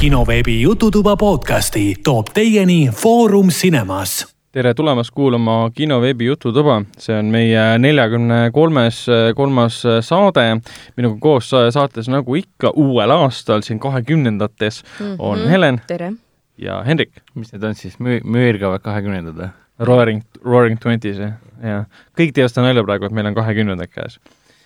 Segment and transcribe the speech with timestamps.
[0.00, 4.36] kinoveebi Jututuba podcasti toob teieni Foorum Cinemas.
[4.52, 9.06] tere tulemast kuulama kinoveebi Jututuba, see on meie neljakümne kolmes,
[9.36, 10.60] kolmas saade.
[10.96, 15.16] minuga koos saates nagu ikka uuel aastal siin kahekümnendates mm -hmm.
[15.18, 15.48] on Mhm.
[15.48, 16.12] Helen tere!
[16.58, 17.10] ja Hendrik.
[17.34, 19.48] mis need on siis, müü-, müürgavad kahekümnendad või?
[19.78, 21.84] Roaring, Roaring Twenties ja
[22.18, 24.18] kõik teevad seda nalja praegu, et meil on kahekümnendad käes.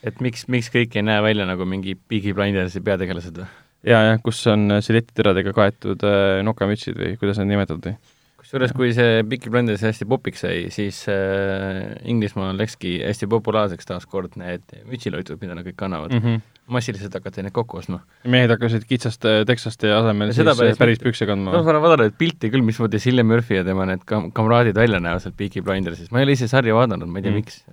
[0.05, 3.47] et miks, miks kõik ei näe välja nagu mingi Biggie Blindersi peategelased või?
[3.87, 7.97] Ja, ja kus on siletiteradega kaetud äh, nokamütsid või kuidas need nimetati?
[8.41, 14.39] kusjuures, kui see Biggie Blinders hästi popiks sai, siis äh, Inglismaal läkski hästi populaarseks taaskord
[14.41, 16.23] need mütsiloitud, mida nad kõik kannavad mm.
[16.25, 16.39] mm.
[16.39, 16.73] -hmm.
[16.73, 18.01] massiliselt hakati neid kokku ostma.
[18.25, 22.17] mehed hakkasid kitsast teksaste asemel Ja siis seda päris, päris pükse kandma ma olen vaadanud
[22.19, 26.11] pilti küll, mismoodi Cillian Murphy ja tema need kam-, kamraadid välja näevad sealt Biggie Blindersist,
[26.11, 27.45] ma ei ole ise sarja vaadanud, ma ei tea Mm.
[27.45, 27.65] miks,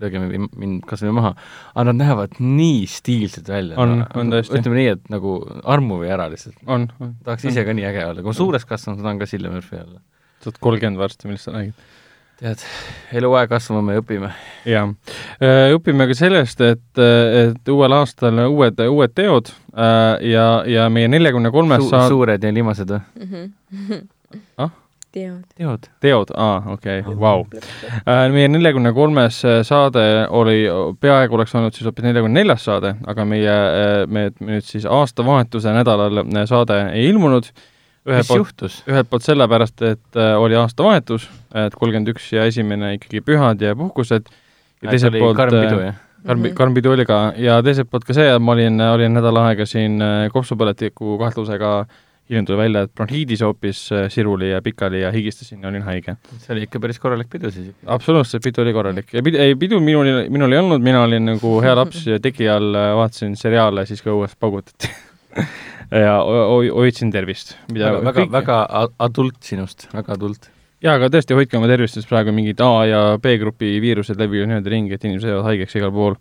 [0.00, 1.34] lööge mi- mind kas või maha,
[1.74, 3.78] aga nad näevad nii stiilsed välja.
[3.80, 4.58] On, on tõesti.
[4.60, 6.56] ütleme nii, et nagu armu või ära lihtsalt.
[6.66, 7.14] on, on.
[7.24, 10.00] tahaks ise ka nii äge olla, kui ma suureks kasvan, tahan ka Cillian Murphy olla.
[10.40, 11.74] sa oled kolmkümmend varsti, millest sa räägid?
[12.40, 12.62] tead,
[13.20, 14.30] eluaeg kasvame ja õpime.
[14.64, 14.86] jaa,
[15.76, 21.52] õpime ka sellest, et, et uuel aastal uued, uued teod äh, ja, ja meie neljakümne
[21.52, 24.00] kolmes Su saad- suured ja limased või?
[24.56, 24.70] Ah?
[25.12, 25.42] Teod.
[25.58, 25.90] teod.
[26.00, 27.44] teod, aa, okei okay., vau.
[28.32, 30.62] meie neljakümne kolmes saade oli,
[31.00, 33.58] peaaegu oleks olnud siis hoopis neljakümne neljas saade, aga meie,
[34.06, 37.48] me me nüüd siis aastavahetuse nädalal saade ei ilmunud.
[38.08, 38.82] ühelt mis poolt, juhtus?
[38.88, 43.74] ühelt poolt sellepärast, et äh, oli aastavahetus, et kolmkümmend üks ja esimene ikkagi pühad ja
[43.76, 44.30] puhkused.
[44.82, 45.98] ja teiselt poolt karm pidu, äh, jah?
[46.26, 49.12] karm Mhm., karm pidu oli ka ja teiselt poolt ka see, et ma olin, olin
[49.16, 51.74] nädal aega siin äh, kopsupõletiku kahtlusega,
[52.30, 56.14] hiljem tuli välja, et bronhiidis hoopis äh, siruli ja pikali ja higistasin ja olin haige.
[56.38, 57.72] see oli ikka päris korralik pidu siis.
[57.86, 61.56] absoluutselt, pidu oli korralik ja pidu, ei pidu minul, minul ei olnud, mina olin nagu
[61.64, 64.92] hea laps ja teki all äh, vaatasin seriaale, siis ka õues paugutati
[66.04, 67.56] ja ho- ho- hoidsin tervist.
[67.74, 68.62] väga, väga, väga
[69.10, 70.48] adult sinust, väga adult.
[70.86, 74.70] jaa, aga tõesti, hoidke oma tervist, sest praegu mingid A ja B-grupi viirused levivad niimoodi
[74.78, 76.14] ringi, et inimesed jäävad haigeks igal pool.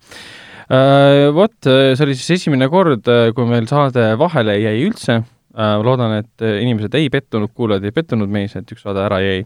[1.34, 5.16] Vot, see oli siis esimene kord, kui meil saade vahele jäi üldse.
[5.58, 9.40] loodan, et inimesed ei pettunud, kuulajad ei pettunud meis, et üks saade ära jäi.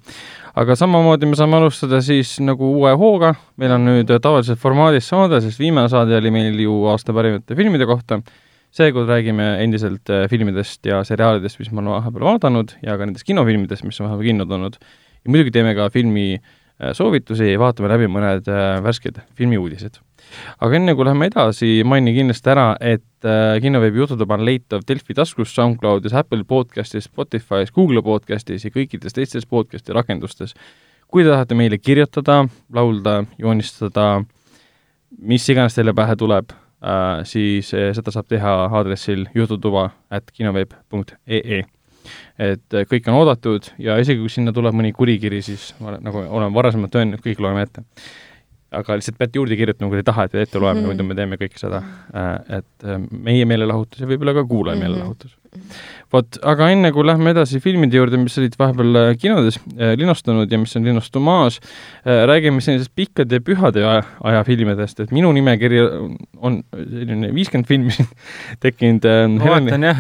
[0.60, 5.40] aga samamoodi me saame alustada siis nagu uue hooga, meil on nüüd tavalises formaadis saade,
[5.46, 8.20] sest viimane saade oli meil ju aasta parimate filmide kohta
[8.74, 13.28] seekord räägime endiselt äh, filmidest ja seriaalidest, mis ma olen vahepeal vaadanud ja ka nendest
[13.28, 14.80] kinofilmidest, mis on vahepeal kinno tulnud.
[15.24, 20.02] ja muidugi teeme ka filmi äh, soovitusi ja vaatame läbi mõned äh, värsked filmiuudised.
[20.60, 25.16] Aga enne kui läheme edasi, mainin kindlasti ära, et äh, kinoveebi jututuba on leitav Delfi
[25.18, 30.54] taskus, SoundCloudis, Apple podcastis, Spotify's, Google podcastis ja kõikides teistes podcasti rakendustes.
[31.08, 34.24] kui te tahate meile kirjutada, laulda, joonistada,
[35.22, 36.50] mis iganes teile pähe tuleb
[36.84, 41.64] äh, siis äh, seda saab teha aadressil jututuba at kinoveeb.ee.
[42.40, 46.26] et äh, kõik on oodatud ja isegi kui sinna tuleb mõni kurikiri, siis ma nagu
[46.30, 47.86] olen varasemalt öelnud, kõik loeme ette.
[48.74, 51.38] Aga lihtsalt peate juurde kirjutama, kui te ei taha, et ette loeme, muidu me teeme
[51.42, 51.84] kõike seda,
[52.60, 54.84] et äh, meie meelelahutus ja võib-olla ka kuulaja Mhm.
[54.86, 55.38] meelelahutus.
[56.14, 60.50] vot, aga enne kui lähme edasi filmide juurde, mis olid vahepeal äh, kinodes äh, linastunud
[60.52, 61.60] ja mis on linastumas,
[62.06, 65.80] räägime sellisest pikkade pühade aja, aja filmidest, et minu nimekiri
[66.42, 67.94] on selline viiskümmend filmi
[68.66, 69.06] tekkinud.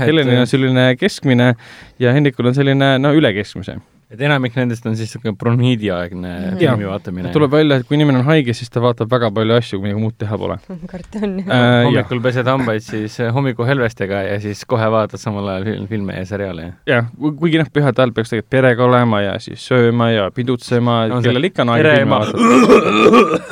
[0.02, 1.54] Helenil on selline keskmine
[2.00, 3.78] ja Hendrikul on selline no üle keskmise.
[4.14, 6.58] Et enamik nendest on siis niisugune bronhiidiaegne Mhm.
[6.60, 7.32] filmi vaatamine.
[7.34, 10.02] tuleb välja, et kui inimene on haige, siis ta vaatab väga palju asju, kui midagi
[10.04, 10.58] muud teha pole
[10.92, 11.48] karton äh,.
[11.50, 11.86] jah.
[11.88, 16.26] hommikul pesed hambaid siis äh, hommikuhelvestega ja siis kohe vaatad samal ajal fil- filme ja
[16.30, 16.68] seriaale.
[16.88, 17.10] jah,
[17.40, 21.50] kuigi noh, pühade ajal peaks tegelikult perega olema ja siis sööma ja pidutsema see kellel
[21.50, 23.44] ikka on aega filme vaadata.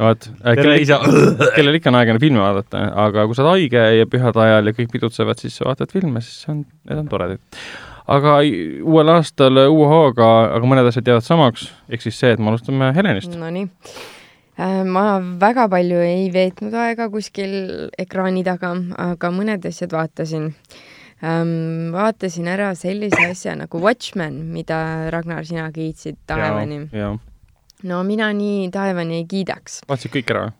[0.00, 0.98] vot, tere, kellel isa.
[1.56, 4.76] kellel ikka on aega filme vaadata, aga kui sa oled haige ja pühade ajal ja
[4.76, 7.40] kõik pidutsevad, siis sa vaatad filme, siis see on, need on toredad.
[8.10, 8.38] Aga
[8.84, 12.90] uuel aastal uue hooga, aga mõned asjad jäävad samaks, ehk siis see, et me alustame
[12.96, 13.36] Helenist.
[13.38, 13.68] Nonii.
[14.86, 15.04] ma
[15.40, 17.54] väga palju ei veetnud aega kuskil
[17.98, 18.74] ekraani taga,
[19.10, 20.52] aga mõned asjad vaatasin.
[21.94, 26.84] vaatasin ära sellise asja nagu Watchmen, mida Ragnar, sina kiitsid taevani.
[27.82, 29.80] no mina nii taevani ei kiidaks.
[29.88, 30.50] vaatasid kõik ära?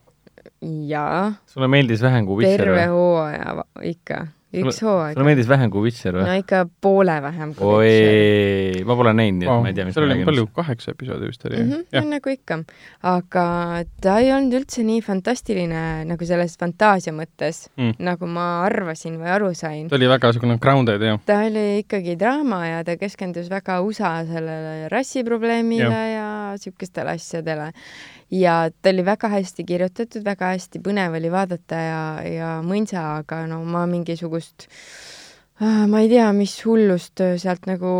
[0.88, 4.26] jaa, sulle meeldis vähem kui terve hooaja ikka,
[4.62, 5.26] üks hooaeg sulle.
[5.28, 6.38] meeldis vähem kui Witcher või no?
[6.44, 8.78] ikka poole vähem kui Witcher.
[8.78, 10.46] oi, ma pole näinud, nii et ma ei tea, mis seal oli palju,.
[10.54, 11.70] kaheksa episoodi vist oli mm.
[11.70, 12.60] -hmm, jah, nagu ikka,
[13.14, 13.46] aga
[14.04, 17.96] ta ei olnud üldse nii fantastiline nagu selles fantaasia mõttes Mm.
[18.06, 19.88] nagu ma arvasin või aru sain.
[19.90, 21.18] ta oli väga niisugune grounded jah.
[21.26, 26.28] ta oli ikkagi draama ja ta keskendus väga USA sellele rassiprobleemile ja, ja
[26.60, 27.72] siukestele asjadele.
[28.34, 33.44] Ja ta oli väga hästi kirjutatud, väga hästi põnev oli vaadata ja, ja mõnsa, aga
[33.50, 34.66] no ma mingisugust
[35.62, 37.92] äh, ma ei tea, mis hullust äh, sealt nagu,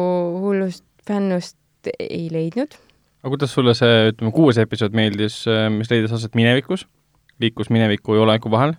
[0.42, 2.76] hullust fännust ei leidnud.
[3.22, 5.42] aga kuidas sulle see, ütleme, kuues episood meeldis,
[5.76, 6.86] mis leidis aset minevikus,
[7.40, 8.76] liikus mineviku ja oleviku vahel?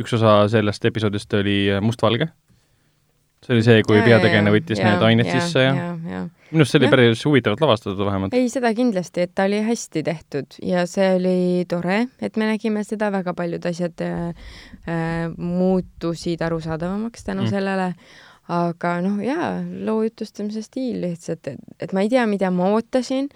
[0.00, 2.30] üks osa sellest episoodist oli mustvalge
[3.42, 6.20] see oli see, kui peategelane võttis ja, need ained ja, sisse ja, ja, ja.
[6.52, 6.92] minu arust see oli ja.
[6.94, 8.36] päris huvitavalt lavastatud vähemalt.
[8.38, 11.36] ei, seda kindlasti, et ta oli hästi tehtud ja see oli
[11.70, 14.52] tore, et me nägime seda, väga paljud asjad äh,
[14.86, 17.54] äh muutusid arusaadavamaks tänu mm.
[17.54, 17.88] sellele,
[18.52, 19.56] aga noh, jaa,
[19.86, 23.30] loo jutustamise stiil lihtsalt, et, et ma ei tea, mida ma ootasin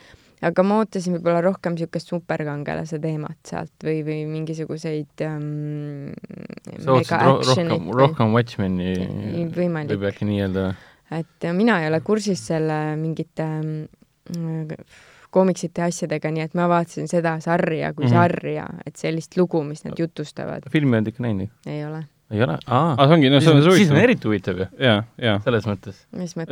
[0.44, 6.12] aga ma ootasin võib-olla rohkem niisugust superkangelase teemat sealt või, või mingisuguseid ähm,
[6.82, 8.92] sa ootasid ro rohkem, rohkem Watchmeni
[9.56, 9.94] võimalik.
[9.94, 10.68] võib äkki nii öelda?
[11.16, 14.74] et mina ei ole kursis selle mingite ähm,
[15.30, 18.18] koomiksite ja asjadega, nii et ma vaatasin seda sarja kui mm -hmm.
[18.20, 20.68] sarja, et sellist lugu, mis nad jutustavad.
[20.72, 21.48] filmi oled ikka näinud?
[21.66, 22.56] ei ole ei ole?
[22.66, 23.76] aa, see ongi, no see on huvitav.
[23.78, 24.66] siis on eriti huvitav ju.
[24.82, 25.36] jaa, jaa.
[25.44, 26.00] selles mõttes.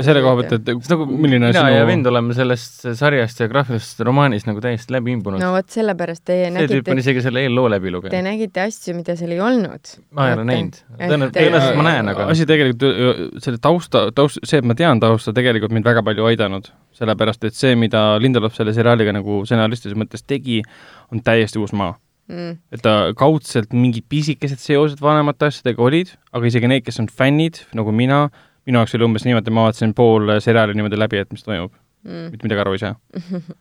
[0.07, 1.73] selle koha pealt, et sest nagu milline mina sinu...
[1.75, 5.43] ja vend oleme sellest sarjast ja graafilisest romaanist nagu täiesti läbi imbunud.
[5.43, 8.15] no vot, sellepärast teie see nägite see tüüp on isegi selle eelloo läbi lugenud.
[8.15, 9.97] Te nägite asju, mida seal ei olnud.
[10.15, 10.79] ma ei ole näinud.
[11.01, 15.75] tõenäoliselt ma näen, aga asi tegelikult, selle tausta, taust, see, et ma tean tausta, tegelikult
[15.75, 16.71] mind väga palju aidanud.
[16.95, 20.63] sellepärast, et see, mida Lindelof selle seriaaliga nagu stsenaristilises mõttes tegi,
[21.11, 21.97] on täiesti uus maa
[22.31, 22.57] mm..
[22.75, 27.63] et ta kaudselt mingid pisikesed seosed vanemate asjadega olid, aga isegi need, kes on fännid,
[27.77, 28.27] nagu mina,
[28.69, 31.73] minu jaoks oli umbes niimoodi, ma vaatasin pool seriaali niimoodi läbi, et mis toimub.
[32.05, 32.29] Mm..
[32.35, 32.97] mitte midagi aru ei saa.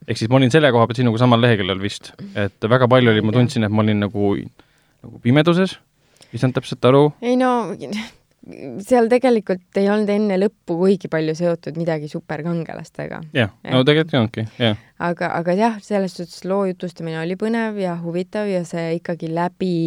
[0.07, 3.23] ehk siis ma olin selle koha pealt sinuga samal leheküljel vist, et väga palju oli,
[3.23, 4.33] ma tundsin, et ma olin nagu,
[5.05, 5.77] nagu pimeduses,
[6.33, 7.05] ei saanud täpselt aru.
[7.23, 7.53] ei no
[8.83, 13.21] seal tegelikult ei olnud enne lõppu kuigi palju seotud midagi superkangelastega.
[13.35, 14.81] jah, no tegelikult ei olnudki, jah.
[14.99, 19.77] aga, aga jah, selles suhtes loo jutustamine oli põnev ja huvitav ja see ikkagi läbi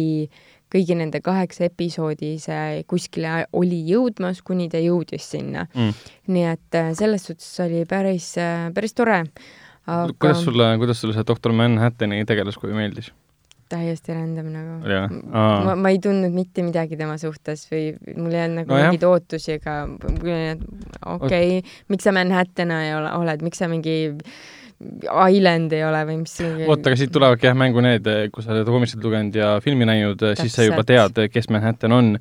[0.73, 6.09] kõigi nende kaheksa episoodi see kuskile oli jõudmas, kuni ta jõudis sinna mm..
[6.33, 10.09] nii et äh, selles suhtes oli päris, äh, päris tore aga....
[10.17, 13.13] kuidas sulle, kuidas sulle see doktor Manhattani tegelaskuju meeldis?
[13.71, 14.75] Täiesti random nagu.
[15.31, 19.07] ma, ma ei tundnud mitte midagi tema suhtes või mul ei olnud nagu no mingeid
[19.07, 20.37] ootusi ega okei
[21.15, 21.49] okay,,
[21.91, 23.97] miks sa Manhattana ei ole, oled, miks sa mingi
[25.33, 28.69] Island ei ole või mis oota, aga siit tulevadki jah mängu need, kui sa oled
[28.69, 32.15] koomiksit lugenud ja filmi näinud, siis sa juba tead, kes Manhattan on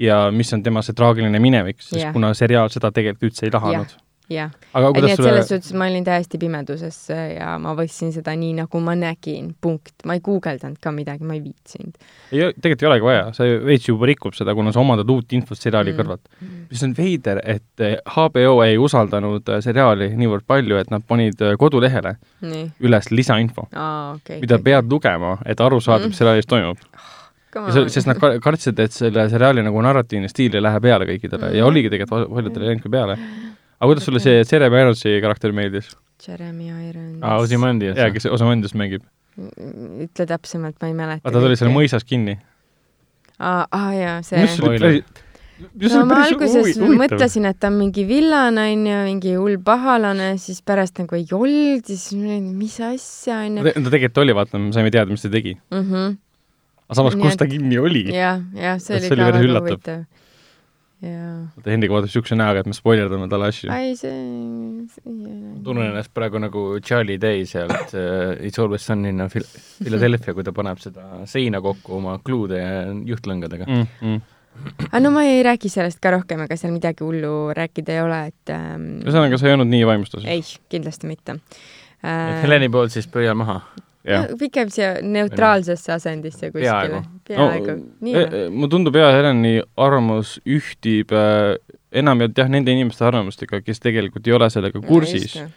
[0.00, 2.14] ja mis on tema see traagiline minevik, sest yeah.
[2.14, 5.30] kuna seriaal seda tegelikult üldse ei lahanud yeah jah, nii et sulle...
[5.30, 9.94] selles suhtes ma olin täiesti pimeduses ja ma võtsin seda nii, nagu ma nägin, punkt.
[10.06, 11.98] ma ei guugeldanud ka midagi, ma ei viitsinud.
[12.30, 15.58] ei, tegelikult ei olegi vaja, see veits juba rikub seda, kuna sa omandad uut infot
[15.58, 16.00] seriaali mm.
[16.00, 16.50] kõrvalt.
[16.70, 21.56] mis on veider, et HBO ei usaldanud äh, seriaali niivõrd palju, et nad panid äh,
[21.60, 22.16] kodulehele
[22.46, 22.66] nii.
[22.86, 24.70] üles lisainfo ah,, okay, mida okay.
[24.70, 26.90] pead lugema, et aru saada mm., mis seriaalis toimub
[27.50, 31.56] ja sest nad kartsid, et selle seriaali nagu narratiivne stiil ei lähe peale kõikidele mm.
[31.58, 33.16] ja oligi tegelikult paljudele ei läinudki peale
[33.80, 35.94] aga kuidas sulle see Jeremy Ironsi karakter meeldis?
[36.20, 37.22] Jeremy Irons.
[37.22, 37.96] aa, Ozymandias.
[37.96, 39.06] jaa, kes Ozymandias mängib.
[39.40, 41.24] ütle täpsemalt, ma ei mäleta.
[41.24, 42.36] vaata, ta oli seal mõisas kinni.
[43.38, 44.44] aa, aa jaa, see.
[44.44, 51.00] no ma alguses mõtlesin, et ta on mingi villane, onju, mingi hull pahalane, siis pärast
[51.00, 53.64] nagu ei olnud, siis mis asja, onju.
[53.72, 55.84] ta tegelikult oli, vaata, me saime teada, mis ta tegi mm.
[55.88, 56.16] -hmm.
[56.84, 58.10] aga samas, kus ta kinni oli?
[58.12, 60.04] jah, jah, see oli ka väga huvitav
[61.00, 63.70] vaata Hendrik vaatab niisuguse näoga, et me spoilerdame talle asju.
[63.72, 64.16] ei, see,
[64.92, 65.14] see
[65.64, 70.52] tunnen ennast praegu nagu Charlie Day sealt uh, It's Always Sunny in Philadelphia, kui ta
[70.56, 73.88] paneb seda seina kokku oma kluude ja juhtlõngadega mm,.
[74.04, 74.20] Mm.
[74.90, 78.22] aga no ma ei räägi sellest ka rohkem, ega seal midagi hullu rääkida ei ole,
[78.34, 80.28] et ähm, ühesõnaga, sa ei olnud nii vaimustuses?
[80.28, 81.38] ei, kindlasti mitte
[82.04, 82.42] äh,.
[82.44, 83.62] Heleni poolt siis pöial maha
[84.08, 87.02] no, pigem siia neutraalsesse asendisse kuskile.
[87.28, 87.80] peaaegu no,.
[88.10, 91.56] E, e, mulle tundub jah, Heleni arvamus ühtib äh,
[91.92, 95.48] enamjaolt jah, nende inimeste arvamustega, kes tegelikult ei ole sellega kursis no,,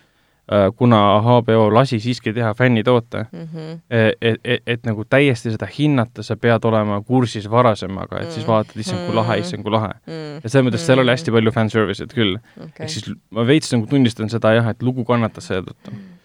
[0.51, 3.45] äh, kuna HBO lasi siiski teha fännitoote mm.
[3.53, 3.77] -hmm.
[3.89, 8.29] et, et, et, et nagu täiesti seda hinnata, sa pead olema kursis varasemaga, et mm
[8.29, 8.33] -hmm.
[8.33, 10.11] siis vaatad, issand kui lahe, issand kui lahe mm.
[10.13, 10.41] -hmm.
[10.43, 12.85] ja selles mõttes seal oli hästi palju fanservice'it küll okay..
[12.85, 15.97] ehk siis ma veits nagu tunnistan seda jah, et lugu kannatas seetõttu mm.
[15.97, 16.22] -hmm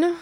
[0.00, 0.14] noh,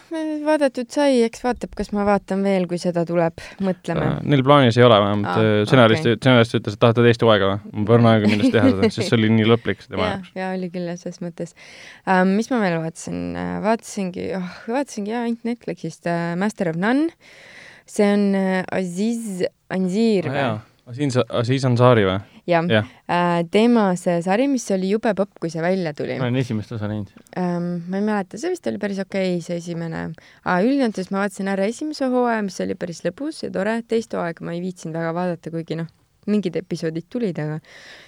[0.47, 4.07] vaadatud sai, eks vaatab, kas ma vaatan veel, kui seda tuleb, mõtleme.
[4.07, 7.53] Äh, neil plaanis ei ole vähemalt ah,, stsenarist okay., stsenarist ütles, et tahate teist hooaega
[7.53, 7.73] või?
[7.75, 10.33] mul pole aega millest teha seda, sest see oli nii lõplik tema jaoks.
[10.41, 12.35] jaa, oli küll jah, selles mõttes um,.
[12.39, 17.11] mis ma veel vaatasin uh,, vaatasingi oh,, vaatasingi jaa, ainult Netflixist uh, Master of None.
[17.87, 20.59] see on uh, Aziz Ansir ah, või?
[21.45, 22.19] Aziz Ansari või?
[22.51, 22.83] Jah ja.
[23.07, 26.19] äh,, tema see sari, mis oli jube popp, kui see välja tuli.
[26.21, 27.71] ma olen esimest osa näinud ähm,.
[27.89, 30.09] ma ei mäleta, see vist oli päris okei okay,, see esimene
[30.67, 34.57] üldjoontes ma vaatasin ära esimese hooaja, mis oli päris lõbus ja tore, teist hooaega ma
[34.57, 35.91] ei viitsinud väga vaadata, kuigi noh,
[36.31, 37.59] mingid episoodid tulid, aga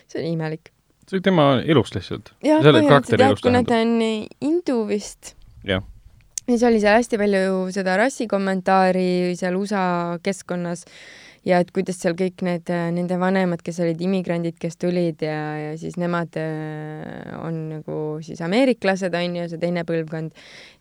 [0.07, 0.73] see oli imelik
[1.09, 2.33] see oli tema elust lihtsalt.
[2.45, 3.97] jah, põhimõtteliselt kuna ta on
[4.43, 5.35] hindu vist.
[5.67, 5.83] Jah.
[6.47, 10.87] ja siis oli seal hästi palju seda rassikommentaari seal USA keskkonnas
[11.47, 15.39] ja et kuidas seal kõik need äh, nende vanemad, kes olid immigrandid, kes tulid ja,
[15.59, 20.31] ja siis nemad äh, on nagu siis ameeriklased on ju, see teine põlvkond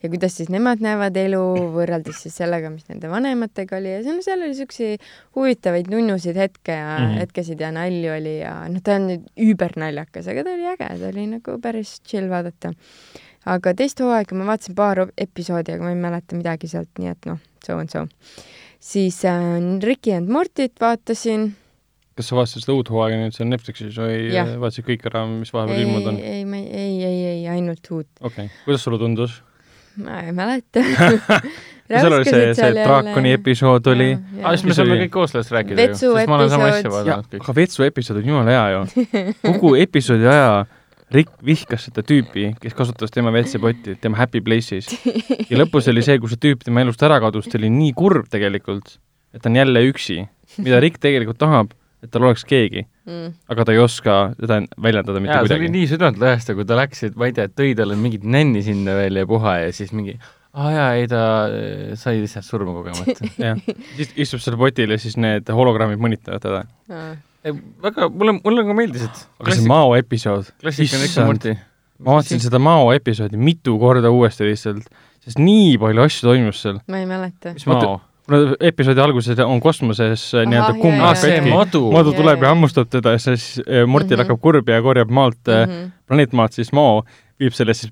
[0.03, 1.41] ja kuidas siis nemad näevad elu
[1.73, 6.77] võrreldes siis sellega, mis nende vanematega oli ja seal, seal oli siukseid huvitavaid nunnusid hetke
[6.77, 7.07] ja mm.
[7.07, 7.25] -hmm.
[7.25, 11.11] hetkesid ja nalju oli ja noh, ta on nüüd üübernaljakas, aga ta oli äge, ta
[11.11, 12.73] oli nagu päris chill vaadata.
[13.49, 17.25] aga teist hooaega ma vaatasin paar episoodi, aga ma ei mäleta midagi sealt, nii et
[17.25, 18.05] noh, so and so.
[18.81, 19.39] Siis äh,
[19.83, 21.51] Ricky and Mortit vaatasin.
[22.17, 24.50] kas sa vaatasid seda uut hooaega nüüd seal Netflixis või Jah.
[24.61, 26.17] vaatasid kõik ära, mis vahepeal ei, ilmunud on?
[26.19, 28.09] ei, ei, ei, ei, ei, ainult uut.
[28.19, 29.39] okei okay., kuidas sulle tundus?
[30.01, 30.83] ma ei mäleta.
[31.91, 34.11] seal oli see, see draakoni episood oli.
[34.41, 36.91] aa, siis me saame kõik koos sellest rääkida Vetsu ju, sest ma olen sama asja
[36.93, 37.43] vaadanud, kõik.
[37.45, 39.07] aga Vetsu episood on jumala hea ju.
[39.50, 40.51] kogu episoodi aja
[41.11, 44.89] Rick vihkas seda tüüpi, kes kasutas tema WC-potti, tema happy place'is.
[45.49, 48.29] ja lõpus oli see, kus see tüüp tema elust ära kadus, ta oli nii kurb
[48.31, 48.95] tegelikult,
[49.35, 50.23] et ta on jälle üksi.
[50.61, 51.71] mida Rick tegelikult tahab,
[52.03, 53.31] et tal oleks keegi, mm..
[53.51, 55.73] aga ta ei oska seda väljendada mitte jaa, see oli kuidagi.
[55.77, 59.21] nii südantlõhestav, kui ta läks, et ma ei tea, tõi talle mingit nänni sinna veel
[59.21, 60.17] ja puha ja siis mingi
[60.51, 63.27] aa jaa, ei ta äh, sai lihtsalt surma kogemata.
[63.45, 63.59] jah,
[63.95, 66.63] siis istub seal potil ja siis need hologrammid mõnitavad teda.
[67.43, 71.55] väga, mulle, mulle ka meeldis, et aga see Mao episood, ja Morty.
[72.00, 74.86] ma vaatasin seda Mao episoodi mitu korda uuesti lihtsalt,
[75.25, 76.79] sest nii palju asju toimus seal.
[76.88, 77.53] ma ei mäleta.
[77.57, 78.00] mis Mao?
[78.31, 81.81] kuna episoodi alguses on kosmoses äh, nii-öelda kumm katki, madu.
[81.91, 82.53] madu tuleb ja jaa.
[82.53, 84.21] hammustab teda ja siis äh, Mortil Mhm.
[84.27, 85.71] hakkab kurb ja korjab maalt mm, Mhm.
[85.81, 85.91] -hmm.
[86.07, 87.03] planeet maalt siis Mao,
[87.39, 87.91] viib selle siis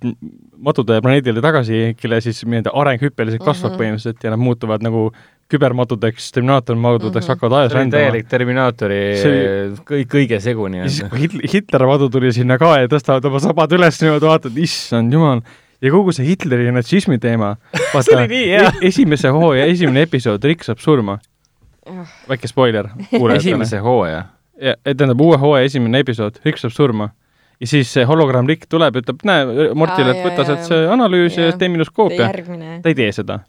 [0.58, 3.76] madude planeedile tagasi, kelle siis nii-öelda areng hüppeliselt kasvab mm.
[3.76, 3.82] -hmm.
[3.82, 5.12] põhimõtteliselt ja nad muutuvad nagu
[5.50, 7.24] kübermadudeks, terminaatormadudeks mm, Mhm.
[7.26, 7.30] -hmm.
[7.34, 8.04] hakkavad ajas rändama.
[8.04, 11.40] täielik Terminaatori See kõik, kõige segu ja siis, nii-öelda.
[11.40, 15.42] kui Hitler, madu tuli sinna ka ja tõstavad oma sabad üles niimoodi, vaatad, issand jumal.
[15.82, 17.56] ja kogu see Hitleri natsismi teema,
[18.30, 18.72] nii hea.
[18.82, 21.20] esimese hooaja esimene episood, Rick saab surma.
[22.30, 22.90] väike spoiler
[23.36, 24.26] esimese hooaja.
[24.62, 27.10] ja, tähendab uue hooaja esimene episood, Rick saab surma.
[27.62, 31.50] ja siis see hologramm Rick tuleb, ütleb, näe, Mortile, et võta sealt see analüüs ja
[31.50, 31.58] Jaa.
[31.58, 32.28] tee minuskoopia.
[32.30, 32.80] järgmine.
[32.84, 33.40] ta ei tee seda.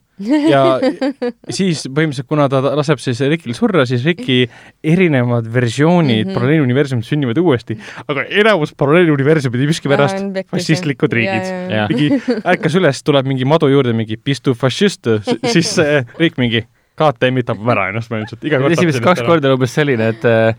[0.51, 0.63] Ja
[1.57, 4.43] siis põhimõtteliselt, kuna ta laseb siis Rickil surra, siis Ricki
[4.85, 6.31] erinevad versioonid mm.
[6.31, 6.39] -hmm.
[6.39, 11.55] paralleeluniversumist sünnivad uuesti, aga enamus paralleeluniversumid miskipärast fašistlikud riigid.
[11.93, 12.11] Mingi
[12.55, 15.09] ärkas üles, tuleb mingi madu juurde, mingi pistu fašist,
[15.45, 16.67] siis see Rick mingi
[17.01, 19.25] KTM-i tapab ära ennast põhimõtteliselt, iga kord esimesed kaks.
[19.25, 20.53] korda oli umbes selline, et äh,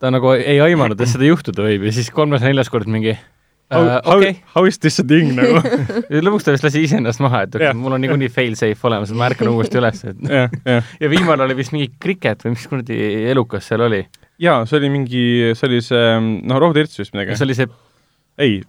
[0.00, 3.16] ta nagu ei aimanud, et seda juhtuda võib ja siis kolmas-neljas kord mingi
[3.72, 5.62] How, äh, how, okei, how is this a thing nagu?
[6.26, 9.30] lõpuks ta vist lasi iseennast maha, et okay, mul on niikuinii fail safe olemas, ma
[9.30, 10.92] ärkan uuesti üles, et jah, jah.
[11.00, 13.00] ja viimane oli vist mingi kriket või mis kuradi
[13.32, 14.04] elukas seal oli.
[14.42, 15.24] jaa, see oli mingi,
[15.56, 17.44] see oli see, noh, rohutirts vist midagi kas.
[17.46, 17.70] oli see
[18.42, 18.60] ei,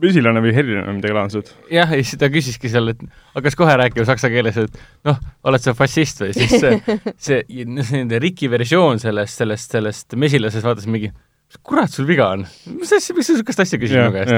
[0.00, 1.52] mesilane või herilane midagi laadset.
[1.72, 3.02] jah, ja siis ta küsiski seal, et
[3.34, 6.76] hakkas kohe rääkima saksa keeles, et noh, oled sa fašist või siis see,
[7.16, 11.12] see, see nende Riki versioon sellest, sellest, sellest mesilasest vaatas mingi,
[11.50, 12.46] mis kurat sul viga on?
[12.78, 14.32] mis asja, miks sa niisugust asja küsid mu käest?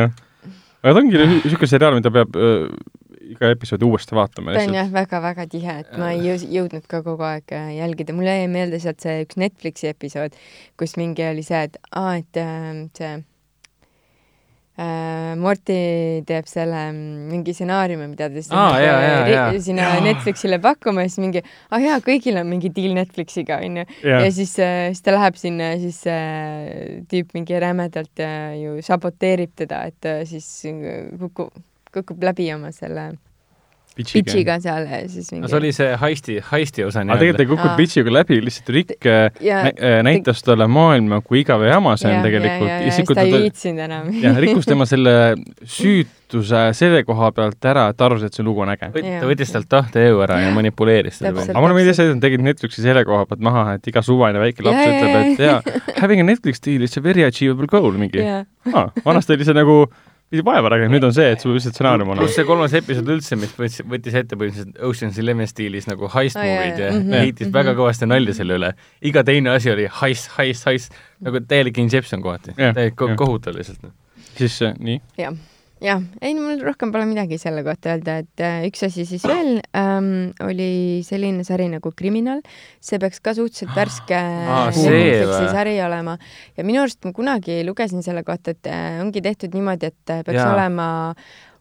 [0.82, 2.68] aga ta ongi niisugune seriaal, mida peab äh,
[3.32, 7.02] iga episoodi uuesti vaatama ta on jah väga-väga tihe, et ma ei jõu- jõudnud ka
[7.06, 10.34] kogu aeg äh, jälgida, mul jäi meelde sealt see üks Netflixi episood,
[10.80, 13.12] kus mingi oli see, et aa, et äh, see
[14.78, 15.76] äh, Morty
[16.28, 19.60] teeb selle mm, mingi stsenaariumi, mida ta siis Aa, jaa, jaa, ri- jaa.
[19.66, 23.84] sinna Netflixile pakkuma ja siis mingi, ah jaa, kõigil on mingi deal Netflixiga onju.
[24.04, 28.24] jah ja siis äh,, siis ta läheb sinna ja siis äh, tüüp mingi rämedalt
[28.62, 30.48] ju saboteerib teda, et siis
[31.20, 31.52] kukub,
[31.92, 33.10] kukub läbi oma selle
[33.96, 37.48] pitch'iga seal siis mingi no see oli see heisti, heisti osa aga tegelikult ei nii-öelda.
[37.50, 37.80] kukkunud Aa.
[37.80, 39.08] pitch'iga läbi, lihtsalt Rick
[39.42, 42.68] ja äh, näitas talle maailma, kui igav ja jama see on tegelikult.
[42.68, 44.10] ja, ja, ja siis ta ei viitsinud enam.
[44.22, 45.14] jah, rikkus tema selle
[45.76, 48.88] süütuse selle koha pealt ära, et ta arvas, et see lugu on äge.
[48.94, 51.50] Ta võttis talt tahtejõu ära ja manipuleeris teda veel.
[51.52, 54.40] aga mulle meeldis see, et nad tegid Netflixi selle koha pealt maha, et iga suvaline
[54.42, 55.58] väike laps ütleb, et jaa,
[56.00, 58.24] having a Netflix deal is a very achievable goal mingi.
[58.24, 59.76] jaa, vanasti oli see nagu,
[60.32, 63.10] pidi vaeva nägema, nüüd on see, et sul lihtsalt stsenaarium on pluss see kolmas episood
[63.12, 66.90] üldse, mis võttis, võttis ette põhimõtteliselt Ocean's Eleven stiilis nagu heist Aa, jaa, movie'd ja
[66.94, 67.54] mhm, heitis mhm.
[67.58, 68.72] väga kõvasti nalja selle üle.
[69.12, 73.92] iga teine asi oli heist, heist, heist, nagu täielik Inception kohati, täielik kohutav lihtsalt.
[74.38, 75.36] siis äh, nii, jah,
[75.82, 79.58] jah, ei mul rohkem pole midagi selle kohta öelda, et äh, üks asi siis veel
[79.78, 82.42] ähm, oli selline sari nagu Kriminal,
[82.82, 86.16] see peaks ka suhteliselt värske Aa, äh, Netflixi sari olema.
[86.58, 90.38] Ja minu arust ma kunagi lugesin selle kohta, et äh, ongi tehtud niimoodi, et peaks
[90.38, 90.52] Jaa.
[90.54, 90.88] olema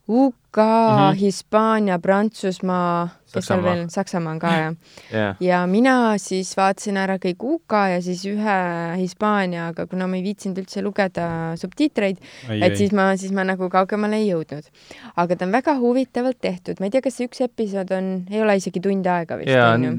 [0.10, 4.74] UK mm, Hispaania, Prantsusmaa, kes seal veel, Saksamaa on ka jah.
[5.14, 8.58] jah, ja mina siis vaatasin ära kõik UK ja siis ühe
[9.00, 11.28] Hispaania, aga kuna ma ei viitsinud üldse lugeda
[11.62, 12.20] subtiitreid,
[12.58, 14.68] et siis ma, siis ma nagu kaugemale ei jõudnud.
[15.16, 18.42] aga ta on väga huvitavalt tehtud, ma ei tea, kas see üks episood on, ei
[18.42, 19.96] ole isegi tund aega vist ja on ju.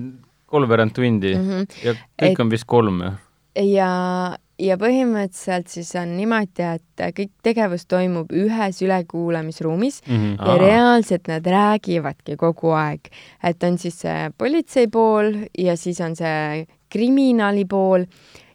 [0.52, 1.84] kolmveerand tundi Mm -hmm.
[1.84, 3.14] ja kõik Et- on vist kolm jah?
[3.56, 10.34] ja, ja põhimõtteliselt siis on niimoodi, et kõik tegevus toimub ühes ülekuulamisruumis Mhm.
[10.38, 13.08] ja reaalselt nad räägivadki kogu aeg,
[13.42, 18.04] et on siis see politsei pool ja siis on see kriminaali pool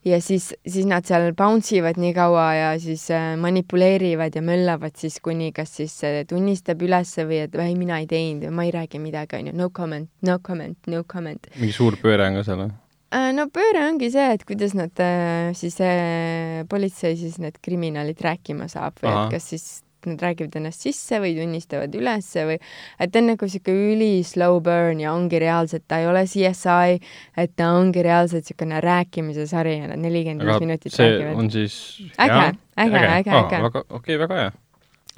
[0.06, 4.96] ja siis, siis nad seal bounce ivad nii kaua ja siis äh, manipuleerivad ja möllavad
[4.96, 8.72] siis, kuni kas siis äh, tunnistab ülesse või et ei, mina ei teinud, ma ei
[8.72, 11.48] räägi midagi, onju, no comment, no comment, no comment.
[11.60, 12.72] mingi suur pööre on ka seal või?
[13.08, 18.20] Äh, no pööre ongi see, et kuidas nad äh, siis äh, politsei siis need kriminaalid
[18.20, 19.28] rääkima saab või Ahah.
[19.30, 19.68] et kas siis
[20.08, 24.60] nad räägivad ennast sisse või tunnistavad ülesse või et ta on nagu sihuke üli slow
[24.64, 27.00] burn ja ongi reaalselt, ta ei ole CSI,
[27.40, 31.42] et ta ongi reaalselt niisugune rääkimise sari ja nad nelikümmend viis minutit see räägivad.
[31.42, 31.82] on siis
[32.20, 33.84] Äge, äge, äge, äge.
[33.90, 34.56] okei, väga hea.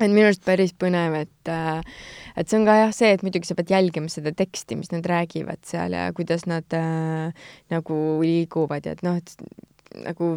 [0.05, 1.81] Et minu arust päris põnev, et äh,
[2.39, 5.07] et see on ka jah see, et muidugi sa pead jälgima seda teksti, mis nad
[5.09, 9.35] räägivad seal ja kuidas nad äh, nagu liiguvad ja et noh, et
[10.05, 10.31] nagu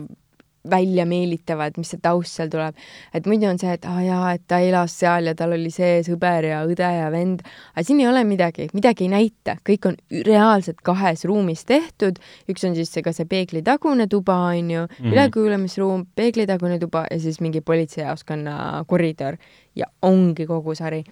[0.71, 2.77] välja meelitavad, mis see taust seal tuleb.
[3.15, 5.71] et muidu on see, et aa ah, jaa, et ta elas seal ja tal oli
[5.75, 7.43] see sõber ja õde ja vend,
[7.75, 12.67] aga siin ei ole midagi, midagi ei näita, kõik on reaalselt kahes ruumis tehtud, üks
[12.69, 14.95] on siis see, ka see peeglitagune tuba, on ju mm.
[14.95, 15.13] -hmm.
[15.13, 19.37] ülekuulamisruum, peeglitagune tuba ja siis mingi politseijaoskonna koridor
[19.75, 21.05] ja ongi kogu sari.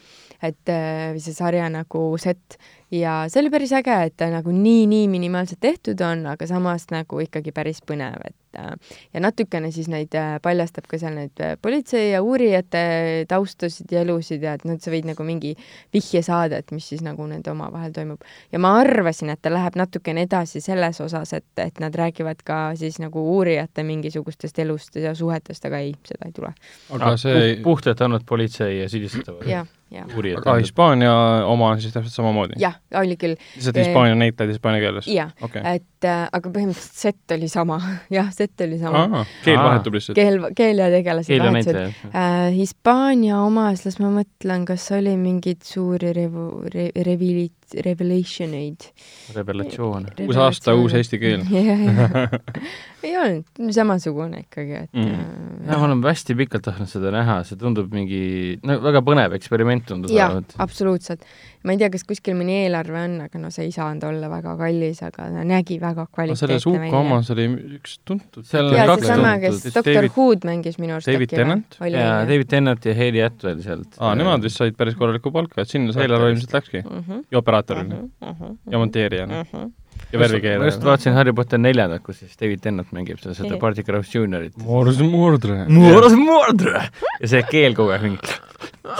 [0.43, 2.57] et äh, või see sarja nagu set
[2.91, 7.21] ja see oli päris äge, et ta nagu nii-nii minimaalselt tehtud on, aga samas nagu
[7.21, 11.57] ikkagi päris põnev, et äh, ja natukene siis neid äh, paljastab ka seal neid äh,
[11.63, 12.83] politsei ja uurijate
[13.31, 15.55] taustasid ja elusid ja et noh, et sa võid nagu mingi
[15.95, 18.25] vihje saada, et mis siis nagu nende omavahel toimub.
[18.53, 22.61] ja ma arvasin, et ta läheb natukene edasi selles osas, et, et nad räägivad ka
[22.81, 26.55] siis nagu uurijate mingisugustest elust ja suhetest, aga ei, seda ei tule.
[26.97, 30.55] aga see, puhtalt ainult politsei ja süüdistatavad jah, uurijad aga.
[30.63, 31.13] Hispaania
[31.47, 32.59] oma on siis täpselt samamoodi?
[32.63, 35.09] jah, oli küll, lihtsalt Hispaania näitlejad hispaania keeles?
[35.11, 35.63] jah, okei.
[35.75, 37.81] et äh, aga põhimõtteliselt set oli sama,
[38.19, 39.25] jah, set oli sama.
[39.45, 40.17] keel vahetub lihtsalt?
[40.19, 42.11] keel, keel ja tegelased keel vahetusid.
[42.11, 47.51] äh, Hispaania omas, las ma mõtlen, kas oli mingeid suuri revu- re,, revili-,
[47.87, 48.89] revelation eid.
[49.37, 50.09] revelatsioon.
[50.27, 51.45] uus aasta, uus eesti keel.
[53.07, 55.67] ei olnud, samasugune ikkagi, et Mm.
[55.71, 59.87] ja ma olen hästi pikalt tahtnud seda näha, see tundub mingi, no väga põnev eksperiment
[59.89, 61.23] tundub jah absoluutselt.
[61.61, 64.55] Ma ei tea, kas kuskil mõni eelarve on, aga no see ei saanud olla väga
[64.57, 67.47] kallis, aga ta nägi väga no selles kvaliteetne UK omas oli
[67.77, 71.35] üks tuntud Seal on ja kaks seesama, kes doktor David- Hood mängis minu arust David?
[71.35, 71.77] Tennant?
[71.85, 72.23] oli ja jah.
[72.31, 73.99] David Tennant ja Hayley Atwell sealt.
[73.99, 76.83] aa, nemad vist said päris korralikku palka, et sinna see eelarve ilmselt läkski.
[76.87, 79.73] Mhm, ja operaatorina mhm, mhm, ja monteerijana mhm.
[80.15, 83.61] ja ma just vaatasin Harry Potter neljandat, kus siis David Tennant mängib seda, seda.
[83.61, 84.57] Barty Crouch Juniоrit.
[84.65, 85.67] Morse Mordre.
[85.69, 86.87] Morris Mordre!
[87.21, 88.41] ja see keel kogu aeg mingi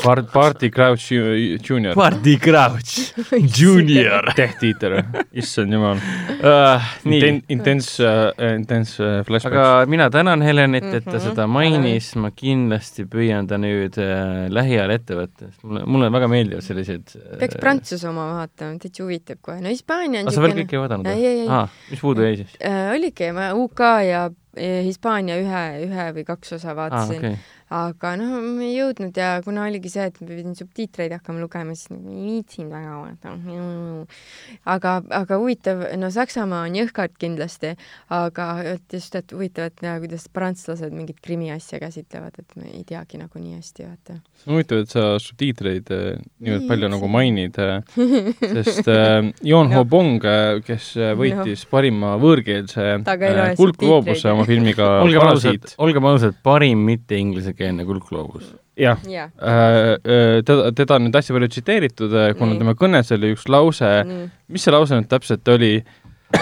[0.05, 1.95] Bart, Barty Crouch Ju- Junior.
[1.99, 3.13] Barty Crouch
[3.59, 4.95] Junior tähtiiter,
[5.33, 5.99] issand jumal.
[6.41, 6.89] uh,.
[7.05, 9.55] nii Inten-, intense uh,, intense uh, flashback.
[9.57, 11.25] aga mina tänan Helenit, et ta Mhm.
[11.29, 16.29] seda mainis, ma kindlasti püüan ta nüüd äh, lähiajal ette võtta, sest mulle, mulle väga
[16.33, 19.61] meeldivad sellised äh, peaks Prantsuse oma vaatama, täitsa huvitab kohe.
[19.61, 21.69] no Hispaania on aga sa veel kõike ei vaadanud ei, ei, ei ah,.
[21.91, 24.29] mis puudu jäi siis äh, oligi, ma UK ja
[24.61, 26.77] Hispaania ühe, ühe või kaks osa ah,?
[26.81, 27.37] vaatasin ah,, okay.
[27.71, 31.77] Aga noh, ma ei jõudnud ja kuna oligi see, et ma pidin subtiitreid hakkama lugema,
[31.79, 33.35] siis ei viitsinud väga vaadata.
[34.75, 37.75] aga, aga huvitav, no Saksamaa on jõhkrad kindlasti,
[38.15, 42.85] aga et just, et huvitav, et näha, kuidas prantslased mingit krimiasja käsitlevad, et ma ei
[42.89, 44.19] teagi nagu nii hästi, vaata.
[44.41, 46.07] see on huvitav, et sa subtiitreid äh,
[46.43, 47.57] niivõrd Nii, palju nagu mainid,
[48.59, 49.77] sest äh, Jon No.
[49.77, 50.25] Ho Bong,
[50.67, 57.19] kes võitis parima võõrkeelse äh, kuldgloobuse oma filmiga olgem ausad olgem ausad, parim mitte
[57.61, 58.47] inglisekeelne kuldgloobus.
[58.81, 59.31] jah, jah,
[60.47, 62.61] teda, teda on nüüd hästi palju tsiteeritud, kuna Nii.
[62.63, 64.29] tema kõnes oli üks lause, nii.
[64.55, 65.75] mis see lause nüüd täpselt oli?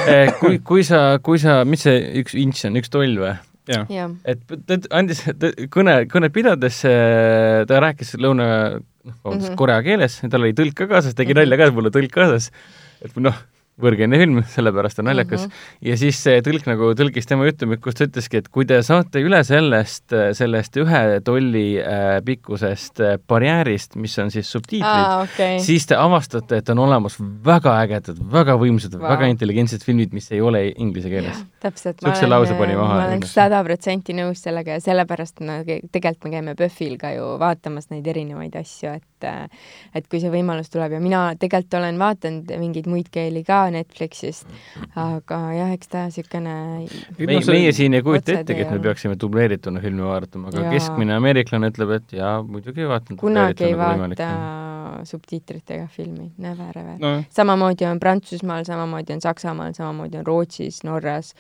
[0.07, 3.35] Eh, kui, kui sa, kui sa, mis see üks ints on, üks toll või?
[3.69, 5.25] jah, jah, et ta andis
[5.73, 8.47] kõne, kõnet pidades äh, ta rääkis lõuna,
[8.79, 9.59] noh, vabandust, Mhm.
[9.61, 12.51] korea keeles, tal oli tõlk ka kaasas, tegi nalja ka, et mul on tõlk kaasas.
[13.05, 13.35] et noh,
[13.83, 15.53] võõrkeelne film, sellepärast on naljakas Mhm.
[15.91, 19.23] ja siis see tõlk nagu tõlkis tema juttu, kus ta ütleski, et kui te saate
[19.25, 25.59] üle sellest, sellest ühe tolli äh, pikkusest äh, barjäärist, mis on siis subtiitrid aa, okei.
[25.65, 30.31] siis te avastate, et on olemas väga ägedad, väga võimsad wow., väga intelligentsed filmid, mis
[30.33, 31.45] ei ole inglise keeles.
[31.61, 32.03] täpselt.
[32.59, 36.97] Pani maha ma olen sada protsenti nõus sellega ja sellepärast me tegelikult me käime PÖFFil
[37.01, 41.23] ka ju vaatamas neid erinevaid asju, et et et kui see võimalus tuleb ja mina
[41.41, 44.47] tegelikult olen vaadanud mingeid muid keeli ka Netflixist,
[44.99, 46.55] aga jah, eks ta niisugune
[47.19, 50.75] meie, meie siin ei kujuta ettegi, ei et me peaksime dubleerituna filmi vaatama, aga Jaa.
[50.77, 56.33] keskmine ameeriklane ütleb, et jaa, muidugi vaatan kunagi ei dubleerituna, kui võimalik vaata subtiitritega filmi,
[56.39, 57.15] never ever no..
[57.35, 61.35] samamoodi on Prantsusmaal, samamoodi on Saksamaal, samamoodi on Rootsis, Norras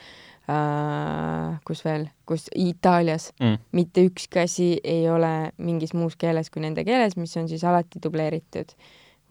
[0.48, 3.58] äh,, kus veel, kus Itaalias Mm.
[3.72, 8.00] mitte ükski asi ei ole mingis muus keeles kui nende keeles, mis on siis alati
[8.02, 8.72] dubleeritud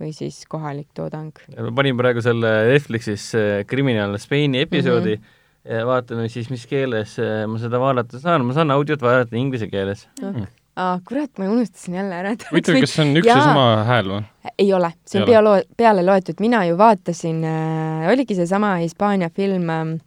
[0.01, 1.34] või siis kohalik toodang.
[1.58, 5.23] ma panin praegu selle Netflixis äh, Criminal Spaini episoodi mm.
[5.65, 5.86] -hmm.
[5.89, 10.08] vaatame siis, mis keeles äh, ma seda vaadata saan, ma saan audiot vaadata inglise keeles.
[10.77, 12.36] aa, kurat, ma unustasin jälle ära.
[12.51, 14.23] huvitav, kas see on üks ja sama hääl või?
[14.60, 19.69] ei ole, see on peale, peale loetud, mina ju vaatasin äh,, oligi seesama Hispaania film
[19.69, 19.97] äh,,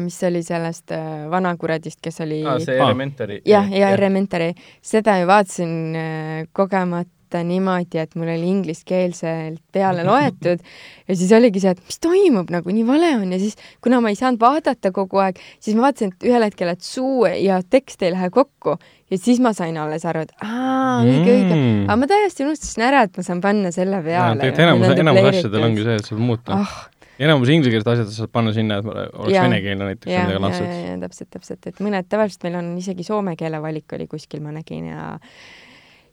[0.00, 2.78] mis oli sellest äh, vanakuradist, kes oli aa, see.
[2.78, 3.40] Elementary.
[3.46, 4.52] jah, ja Elementary,
[4.82, 11.62] seda ju vaatasin äh, kogemata niimoodi, et mul oli ingliskeelselt peale loetud ja siis oligi
[11.64, 14.94] see, et mis toimub nagu nii vale on ja siis kuna ma ei saanud vaadata
[14.94, 18.78] kogu aeg, siis ma vaatasin, et ühel hetkel, et suu ja tekst ei lähe kokku
[19.10, 21.54] ja siis ma sain alles aru, et aa, õige, õige.
[21.54, 21.86] Mm.
[21.88, 24.38] aga ma täiesti unustasin ära, et ma saan panna selle peale.
[24.42, 26.62] tegelikult enamus, enamus asjadel ongi see, et saab muuta.
[26.62, 26.78] ah,
[27.18, 31.68] enamus inglisekeelsed asjad saad panna sinna, et oleks venekeelne näiteks ja, ja, ja täpselt, täpselt,
[31.70, 35.06] et mõned tavaliselt meil on isegi soome keele valik oli kuskil, ma nägin ja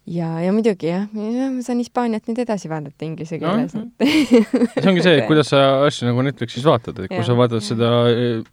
[0.10, 3.86] ja, ja muidugi jah, ma saan Hispaaniat nüüd edasi vaadata inglise No, keeles no,.
[4.04, 7.28] see ongi see, kuidas sa asju nagu Netflixis vaatad, et kui Jah.
[7.30, 8.44] sa vaatad seda eh,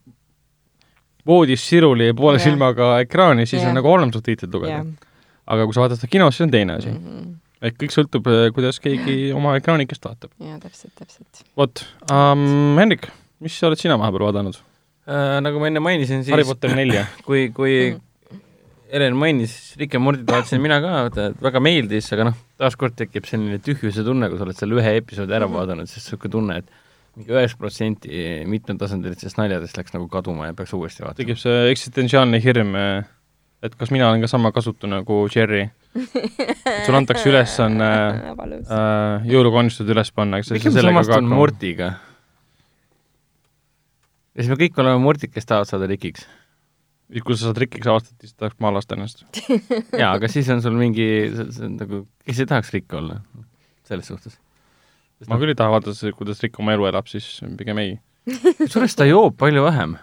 [1.27, 2.49] voodis siruli poole Jah.
[2.49, 3.71] silmaga ekraani, siis Jah.
[3.71, 4.85] on nagu olem subtiitrid lugeda.
[5.51, 6.95] aga kui sa vaatad seda kinos, siis on teine asi.
[6.95, 7.31] Mhm.
[7.63, 10.31] Et kõik sõltub, kuidas keegi oma ekraanikest vaatab.
[10.41, 11.45] ja täpselt, täpselt.
[11.57, 13.09] vot um,, Hendrik,
[13.41, 14.61] mis oled sina vahepeal vaadanud?
[15.11, 17.07] Äh, nagu ma enne mainisin, siis Harry Potter nelja.
[17.27, 18.07] kui, kui Mhm.
[18.91, 23.61] Helen mainis, Rick ja Mortit vaatasin mina ka, väga meeldis, aga noh, taaskord tekib selline
[23.63, 25.55] tühjuse tunne, kui sa oled selle ühe episoodi ära Mhm.
[25.55, 26.67] vaadanud, siis niisugune tunne, et
[27.15, 28.11] mingi üheksa protsenti
[28.51, 31.21] mitmetasandilistest naljadest läks nagu kaduma ja peaks uuesti vaatama.
[31.23, 32.75] tekib see eksistentsiaalne hirm,
[33.63, 35.71] et kas mina olen ka sama kasutu nagu Jerry.
[35.95, 37.89] Sulle antakse ülesanne
[38.77, 41.95] äh, jõulukonistused üles panna, eks sa miks ma samastun Mortiga?
[44.35, 46.27] ja siis me kõik oleme Mortid, kes tahavad saada Rickiks.
[47.25, 49.25] kui sa saad rikiks avastad, siis tahaks maha lasta ennast.
[50.01, 53.19] jaa, aga siis on sul mingi, see on nagu, kes ei tahaks rikk olla,
[53.89, 54.39] selles suhtes.
[55.29, 57.27] ma küll ei taha vaadata, kuidas Rick oma elu elab, siis
[57.59, 57.99] pigem ei.
[58.61, 59.97] kusjuures ta joob palju vähem.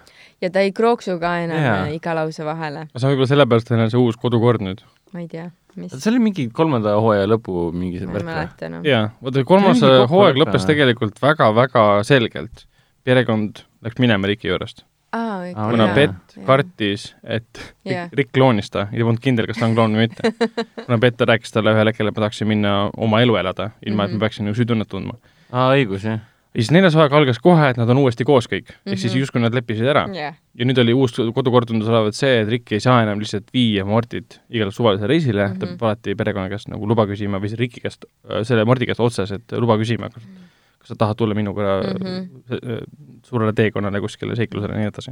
[0.44, 1.88] ja ta ei krooksu ka enam yeah.
[1.96, 4.84] iga lause vahele, see on võib-olla sellepärast, et neil on see uus kodukord nüüd.
[5.16, 5.48] ma ei tea,
[5.78, 8.82] mis, see oli mingi kolmanda hooaja lõpu mingi ei värk või?
[8.90, 12.66] jaa, vaata kolmas See hooaeg lõppes tegelikult väga-väga selgelt.
[13.08, 14.82] perekond läks minema Ricki juurest,
[15.16, 15.86] aa, Aa, kuna.
[15.96, 18.10] Bett kartis, et Jaa.
[18.14, 20.34] Rick kloonis ta, ei olnud kindel, kas ta on kloon või mitte.
[20.86, 24.12] kuna Bett rääkis talle ühel hetkel, et ma tahaksin minna oma elu elada, ilma et
[24.12, 24.18] Mhm.
[24.20, 25.16] ma peaksin nagu südamet tundma.
[25.54, 26.20] aa, õigus, jah.
[26.58, 29.20] Ja siis neljas hooaeg algas kohe, et nad on uuesti koos kõik, ehk siis Mhm.
[29.22, 30.08] justkui nad leppisid ära.
[30.14, 33.52] jah, ja nüüd oli uus kodukord tundus olevat see, et Rick ei saa enam lihtsalt
[33.54, 35.60] viia Mortit igale suvalisele reisile mm, -hmm.
[35.60, 35.78] ta Mhm.
[35.78, 38.06] peab alati perekonna käest nagu luba küsima või siis Ricki käest,
[38.44, 40.24] selle Mordi käest otseselt luba küsima, kas
[40.88, 42.28] kas sa tahad tulla minuga mm Mhm.
[42.50, 42.84] -hmm.
[43.28, 45.12] suurele teekonnale kuskile seiklusele ja nii edasi.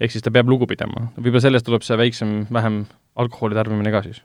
[0.00, 2.84] ehk siis ta peab lugu pidama, võib-olla sellest tuleb see väiksem, vähem
[3.18, 4.20] alkoholi tarbimine ka siis,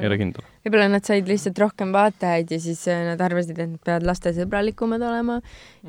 [0.00, 0.44] ei ole kindel.
[0.64, 5.02] võib-olla nad said lihtsalt rohkem vaatajaid ja siis äh, nad arvasid, et nad peavad lastesõbralikumad
[5.04, 5.40] olema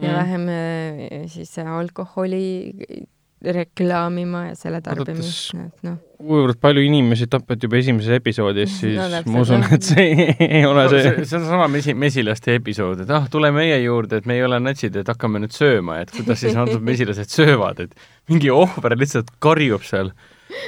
[0.02, 0.16] ja Mm.
[0.20, 3.08] vähem äh, siis äh, alkoholi
[3.44, 9.08] reklaamima ja selle tarbimist, et noh, kuivõrd palju inimesi tapeti juba esimeses episoodis, siis No
[9.08, 12.56] no, täpselt, ma usun, et see ei ole see see, see on sama mesi, mesilaste
[12.60, 16.00] episood, et ah, tule meie juurde, et me ei ole natsid, et hakkame nüüd sööma,
[16.04, 20.14] et kuidas siis antud mesilased söövad, et mingi ohver lihtsalt karjub seal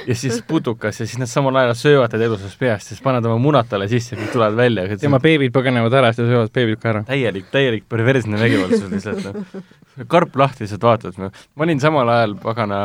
[0.06, 3.40] ja siis putukas ja siis nad samal ajal söövad teda elusast peast, siis panevad oma
[3.42, 4.86] munad talle sisse kõik tulevad välja.
[5.00, 7.02] tema beebid põgenevad ära, siis söövad beebid ka ära.
[7.08, 9.66] täielik, täielik perversne vägivaldsus lihtsalt, noh.
[10.12, 12.80] karp lahti lihtsalt vaatad, ma olin samal ajal pagana,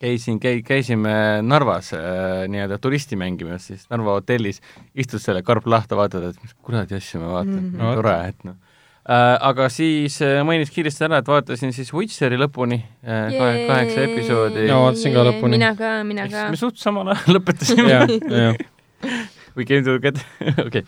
[0.00, 1.12] käisin, käi-, käisime
[1.42, 4.62] Narvas äh, nii-öelda turisti mängimas, siis Narva hotellis
[4.94, 7.72] istud selle karp lahti, vaatad, et mis kuradi asju ma vaatan mm.
[7.76, 7.94] -hmm.
[8.00, 8.58] tore, et noh.
[9.08, 14.66] Aga siis äh, mainiks kiiresti ära, et vaatasin siis Witcheri lõpuni äh,, kahe, kaheksa episoodi
[14.68, 15.56] Jaa, vaatasin ka lõpuni.
[15.56, 16.60] mina ka, mina ka me.
[16.60, 18.50] suht samal ajal lõpetasime.
[19.56, 20.20] We came to get,
[20.66, 20.84] okei.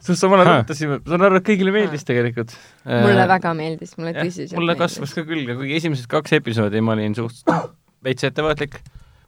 [0.00, 2.56] suht samal ajal lõpetasime, saan aru, et kõigile meeldis tegelikult.
[2.88, 7.18] mulle väga meeldis, mulle tõsiselt mulle kasvas ka külge, kuigi esimesed kaks episoodi ma olin
[7.18, 7.44] suht
[8.06, 8.80] veits ettevaatlik.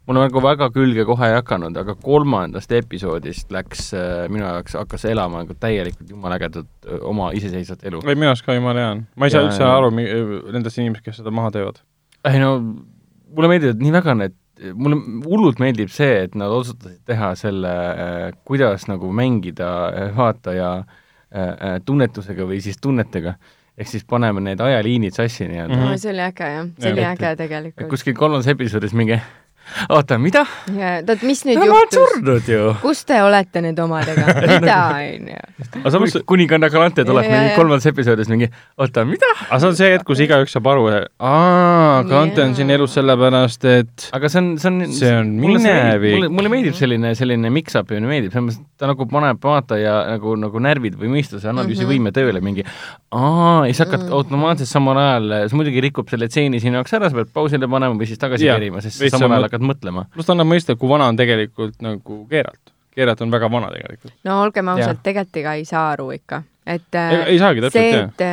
[0.07, 5.05] Mulle nagu väga külge kohe ei hakanud, aga kolmandast episoodist läks äh, minu jaoks, hakkas
[5.11, 8.03] elama nagu täielikult jumala ägedat oma iseseisvat elu.
[8.07, 9.05] ei, minu arust ka jumala hea on.
[9.17, 10.09] ma ei saa Ja- üldse aru mi-
[10.53, 11.83] nendest inimestest, kes seda maha teevad.
[12.25, 14.39] ei no mulle meeldivad nii väga need
[14.75, 17.71] mulle hullult meeldib see, et nad otsustasid teha selle,
[18.47, 23.35] kuidas nagu mängida äh, vaataja äh, äh, tunnetusega või siis tunnetega.
[23.79, 25.87] ehk siis paneme need ajaliinid sassi nii-öelda mm.
[25.89, 27.37] No see oli äge jah, see oli äge -hmm.
[27.41, 27.89] tegelikult.
[27.89, 29.17] kuskil kolmandas episoodis mingi,
[29.89, 30.45] oota, mida?
[30.77, 31.99] ja oot, mis nüüd on juhtus?
[31.99, 32.75] surnud ju!
[32.83, 34.27] kus te olete nüüd omadega?
[34.53, 35.39] mida onju?
[35.83, 38.49] aga samas, kuninganna Galante tuleb mingi kolmandas episoodis mingi,
[38.79, 39.31] oota, mida?
[39.49, 40.87] aga see on see hetk, kus igaüks saab aru,
[41.23, 46.17] aa, Grante on siin elus sellepärast, et aga see on, see on See on minevik.
[46.19, 49.41] mulle, mulle meeldib selline, selline mix-up ja mulle meeldib, selles mõttes, et ta nagu paneb
[49.43, 52.17] vaataja nagu, nagu närvid või mõistuse analüüsivõime Mhm.
[52.17, 54.13] tööle mingi aa, ja siis hakkad Mm.
[54.19, 57.95] automaatselt samal ajal, see muidugi rikub selle tseeni sinu jaoks ära, sa pead pausile panema
[57.95, 60.07] või siis tagasi kerima, sest samal ajal hakkad mõtlema.
[60.15, 62.73] pluss ta annab mõista, kui vana on tegelikult nagu Geralt.
[62.97, 64.17] Geralt on väga vana tegelikult.
[64.25, 67.93] no olgem ausad, tegelikult ega ei saa aru ikka, et ei, ei saagi täpselt see,
[67.93, 68.09] jah.
[68.09, 68.31] et, Ta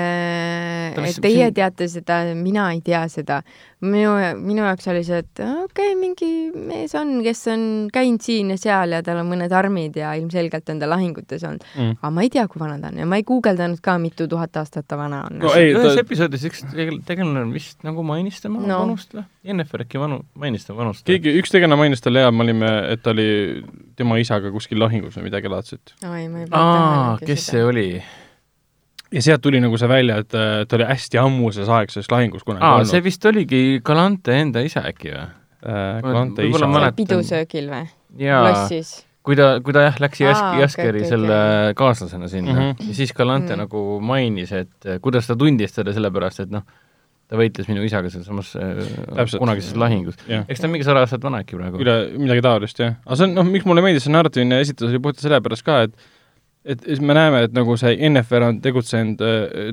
[0.97, 3.41] et teie siin- teate seda, mina ei tea seda.
[3.81, 4.11] minu,
[4.43, 7.61] minu jaoks oli see, et okei okay,, mingi mees on, kes on
[7.93, 11.63] käinud siin ja seal ja tal on mõned armid ja ilmselgelt on ta lahingutes olnud
[11.77, 11.93] Mm.
[12.01, 14.57] aga ma ei tea, kui vana ta on ja ma ei guugeldanud ka, mitu tuhat
[14.59, 18.41] aastat ta vana on No ei, ühes ta- episoodis üks tegel- tegelane vist nagu mainis
[18.41, 18.79] tema No.
[18.83, 19.23] vanust või?
[19.47, 21.05] Jennifer äkki vanu, mainis tema vanust?
[21.07, 23.63] keegi, üks tegelane mainis talle ja me olime, et ta oli
[23.95, 25.93] tema isaga kuskil lahingus või midagi laadset.
[26.03, 28.03] oi, ma ei aa, kes see oli?
[29.11, 32.63] Ja sealt tuli nagu see välja, et äh, ta oli hästi ammuses aegses lahingus kunagi
[32.65, 33.01] aa, olnud see.
[33.03, 35.27] vist oligi Galante enda isa äkki või?
[35.65, 37.85] äh, Galante isa pidusöögil või?
[38.19, 39.05] lossis?
[39.29, 41.39] kui ta, kui ta jah, läks Jask- Jaskeri okay, okei, selle
[41.77, 42.69] kaaslasena sinna mm Mhm.
[42.79, 42.87] -hmm.
[42.89, 43.59] ja siis Galante Mm.
[43.59, 43.63] mm.
[43.65, 46.63] nagu mainis, et eh, kuidas ta tundis teda sellepärast, et noh,
[47.29, 50.15] ta võitles minu isaga sealsamas äh, kunagises lahingus.
[50.27, 51.77] jah, eks ta on mingi sada aastat vana äkki praegu.
[51.77, 52.95] üle, midagi taolist jah.
[53.05, 55.93] aga see on, noh, miks mulle meeldis see narratiivne esitus oli puhtalt sellepärast ka, et
[56.65, 59.21] et siis me näeme, et nagu see Yennefer on tegutsenud,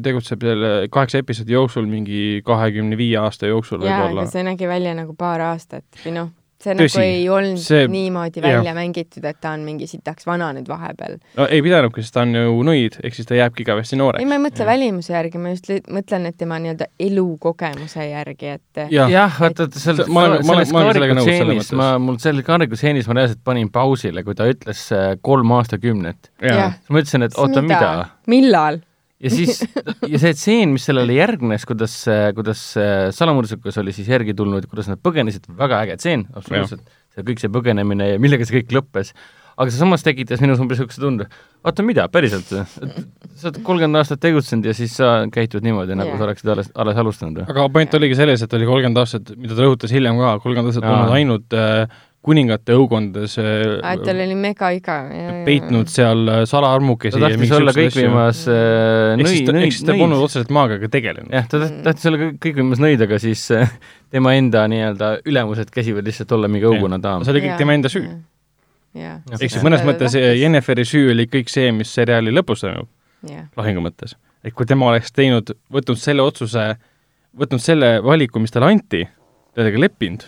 [0.02, 4.34] tegutseb selle kaheksa episoodi jooksul mingi kahekümne viie aasta jooksul jaa, võib-olla aga.
[4.34, 8.40] see nägi välja nagu paar aastat või noh, see Tõsi, nagu ei olnud see- niimoodi
[8.40, 8.46] jah.
[8.58, 11.18] välja mängitud, et ta on mingi sitaks vana nüüd vahepeal.
[11.36, 14.24] no ei pidanudki, sest ta on ju nõid, ehk siis ta jääbki igavesti ei, nooreks.
[14.28, 19.10] ma ei mõtle välimuse järgi, ma just mõtlen, et tema nii-öelda elukogemuse järgi, et jah,
[19.12, 21.56] jah, vaata, et seal See- ma olen- ma olen- selles ma olen sellega nõus selles
[21.60, 21.76] mõttes.
[21.76, 26.30] ma, mul selle kaarikustseenis ma reaalselt panin pausile, kui ta ütles äh, kolm aastakümnet.
[26.42, 28.08] jah, ma ütlesin, et oota, mida?
[28.26, 28.80] millal?
[29.22, 29.62] Ja siis,
[30.12, 31.96] ja see tseen, mis sellele järgnes, kuidas,
[32.36, 36.84] kuidas äh, salamurdusikas oli siis järgi tulnud, kuidas nad põgenesid, väga äge tseen, absoluutselt.
[37.16, 39.14] see kõik see põgenemine ja millega see kõik lõppes.
[39.56, 41.28] aga see samas tekitas minus umbes niisuguse tunde,
[41.64, 42.50] oota, mida, päriselt?
[42.50, 46.20] sa oled kolmkümmend aastat tegutsenud ja siis sa käitud niimoodi, nagu Jah.
[46.20, 49.64] sa oleksid alles, alles alustanud aga point oligi selles, et oli kolmkümmend aastat, mida ta
[49.64, 50.98] rõhutas hiljem ka, kolmkümmend aastat Aa.
[50.98, 55.10] olnud ainult äh, kuningate õukondades et tal äh, oli mega igav.
[55.46, 59.74] peitnud seal äh, salaarmukesi ta tahtis olla kõikvõimas äh, ehk siis nõi-, ta, ehk nõid,
[59.76, 60.26] siis ta polnud nõid.
[60.26, 61.34] otseselt maagaga tegelenud.
[61.36, 63.74] jah, ta taht- tahtis olla kõik- kõikvõimas nõid, aga siis äh,
[64.14, 67.92] tema enda nii-öelda ülemused käsivad lihtsalt olla mingi õuguna daam see oli kõik tema enda
[67.92, 68.08] süü.
[68.96, 72.90] jah, ehk siis mõnes mõttes Jenniferi süü oli kõik see, mis seriaali lõpus toimub,
[73.30, 74.16] jah, lahingu mõttes.
[74.42, 76.72] et kui tema oleks teinud, võtnud selle otsuse,
[77.38, 79.04] võtnud selle valiku, mis talle anti,
[79.54, 80.26] sellega leppinud,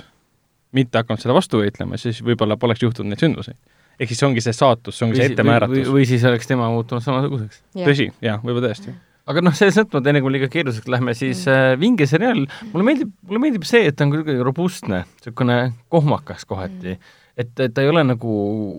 [0.77, 3.55] mitte hakanud selle vastu võitlema, siis võib-olla poleks juhtunud neid sündmusi.
[3.99, 5.93] ehk siis see ongi see saatus, see ongi see või, või, ettemääratus.
[5.97, 7.63] või siis oleks tema muutunud samasuguseks.
[7.77, 8.95] tõsi, jaa, võib-olla tõesti.
[9.29, 13.15] aga noh, selles mõttes, enne kui liiga keeruliseks lähme, siis äh, vinge seriaal, mulle meeldib,
[13.29, 15.59] mulle meeldib see, et ta on kuidagi robustne, niisugune
[15.93, 16.99] kohmakas kohati.
[17.39, 18.33] et, et ta ei ole nagu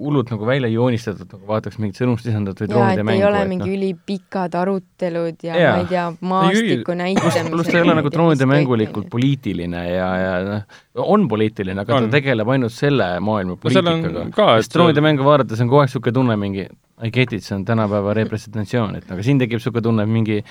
[0.04, 3.22] hullult nagu välja joonistatud, nagu vaataks mingit sõnumit lisandatud või ja droonide et mängu.
[3.22, 5.72] ei ole mingi ülipikad arutelud ja Jaa.
[5.72, 7.52] ma ei tea, maastiku näitamised.
[7.54, 12.10] pluss ta ei ole nagu droonide mängulikult poliitiline ja, ja noh, on poliitiline, aga On.
[12.10, 14.28] ta tegeleb ainult selle maailma no poliitikaga.
[14.36, 16.68] ka, sest droonide mängu vaadates on kogu aeg niisugune tunne mingi
[17.00, 20.42] I get it, see on tänapäeva representatsioon, et aga siin tekib niisugune tunne, et mingi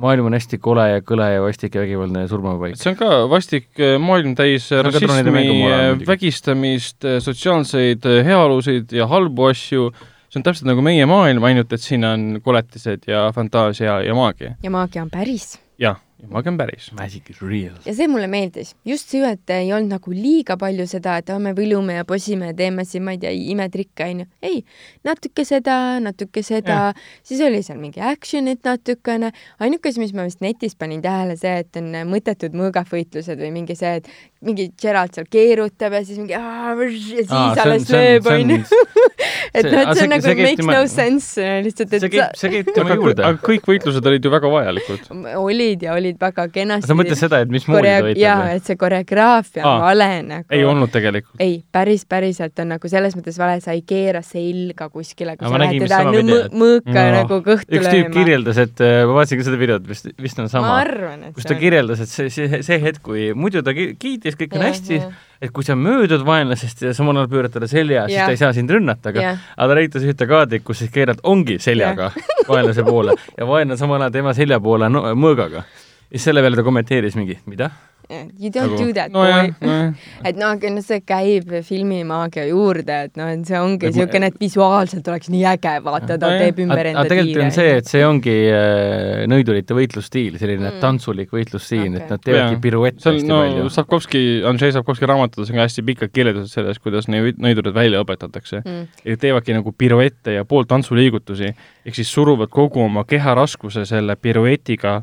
[0.00, 2.78] maailm on hästi kole ja kõle ja vastik ja vägivaldne ja surmapaik.
[2.80, 6.06] see on ka vastik äh, maailm täis rassismi muidugi.
[6.08, 9.88] vägistamist, sotsiaalseid äh, heaolusid ja halbu asju,
[10.30, 14.56] see on täpselt nagu meie maailm, ainult et siin on koletised ja fantaasia ja maagia.
[14.62, 15.54] ja maagia on päris.
[15.78, 16.00] jah,
[16.32, 16.90] on päris.
[16.96, 17.76] Magic is real.
[17.86, 21.52] ja see mulle meeldis, just see, et ei olnud nagu liiga palju seda, et me
[21.56, 24.26] võlume ja posime ja teeme siin, ma ei tea, imetrikke onju.
[24.42, 24.62] ei,
[25.06, 26.92] natuke seda, natuke seda,
[27.26, 29.32] siis oli seal mingi action'it natukene.
[29.60, 33.76] ainuke asi, mis ma vist netis panin tähele, see, et on mõttetud mõõgafvõitlused või mingi
[33.78, 34.08] see, et
[34.44, 38.34] mingi Gerald seal keerutab ja siis mingi ja siis Aa, on- alles on- lööb see
[38.34, 38.64] on- onju.
[39.60, 42.96] et noh, see see- nagu makes no sense lihtsalt, et see käib, see käib tema
[42.96, 43.24] juurde.
[43.26, 45.10] aga kõik võitlused olid ju väga vajalikud.
[45.40, 46.88] olid ja olid väga kenasti.
[46.88, 48.56] sa mõtled seda, et mismoodi ta koree-, jaa, võitleb?
[48.56, 50.46] et see koreograafia Aa, on vale nagu.
[50.50, 51.36] ei olnud tegelikult.
[51.40, 55.62] ei, päris, päriselt on nagu selles mõttes vale, sa ei keera selga kuskile, kui sa
[55.64, 56.52] lähed teda videot.
[56.64, 57.16] mõõka Jaa.
[57.20, 58.14] nagu kõhtu üks tüüp lööma.
[58.18, 61.48] kirjeldas, et ma vaatasin ka seda videot, vist, vist on ma sama, arvan, et kus
[61.48, 65.02] ta kirjeldas, et see, see, see hetk, kui muidu ta ki- kiitis, kõik on hästi
[65.40, 68.52] et kui sa möödud vaenlasest ja samal ajal pöörad talle selja, siis ta ei saa
[68.56, 72.10] sind rünnata, aga aga ta näitas ühte kaadrit, kus siis keerad ongi seljaga
[72.50, 75.64] vaenlase poole ja vaenlane samal ajal tema selja poole no, mõõgaga.
[76.10, 77.70] Ja siis selle peale ta kommenteeris mingi, mida?
[78.10, 79.68] You don't do that, nojah, boy.
[79.68, 79.94] nojah.
[80.28, 84.40] et noh, aga noh, see käib filmimaagia juurde, et noh, et see ongi niisugune, et
[84.40, 86.42] visuaalselt oleks nii äge, vaata, ta Nojah.
[86.42, 90.80] teeb ümber aga enda tegelikult on see, et see ongi äh, nõidurite võitlusstiil, selline Mm.
[90.82, 93.70] tantsulik võitlusstiil okay., et nad teevadki piruette hästi no palju.
[93.74, 98.60] Sapkovski, Andrei Sapkovski raamatutes on ka hästi pikad kirjeldused sellest, kuidas neid nõidurid välja õpetatakse
[98.60, 99.00] mm..
[99.06, 101.54] ja teevadki nagu piruette ja pooltantsuliigutusi,
[101.86, 105.00] ehk siis suruvad kogu oma keha raskuse selle piruetiga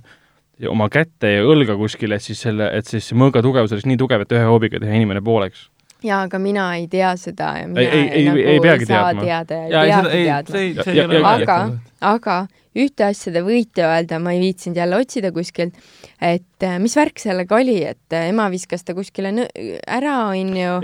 [0.70, 3.98] oma kätte ja õlga kuskile, et siis selle, et siis see mõõga tugevus oleks nii
[4.02, 5.68] tugev, et ühe hoobiga teha inimene pooleks.
[6.04, 9.04] jaa, aga mina ei tea seda ja mina Ei- ei- ei- nagu ei peagi saa
[9.14, 9.22] teadma.
[9.26, 10.52] teada ja jaa, ei ei seda, peagi ei, teadma.
[10.52, 14.32] see ei, see Ja- ei ole ja- aga aga ühte asja te võite öelda, ma
[14.34, 15.74] ei viitsinud jälle otsida kuskilt,
[16.22, 19.32] et äh, mis värk sellega oli, et äh, ema viskas ta kuskile
[19.88, 20.78] ära, onju,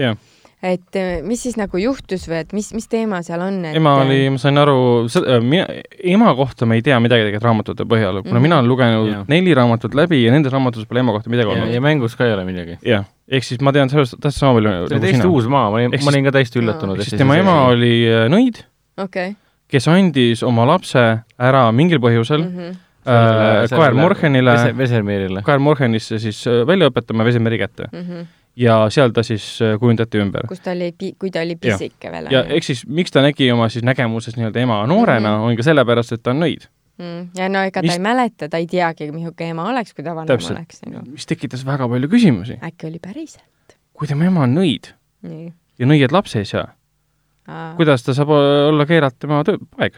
[0.64, 3.98] et äh, mis siis nagu juhtus või et mis, mis teema seal on, et ema
[4.00, 4.76] oli, ma sain aru,
[5.44, 5.66] mina,
[6.14, 8.46] ema kohta me ei tea midagi tegelikult raamatute põhjal, kuna Mhm.
[8.48, 9.26] mina olen lugenud Jah.
[9.28, 11.82] neli raamatut läbi ja nendes raamatutes pole ema kohta midagi ja, olnud ja.
[11.84, 12.78] mängus ka ei ole midagi.
[12.88, 15.34] jah, ehk siis ma tean sellest täpselt sama palju see nagu oli täiesti sina.
[15.34, 17.00] uus maa, ma olin ma olin ka täiesti üllatunud.
[17.00, 18.64] ehk siis tema ema oli äh, nõid,
[18.98, 19.36] okei okay.
[19.68, 21.04] kes andis oma lapse
[21.40, 22.56] ära mingil põhjusel mm.
[22.56, 22.80] -hmm.
[23.04, 25.44] äh, Kaer Morhenile, Vesermeerile.
[25.44, 28.26] Kaer Morhenisse siis äh, välja õpetama Vesemeri kätte Mm -hmm.
[28.56, 30.48] Ja seal ta siis äh, kujundati ümber.
[30.50, 32.30] kus ta oli, kui ta oli pisike veel.
[32.34, 35.42] ja eks siis, miks ta nägi oma siis nägemuses nii-öelda ema noorena mm.
[35.42, 35.50] -hmm.
[35.50, 36.68] on ka sellepärast, et ta on nõid.
[36.98, 37.32] mm.
[37.38, 40.16] ja no ega ta Mis- ei mäleta, ta ei teagi, milline ema oleks, kui ta
[40.16, 40.58] vanem Täpselt.
[40.58, 41.02] oleks, onju.
[41.12, 42.60] mis tekitas väga palju küsimusi.
[42.62, 43.78] äkki oli päriselt?
[43.94, 45.52] kui tema ema on nõid nii.
[45.80, 46.68] ja nõied lapsi ei saa,
[47.76, 49.98] kuidas ta saab olla keeralt tema töö, poeg?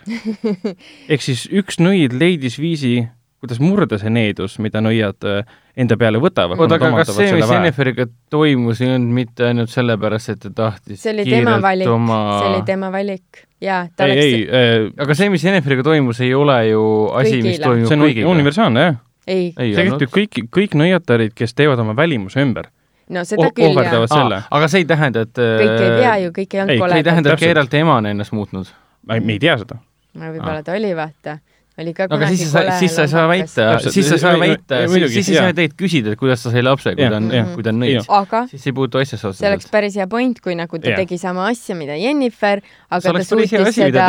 [1.09, 3.01] ehk siis üks nõid leidis viisi,
[3.45, 6.59] kuidas murda see needus, mida nõiad äh, enda peale võtavad.
[6.59, 11.03] oota, aga kas see, mis Jenniferiga toimus, ei olnud mitte ainult sellepärast, et ta tahtis
[11.03, 12.19] see oli tema valik oma...
[12.39, 16.33] see oli tema valik ja ta ei, ei oleks,, aga see, mis Jenniferiga toimus, ei
[16.37, 16.85] ole ju
[17.21, 18.31] asi, mis toimub see on kõigiga.
[18.33, 19.01] universaalne jah.
[19.27, 20.13] ei, ei see kehtib.
[20.15, 22.71] kõik, kõik nõiatarid, kes teevad oma välimuse ümber,
[23.13, 26.63] no seda küll jah aga see ei tähenda, et kõik ei tea ju, kõik ei
[26.63, 27.09] olnud ei see ei koledad.
[27.11, 27.51] tähenda, et Täpselt.
[27.51, 28.71] Geralt emana ennast muutnud.
[29.11, 29.81] me ei tea seda.
[30.15, 31.39] võib-olla ta oli, vaata.
[31.81, 34.77] Oli ka aga siis sa, siis sa ei saa väita, siis sa ei saa väita
[34.87, 37.65] siis siis ei saa teilt küsida, et kuidas ta sai lapse, kui ta on kui
[37.65, 38.07] ta on nõid.
[38.51, 39.73] siis ei puutu asjasse see oleks otseselt.
[39.73, 41.01] päris hea point, kui nagu ta Jah.
[41.03, 44.07] tegi sama asja, mida Jennifer, aga ta suutis asi, seda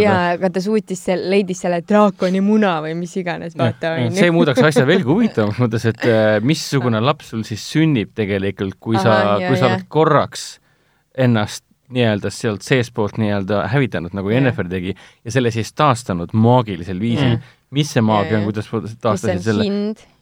[0.00, 4.16] jaa, aga ta suutis seal, leidis selle draakoni muna või mis iganes, vaata onju.
[4.16, 8.96] see muudaks asja veelgi huvitavamaks, mõttes, et äh, missugune laps sul siis sünnib tegelikult, kui
[8.96, 10.54] sa Ahah,, jaa, kui sa oled korraks
[11.20, 14.38] ennast nii-öelda sealt seestpoolt nii-öelda hävitanud, nagu Jah.
[14.40, 17.40] Jennifer tegi, ja selle siis taastanud maagilisel viisil Mm.
[17.40, 17.56] mm..
[17.70, 18.66] mis see maagia Jaa, on, kuidas
[19.02, 19.64] taastasid selle,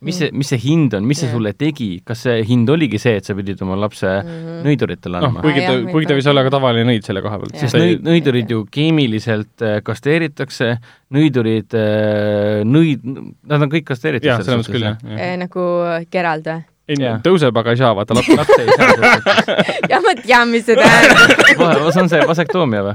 [0.05, 1.35] mis see, mis see hind on, mis see Jah.
[1.37, 4.59] sulle tegi, kas see hind oligi see, et sa pidid oma lapse Mhm.
[4.67, 5.41] nõiduritele noh, andma?
[5.47, 7.55] kuigi Ah, ta kuigi ta võis olla ka tavaline nõid selle koha pealt.
[7.55, 7.61] Jah.
[7.65, 10.75] sest nõid, nõidurid ju keemiliselt äh, kastreeritakse,
[11.17, 13.05] nõidurid äh,, nõid,
[13.49, 14.29] nad on kõik kastreeritud.
[14.29, 15.21] jah, selles mõttes küll jah, jah.
[15.31, 15.65] Eh, nagu
[16.13, 16.65] Gerald või?
[16.89, 19.37] Ei Jah., tõuseb, aga ei saa, vaata laps, laps ei saa
[19.93, 21.91] jah, ma tean, mis see tähendab.
[21.93, 22.95] see on see vasektoomia või?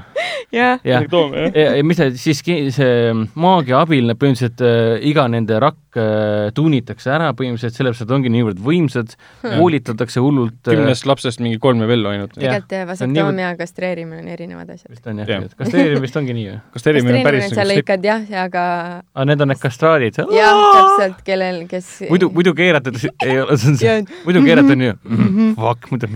[0.53, 1.05] jah, jah,
[1.53, 2.41] ja, ja mis see siis
[2.75, 8.13] see maagia abil nad põhimõtteliselt äh, iga nende rakk äh, tuunitakse ära põhimõtteliselt sellepärast, et
[8.17, 12.35] ongi niivõrd võimsad, koolitatakse hullult äh, kümnest lapsest mingi kolm või veel ainult.
[12.37, 14.89] Tegelikult vasektoomia ja kastreerimine on erinevad asjad.
[14.93, 15.45] vist on jah Jah.
[15.45, 16.59] ja., kastreerimine vist ongi nii või?
[16.77, 18.65] kastreerimine on päris sa lõikad jah, aga
[19.13, 20.21] aa, need on need kastraadid?
[20.33, 24.73] jah, täpselt, kellel, kes muidu, muidu keeratud ei ole, see on see Jah., muidu keerata
[24.75, 26.07] on ju mm, fuck, muidu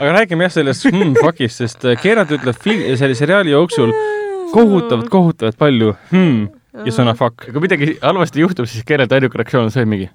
[0.00, 3.94] aga räägime jah sellest hmm, fuck'ist, sest äh, Gerard ütleb fil-, selle seriaali jooksul
[4.54, 6.44] kohutavalt, kohutavalt palju hmm
[6.82, 7.46] ja sõna fuck.
[7.46, 10.08] kui midagi halvasti juhtub, siis keerata ainuke reaktsioon on see mingi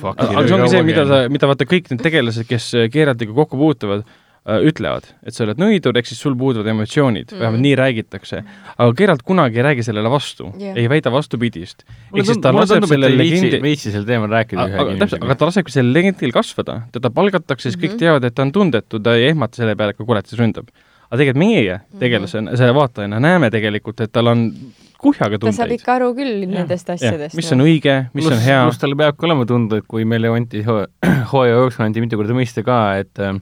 [0.00, 0.20] fuck.
[0.20, 3.60] aga see ongi see, mida sa, mida vaata kõik need tegelased, kes äh, Gerardiga kokku
[3.60, 4.06] puutuvad,
[4.46, 7.40] ütlevad, et sa oled nõidur, ehk siis sul puuduvad emotsioonid mm, -hmm.
[7.40, 8.42] vähemalt nii räägitakse.
[8.78, 10.76] aga Gerald kunagi ei räägi sellele vastu Jah.
[10.76, 11.84] ei väida vastupidist.
[12.14, 14.76] ehk siis ta laseb tundub, et selle ei viitsi, legendi, viitsi sel teemal rääkida aga,
[14.76, 17.98] ühegi aga täpselt, aga ta lasebki sellel legendil kasvada, teda palgatakse, siis kõik Mhm.
[17.98, 20.68] teavad, et ta on tundetu, ta ei ehmata selle peale, kui kurat siis ründab.
[21.12, 21.98] aga tegelikult meie Mhm.
[22.00, 24.50] tegelasena, selle vaatajana näeme tegelikult, et tal on
[24.98, 25.80] kuhjaga ta saab tundeid.
[25.80, 27.34] ikka aru küll nendest asjadest.
[27.34, 27.36] noh.
[27.36, 30.62] mis on õige, mis on hea pluss, tal peabki olema tunda, et kui meile anti
[30.62, 30.86] hoo-
[31.32, 33.34] hooaja jooksul anti mitu korda mõista ka, et äh,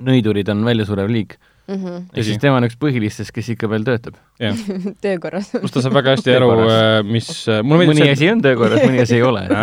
[0.00, 1.36] nõidurid on väljasurev liik.
[1.68, 1.86] mm.
[1.86, 2.24] ja Tõsi.
[2.32, 4.14] siis tema on üks põhilistest, kes ikka veel töötab.
[4.40, 4.94] -hmm.
[5.04, 5.50] töökorras.
[5.54, 7.30] pluss ta saab väga hästi aru Töökorras., mis,
[7.62, 9.46] mulle meeldib mõni see, asi on töökorras, mõni asi ei ole.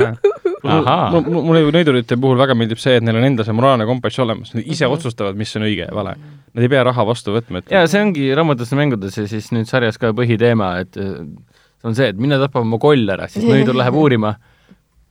[0.67, 1.11] Ahaa.
[1.13, 4.19] mulle, mulle ju nõidurite puhul väga meeldib see, et neil on endal see moraalne kompass
[4.19, 4.93] olemas, nad ise Mhm.
[4.97, 6.15] otsustavad, mis on õige ja vale.
[6.53, 9.51] Nad ei pea raha vastu võtma, et ja see ongi raamatutes ja mängudes ja siis
[9.53, 11.13] nüüd sarjas ka põhiteema, et äh,
[11.81, 14.33] see on see, et mine tapa oma koll ära, siis nõidur läheb uurima,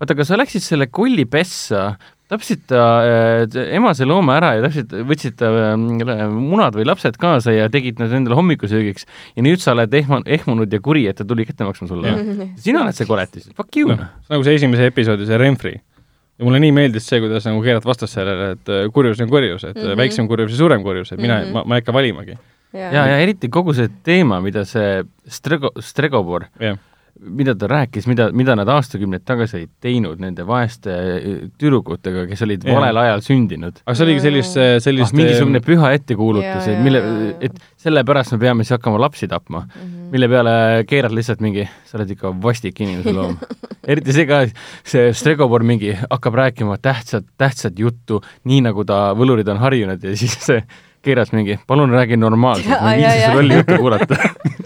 [0.01, 1.95] vaata, aga sa läksid selle kolli pessa,
[2.31, 7.55] tapsid ta äh, emase looma ära ja tapsid, võtsid ta äh, munad või lapsed kaasa
[7.55, 9.07] ja tegid nad endale hommikusöögiks
[9.37, 12.49] ja nüüd sa oled ehma-, ehmunud ja kuri, et ta tuli kätte maksma sulle Jah..
[12.63, 15.77] sina oled see koletis, fuck you noh, nagu see esimese episoodi see Renfri.
[15.77, 19.63] ja mulle nii meeldis see, kuidas nagu keerad vastas sellele, et äh, kurjus on kurjus,
[19.63, 19.87] et mm.
[19.87, 20.03] -hmm.
[20.03, 21.47] väiksem kurjus ja suurem kurjus, et mina mm.
[21.47, 21.61] -hmm.
[21.61, 22.39] ma, ma ei hakka valimagi.
[22.75, 26.79] ja, ja eriti kogu see teema, mida see Strego, Stregobor, jah,
[27.21, 32.43] mida ta rääkis, mida, mida nad aastakümneid tagasi olid teinud nende vaeste äh, tüdrukutega, kes
[32.47, 32.77] olid Jah.
[32.77, 33.81] valel ajal sündinud.
[33.87, 37.03] aga see oligi sellist, sellist Ah, mingisugune püha ettekuulutus, et mille
[37.41, 40.11] et sellepärast me peame siis hakkama lapsi tapma, Mhm.
[40.13, 43.39] mille peale keerad lihtsalt mingi, sa oled ikka vastik inimese loom.
[43.91, 44.43] eriti see ka,
[44.85, 50.17] see Stregobor mingi hakkab rääkima tähtsat, tähtsat juttu, nii nagu ta võlurid on harjunud ja
[50.17, 50.63] siis see
[51.07, 54.17] keeras mingi, palun räägi normaalselt, ma ei viitsi su lolli juttu kuulata.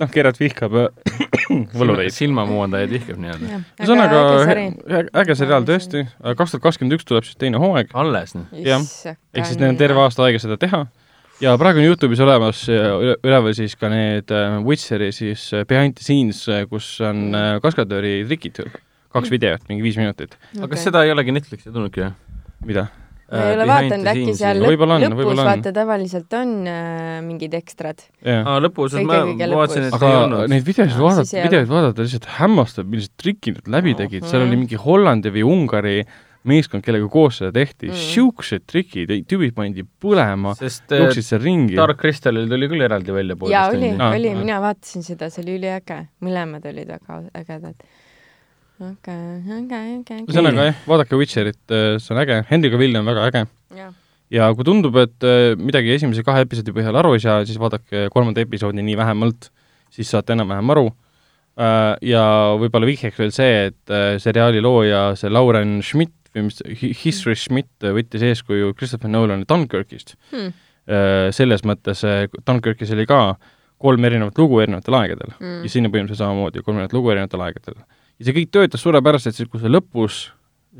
[0.00, 0.88] noh, Gerard vihkab äh,
[1.80, 2.12] võlureid.
[2.14, 3.60] silmamuundajaid vihkab nii-öelda.
[3.80, 4.22] ühesõnaga
[5.22, 8.48] äge seriaal tõesti, kaks tuhat kakskümmend üks tuleb siis teine hooaeg, alles, noh.
[8.64, 8.84] jah.
[9.34, 10.84] ehk siis neil on terve aasta aega seda teha
[11.42, 15.64] ja praegu on Youtube'is olemas äh, üle- üleval siis ka need äh, Witcheri siis äh,
[15.68, 18.62] behind the scenes, kus on äh, kaskadööri trikid,
[19.14, 20.34] kaks videot, mingi viis minutit.
[20.58, 22.16] aga kas seda ei olegi Netflixi tulnudki, jah?
[22.66, 22.88] mida?
[23.28, 28.04] Ma ei ole vaadanud, äkki seal lõp- on, lõpus vaata tavaliselt on äh, mingid ekstrad.
[28.24, 28.46] jah.
[28.46, 28.60] aa,
[29.04, 30.54] Kõige- ma vaatasin, et aga ei olnud.
[30.54, 34.80] neid videosid vaadata, videoid vaadata lihtsalt hämmastab, millised trikid nad läbi tegid, seal oli mingi
[34.80, 35.98] Hollandi või Ungari
[36.48, 41.42] meeskond, kellega koos seda tehti mm., siuksed trikid, tüübid pandi põlema, sest äh, jooksid seal
[41.44, 41.76] ringi.
[41.78, 45.58] Dark Crystalil tuli küll eraldi välja jaa, poolteist oli, oli, mina vaatasin seda, see oli
[45.58, 47.88] üliäge, mõlemad olid väga ägedad.
[48.80, 49.22] okei,
[49.58, 50.20] okei, okei.
[50.26, 53.46] ühesõnaga jah, vaadake Witcherit, see on äge, Henry Cavill on väga äge
[54.30, 58.08] ja kui tundub, et äh, midagi esimese kahe episoodi põhjal aru ei saa, siis vaadake
[58.14, 59.50] kolmanda episoodi nii vähemalt,
[59.94, 60.88] siis saate enam-vähem aru.
[62.06, 62.22] Ja
[62.54, 66.60] võib-olla vihjeks veel see, et äh, seriaali looja, see Lauren Schmidt või mis,
[67.02, 70.52] History Schmidt võttis eeskuju Christopher Nolan'i Dunkirkist Hmm.
[70.88, 73.34] Äh, selles mõttes äh, Dunkirkis oli ka
[73.82, 75.64] kolm erinevat lugu erinevatel aegadel Mm.
[75.64, 77.74] ja siin on põhimõtteliselt samamoodi kolm erinevat lugu erinevatel aegadel.
[78.18, 80.28] Ja see kõik töötas suurepäraselt, siis kui see lõpus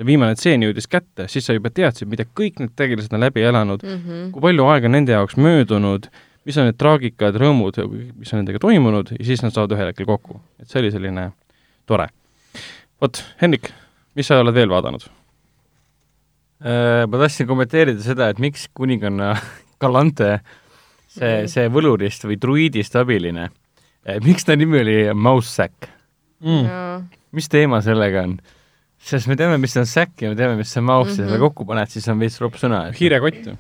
[0.05, 3.83] viimane tseen jõudis kätte, siis sa juba teadsid, mida kõik need tegelased on läbi elanud,
[3.83, 4.31] Mhm.
[4.33, 6.09] kui palju aega on nende jaoks möödunud,
[6.47, 7.77] mis on need traagikad, rõõmud,
[8.17, 10.41] mis on nendega toimunud ja siis nad saavad ühel hetkel kokku.
[10.61, 11.33] et see oli selline
[11.87, 12.09] tore.
[13.01, 13.71] vot, Henrik,
[14.17, 15.09] mis sa oled veel vaadanud?
[16.65, 19.37] Äh, ma tahtsin kommenteerida seda, et miks kuninganna
[19.83, 20.41] Galante,
[21.07, 23.51] see, see võlurist või druiidist abiline,
[24.25, 25.87] miks ta nimi oli Mouse-Sack?
[26.43, 26.67] Mm.
[27.33, 28.39] Mis teema sellega on?
[28.99, 31.21] sest me teame, mis on säkk ja me teame, mis see on mouse mm -hmm.
[31.21, 31.33] ja Mhm.
[31.35, 32.93] seda kokku paned, siis on veits ropp sõna.
[32.93, 33.57] hiirekott,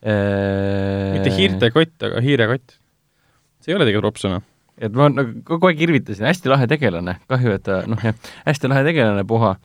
[0.00, 2.78] Äh, mitte hiirtekott, aga hiirekott.
[3.60, 4.40] see ei ole tegelikult ropp sõna.
[4.80, 8.14] et ma nagu kogu aeg irvitasin, hästi lahe tegelane, kahju, et ta noh jah,
[8.46, 9.56] hästi lahe tegelane puha,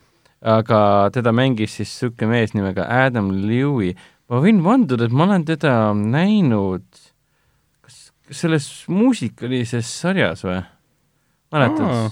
[0.42, 3.96] aga teda mängis siis niisugune mees nimega Adam Lewy.
[4.30, 6.84] ma võin vanduda, et ma olen teda näinud
[7.82, 10.60] kas, kas selles muusikalises sarjas või?
[11.54, 12.12] mäletad?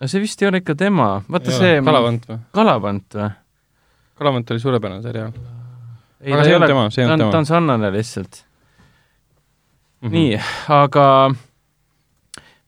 [0.00, 2.38] No see vist ei ole ikka tema, vaata see kalavant või?
[2.54, 3.30] Kalavant või?
[4.18, 5.32] kalavant oli suurepärane seriaal.
[6.20, 7.32] ei, Aga see ei on ole, tema, see on ta on, tema.
[7.34, 8.44] ta on sarnane lihtsalt
[10.02, 10.08] mm.
[10.08, 10.14] -hmm.
[10.14, 10.40] nii,
[10.74, 11.08] aga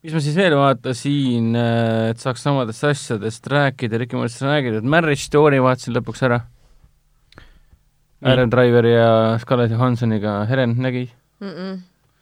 [0.06, 1.50] mis ma siis veel vaatasin,
[2.12, 6.44] et saaks samadest asjadest rääkida, Ricky Morrisist rääkida, et Marriage Story vaatasin lõpuks ära.
[8.26, 9.08] Aaron Driver ja
[9.42, 11.08] Scarlett Johansoniga, Helen nägi?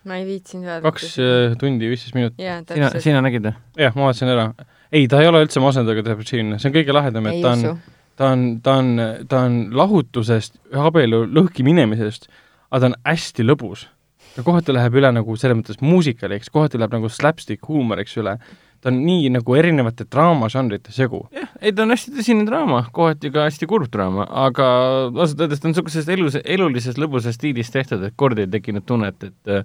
[0.04, 0.90] ma ei viitsinud vaadata.
[0.90, 2.40] kaks äh, tundi viisteist minutit.
[2.42, 3.54] jaa, sina, sina nägid või?
[3.80, 4.48] jah, ma vaatasin ära.
[4.94, 7.52] ei, ta ei ole üldse masendav ega depressiivne, see on kõige lahedam, et ei ta
[7.56, 7.82] on
[8.16, 12.28] ta on, ta on, ta on lahutusest, abielu lõhki minemisest,
[12.70, 13.88] aga ta on hästi lõbus.
[14.34, 18.38] ta kohati läheb üle nagu selles mõttes muusikaliks, kohati läheb nagu slapstick huumoriks üle.
[18.80, 21.26] ta on nii nagu erinevate draamažanrite segu.
[21.32, 24.68] jah, ei ta on hästi tõsine draama, kohati ka hästi kurb draama, aga
[25.10, 29.22] ausalt öeldes ta on niisugusest elus, elulises lõbusas stiilis tehtud, et kord ei tekkinud tunnet,
[29.22, 29.64] et äh,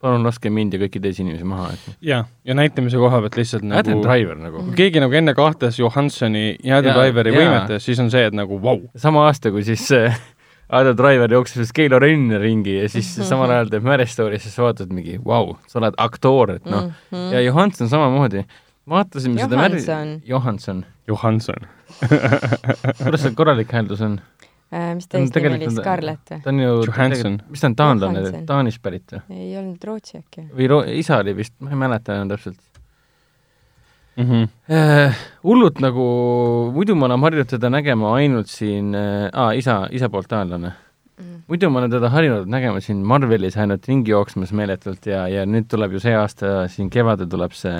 [0.00, 3.64] palun laske mind ja kõiki teisi inimesi maha, et jaa, ja näitamise koha pealt lihtsalt
[3.68, 3.80] nagu...
[3.82, 8.08] Adam Driver nagu kui keegi nagu enne kahtes Johansoni ja Adam Driveri võimetes, siis on
[8.10, 8.86] see, et nagu vau wow..
[8.96, 10.08] sama aasta, kui siis see
[10.70, 13.26] Adam Driver jooksis vist Keilo Renn ringi ja siis Mhm.
[13.28, 16.92] samal ajal teeb Marriage Story, siis vaatad mingi vau, sa oled aktoor, et noh mm.
[17.12, 17.32] -hmm.
[17.34, 18.44] ja Johanson samamoodi.
[18.88, 20.22] vaatasime seda Marri- Johanson.
[20.26, 21.56] Johanson, Johanson.
[23.04, 24.20] kuidas see korralik hääldus on?
[24.70, 26.42] Äh, mis Ta on ta eesnimi oli, Scarlett või?
[26.44, 29.22] ta on ju Johansson., mis ta on, taanlane Taanist pärit või?
[29.34, 30.44] ei olnud Rootsi äkki?
[30.54, 32.60] või ro-, isa oli vist, ma ei mäleta enam täpselt.
[34.20, 34.48] Mm -hmm.
[34.70, 36.04] Äh, hullult nagu,
[36.74, 40.72] muidu ma olen harjunud teda nägema ainult siin äh,, aa, isa, isa poolt taanlane.
[41.20, 41.42] Mm.
[41.48, 45.66] muidu ma olen teda harjunud nägema siin Marvelis ainult ringi jooksmas meeletult ja, ja nüüd
[45.68, 47.74] tuleb ju see aasta siin kevadel tuleb see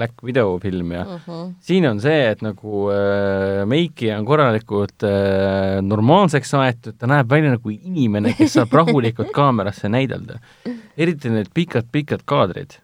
[0.00, 1.52] Black Widow film ja uh -huh.
[1.60, 7.56] siin on see, et nagu äh, Meiki on korralikult äh, normaalseks aetud, ta näeb välja
[7.56, 10.40] nagu inimene, kes saab rahulikult kaamerasse näidelda.
[10.96, 12.78] eriti need pikad-pikad kaadrid,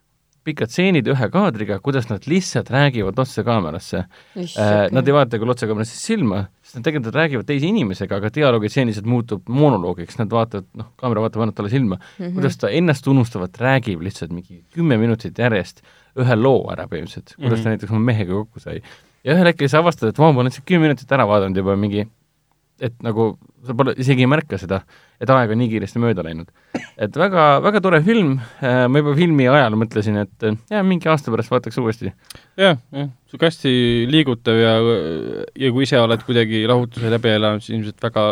[0.45, 4.05] pikad stseenid ühe kaadriga, kuidas nad lihtsalt räägivad otse kaamerasse
[4.37, 4.87] äh,.
[4.93, 8.89] Nad ei vaata küll otse kaamerasse silma, sest nad tegelikult räägivad teise inimesega, aga dialoogitseen
[8.89, 12.35] lihtsalt muutub monoloogiks, nad vaatavad, noh, kaamera vaatab ainult talle silma mm, -hmm.
[12.35, 15.83] kuidas ta ennast unustavalt räägib lihtsalt mingi kümme minutit järjest
[16.23, 17.65] ühe loo ära põhimõtteliselt, kuidas mm -hmm.
[17.65, 18.83] ta näiteks oma mehega kokku sai.
[19.25, 22.07] ja ühel hetkel sa avastad, et ma olen siin kümme minutit ära vaadanud juba mingi,
[22.83, 23.35] et nagu
[23.67, 24.81] sa pole, isegi ei märka seda,
[25.23, 26.49] et aeg on nii kiiresti mööda läinud.
[27.03, 31.53] et väga, väga tore film, ma juba filmi ajal mõtlesin, et jah, mingi aasta pärast
[31.53, 32.13] vaataks uuesti.
[32.61, 33.75] jah, jah, niisugune hästi
[34.13, 34.77] liigutav ja,
[35.59, 38.27] ja kui ise oled kuidagi lahutuse läbi elanud, siis ilmselt väga,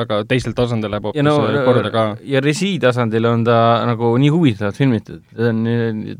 [0.00, 2.06] väga teisel tasandil läheb hoopis no, korda ka.
[2.26, 3.58] ja režii tasandil on ta
[3.88, 5.64] nagu nii huvitavalt filmitud, ta on,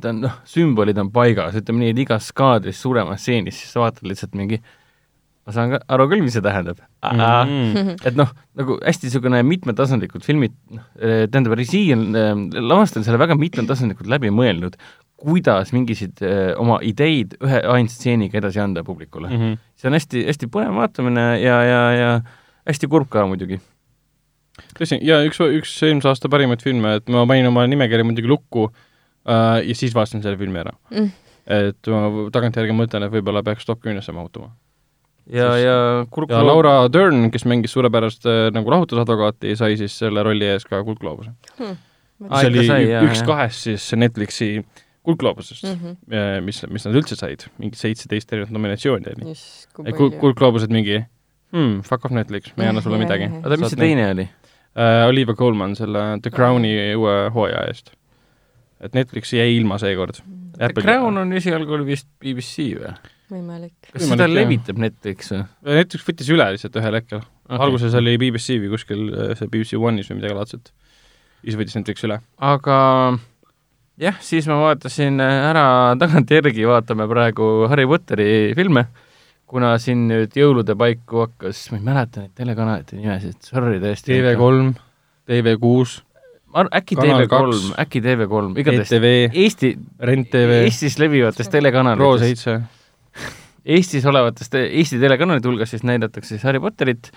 [0.00, 3.86] ta on noh, sümbolid on paigas, ütleme nii, et igas kaadris suuremas stseenis, siis sa
[3.86, 4.62] vaatad lihtsalt mingi
[5.46, 7.20] ma saan ka aru küll, mis see tähendab mm.
[7.22, 7.96] -hmm.
[8.08, 12.06] et noh, nagu hästi niisugune mitmetasandlikud filmid, noh, tähendab, režii on,
[12.56, 14.74] lavastaja on selle väga mitmetasandlikult läbi mõelnud,
[15.16, 19.36] kuidas mingisid öö, oma ideid ühe ainsa stseeniga edasi anda publikule mm.
[19.36, 19.62] -hmm.
[19.76, 22.10] see on hästi, hästi põnev vaatamine ja, ja, ja
[22.68, 23.58] hästi kurb ka muidugi.
[24.76, 28.68] tõsi, ja üks, üks eelmise aasta parimaid filme, et ma panin oma nimekirja muidugi lukku
[28.68, 31.10] äh, ja siis vaatasin selle filmi ära mm..
[31.46, 34.52] et ma tagantjärgi mõtlen, et võib-olla peaks top kümnesse mahutama.
[35.32, 35.76] Ja, ja
[36.10, 40.66] kurb ja Laura Dern, kes mängis suurepärast äh, nagu lahutusadvokaati, sai siis selle rolli ees
[40.68, 41.78] ka Kuldgloobuse hmm.
[42.28, 43.30] see oli sai, jah, üks jah.
[43.32, 44.50] kahest siis Netflixi
[45.06, 46.40] Kuldgloobusest mm, -hmm.
[46.42, 49.34] mis, mis nad üldse said, mingi seitseteist erinevat nominatsiooni oli.
[49.94, 53.28] Kuldgloobused mingi hmm, fuck off Netflix, me ei anna sulle midagi.
[53.44, 55.06] oota, mis see teine oli uh,?
[55.06, 57.92] Olivia Colman selle The Crowni uue hooaja eest.
[58.80, 60.18] et Netflix jäi ilma seekord.
[60.58, 62.90] The Crown on esialgu oli vist BBC või?
[63.32, 63.76] Võimalik.
[63.92, 65.44] kas seda levitab Netflix või?
[65.78, 67.58] Netflix võttis üle lihtsalt ühel hetkel okay..
[67.58, 69.06] alguses oli BBC või kuskil
[69.38, 70.70] see BBC One'is või midagi laadset.
[71.42, 72.20] siis võttis Netflix üle.
[72.52, 72.78] aga
[74.02, 75.66] jah, siis ma vaatasin ära
[76.00, 78.86] tagantjärgi, vaatame praegu Harry Potteri filme,
[79.46, 84.14] kuna siin nüüd jõulude paiku hakkas, ma ei mäleta neid telekanalite nimesid, sorry tõesti.
[84.14, 84.74] TV3,
[85.30, 86.02] TV6
[86.56, 89.10] äkki TV3, äkki TV3, igatahes ETV,
[89.42, 89.74] Eesti,
[90.08, 92.75] Rent TV, Eestis levivatest telekanalitest Pro7
[93.66, 97.10] Eestis olevatest Eesti telekanalite hulgas siis näidatakse siis Harry Potterit,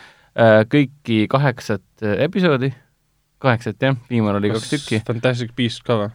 [0.72, 2.72] kõiki kaheksat episoodi,
[3.44, 5.02] kaheksat jah, viimane oli kaks tükki.
[5.06, 6.10] Fantastic Beast ka või?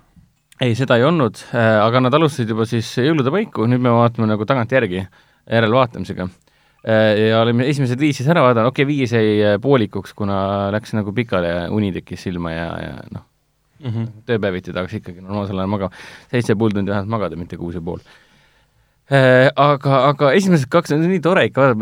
[0.63, 4.47] ei, seda ei olnud, aga nad alustasid juba siis jõulude paiku, nüüd me vaatame nagu
[4.47, 5.05] tagantjärgi,
[5.51, 6.29] järelvaatamisega.
[7.19, 11.15] ja olime esimesed viis siis ära vaadanud, okei okay,, viis jäi poolikuks, kuna läks nagu
[11.17, 13.25] pikali ja uni tekkis silma ja, ja noh
[13.85, 17.75] mm -hmm., tööpäeviti tahaks ikkagi normaalsel ajal magama, seitse pool tundi vähemalt magada, mitte kuus
[17.75, 18.03] ja pool
[19.13, 21.75] aga, aga esimesed kaks on nii tore ikka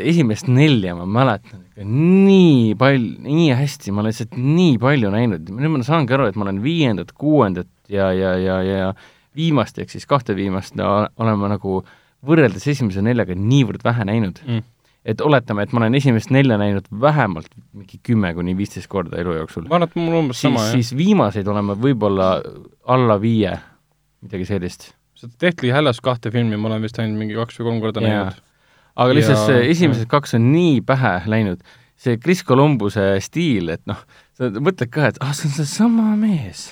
[0.00, 5.50] esimest nelja ma mäletan ikka nii palju, nii hästi, ma olen lihtsalt nii palju näinud,
[5.52, 8.92] nüüd ma saangi aru, et ma olen viiendat, kuuendat ja, ja, ja, ja
[9.36, 11.82] viimast, ehk siis kahte viimast no, olen ma nagu
[12.26, 14.64] võrreldes esimese neljaga niivõrd vähe näinud mm.
[15.12, 19.36] et oletame, et ma olen esimest nelja näinud vähemalt mingi kümme kuni viisteist korda elu
[19.42, 19.68] jooksul.
[19.68, 20.78] ma arvan, et mul umbes sama, jah.
[20.78, 22.30] siis viimaseid olen ma võib-olla
[22.88, 23.52] alla viie,
[24.24, 27.84] midagi sellist seda Deathly Hallows kahte filmi ma olen vist ainult mingi kaks või kolm
[27.84, 28.40] korda näinud.
[29.00, 31.62] aga lihtsalt see esimesed kaks on nii pähe läinud,
[32.00, 34.00] see Chris Columbuse stiil, et noh,
[34.36, 36.70] sa mõtled ka, et ah, see on seesama mees,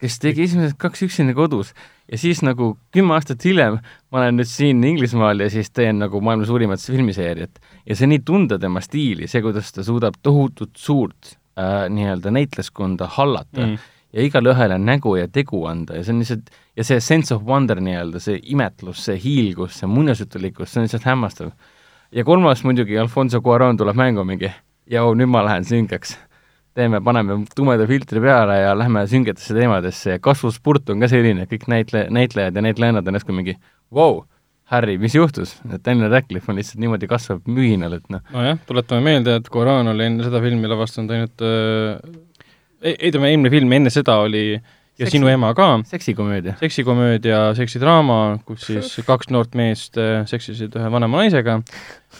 [0.00, 1.74] kes tegi esimesed kaks üksinda kodus.
[2.12, 3.78] Ja siis nagu kümme aastat hiljem
[4.10, 8.24] ma olen nüüd siin Inglismaal ja siis teen nagu maailma suurimat filmiseeriat ja see nii
[8.26, 13.78] tunda tema stiili, see, kuidas ta suudab tohutut suurt äh, nii-öelda näitleskonda hallata mm.
[14.12, 17.46] Ja igale ühele nägu ja tegu anda ja see on lihtsalt ja see sense of
[17.48, 21.52] wonder nii-öelda, see imetlus, see hiilgus, see muinasjutulikkus, see on lihtsalt hämmastav.
[22.12, 24.52] ja kolmas muidugi, Alfonso Cuaron tuleb mängu mingi,
[24.86, 26.18] joo, nüüd ma lähen süngeks.
[26.74, 31.66] teeme, paneme tumeda filtri peale ja lähme süngetesse teemadesse ja kasvuspurt on ka selline, kõik
[31.68, 33.56] näitle-, näitlejad ja näitlejannad on järsku mingi
[33.92, 34.22] vau wow,,
[34.72, 35.58] Harry, mis juhtus?
[35.68, 38.22] et Daniel Radcliffe on lihtsalt niimoodi kasvav mühinal, et noh.
[38.32, 41.98] nojah, tuletame meelde, et Cuaron oli enne seda filmi lavastanud ainult äh,
[42.82, 45.80] ei, tema eelmine film enne seda oli ja Seksi, sinu ema ka.
[45.88, 46.54] seksikomöödia.
[46.60, 51.60] seksikomöödia, seksidraama, kus siis kaks noort meest äh, seksisid ühe vanema naisega,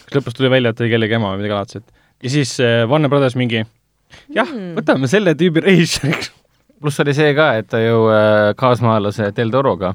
[0.07, 1.85] kes lõpus tuli välja, et oli kellegi ema või midagi laadset.
[2.23, 3.61] ja siis äh, Warner Brothers mingi
[4.33, 6.33] jah mm., võtame selle tüübi režissööriks.
[6.81, 9.93] pluss oli see ka, et ta ju äh, kaasmaalase Del Toroga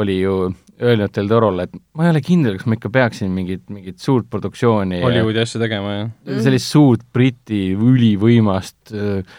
[0.00, 0.50] oli ju
[0.80, 4.28] öelnud Del Torole, et ma ei ole kindel, kas ma ikka peaksin mingit, mingit suurt
[4.32, 6.40] produktsiooni Hollywoodi asja tegema, jah.
[6.44, 9.38] sellist suurt Briti ülivõimast äh,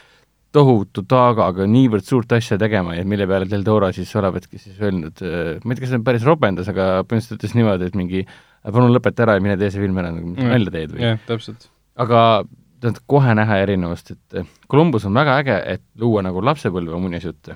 [0.52, 5.22] tohutu taagaga niivõrd suurt asja tegema ja mille peale Del Toro siis olevatki siis öelnud,
[5.22, 8.26] ma ei tea, kas see on päris ropendas, aga põhimõtteliselt ütles niimoodi, et mingi
[8.68, 10.52] palun lõpeta ära ja mine tee see film ära, nagu Mm.
[10.52, 11.70] nalja teed või jah, täpselt.
[11.96, 12.44] aga
[12.82, 17.56] tähendab kohe näha erinevust, et Columbus on väga äge, et luua nagu lapsepõlve muinasjutte.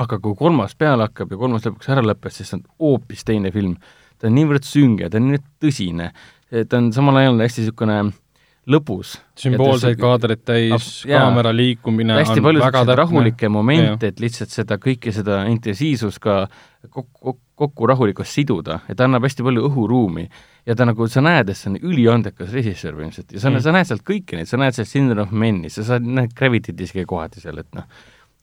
[0.00, 3.50] aga kui kolmas peale hakkab ja kolmas lõpuks ära lõpeb, siis see on hoopis teine
[3.52, 3.76] film.
[4.18, 6.10] ta on niivõrd sünge, ta on niivõrd tõsine,
[6.68, 8.12] ta on samal ajal hästi niisugune
[8.68, 9.14] lõbus.
[9.40, 15.42] sümboolseid kaadreid täis kaamera liikumine hästi palju selliseid rahulikke momente, et lihtsalt seda kõike seda
[15.48, 16.42] intensiivsust ka
[16.92, 20.28] kokku, kokku rahulikult siduda ja ta annab hästi palju õhuruumi.
[20.68, 23.72] Ja ta nagu, sa näed, et see on üliandekas režissöör põhimõtteliselt ja sa mm., sa
[23.72, 27.06] näed sealt kõiki neid, sa näed sealt Syndrome of Men'i, sa saad, näed Gravity't isegi
[27.08, 27.86] kohati seal, et noh,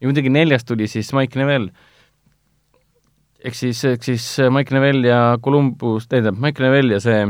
[0.02, 1.70] ja muidugi neljas tuli siis Mike Neville,
[3.38, 7.22] ehk siis, ehk siis Mike Neville ja Columbus, tähendab, Mike Neville ja see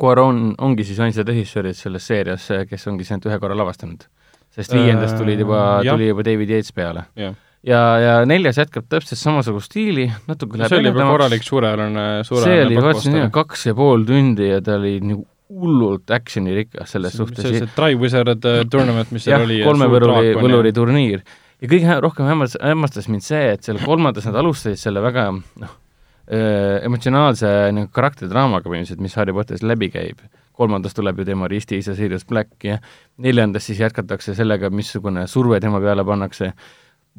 [0.00, 4.06] Cuaron ongi siis ainsad režissöörid selles seerias, kes ongi see ainult ühe korra lavastanud.
[4.54, 7.08] sest viiendast tulid juba Äh,, tuli juba David Yates peale.
[7.18, 7.34] jah,
[7.66, 12.66] ja, ja neljas jätkab täpselt samasugust stiili, natuke see oli juba korralik suurepärane, see suurepärane
[12.66, 17.44] oli, vaatasin jah, kaks ja pool tundi ja ta oli nagu hullult actionirikas selles suhtes.
[17.44, 19.60] see, see Dry Wizard äh, tournament, mis seal oli.
[19.66, 21.24] kolme võluri, võluri turniir.
[21.60, 25.74] ja kõige rohkem hämmas-, hämmastas mind see, et seal kolmandas nad alustasid selle väga noh,
[26.24, 30.22] emotsionaalse nagu karakteridraamaga põhimõtteliselt, mis Harry Potteris läbi käib.
[30.54, 32.78] kolmandas tuleb ju tema risti isa Sirius Black ja
[33.18, 36.52] neljandas siis jätkatakse sellega, missugune surve tema peale pannakse,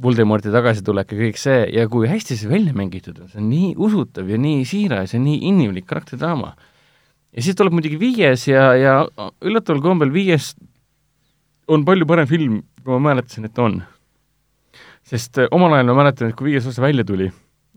[0.01, 3.75] Voldemorti tagasitulek ja kõik see ja kui hästi see välja mängitud on, see on nii
[3.79, 6.55] usutav ja nii siiras ja nii inimlik karakteridraama.
[7.31, 8.95] ja siis tuleb muidugi viies ja, ja
[9.41, 10.53] üllataval kombel viies
[11.67, 13.81] on palju parem film, kui ma mäletasin, et on.
[15.05, 17.29] sest äh, omal ajal ma mäletan, et kui viies osa välja tuli,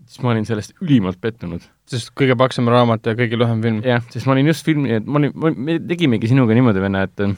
[0.09, 1.66] siis ma olin sellest ülimalt pettunud.
[1.88, 3.82] sest kõige paksem raamat ja kõige lühem film.
[3.86, 7.36] jah, sest ma olin just filmi, ma olin, me tegimegi sinuga niimoodi, venna, et äh,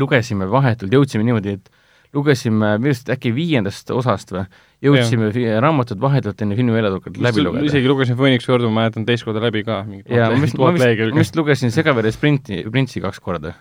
[0.00, 1.72] lugesime vahetult, jõudsime niimoodi, et
[2.16, 4.44] lugesime minu arust äkki viiendast osast või,
[4.84, 7.64] jõudsime fi- raamatut vahetult enne filmi väljatulekut läbi lugeda.
[7.68, 10.70] isegi lugesin Phoenix korda, ma mäletan teist korda läbi ka, mingi ja ma vist, ma
[10.76, 13.56] vist, ma vist lugesin Segavere sprinti, printsi kaks korda.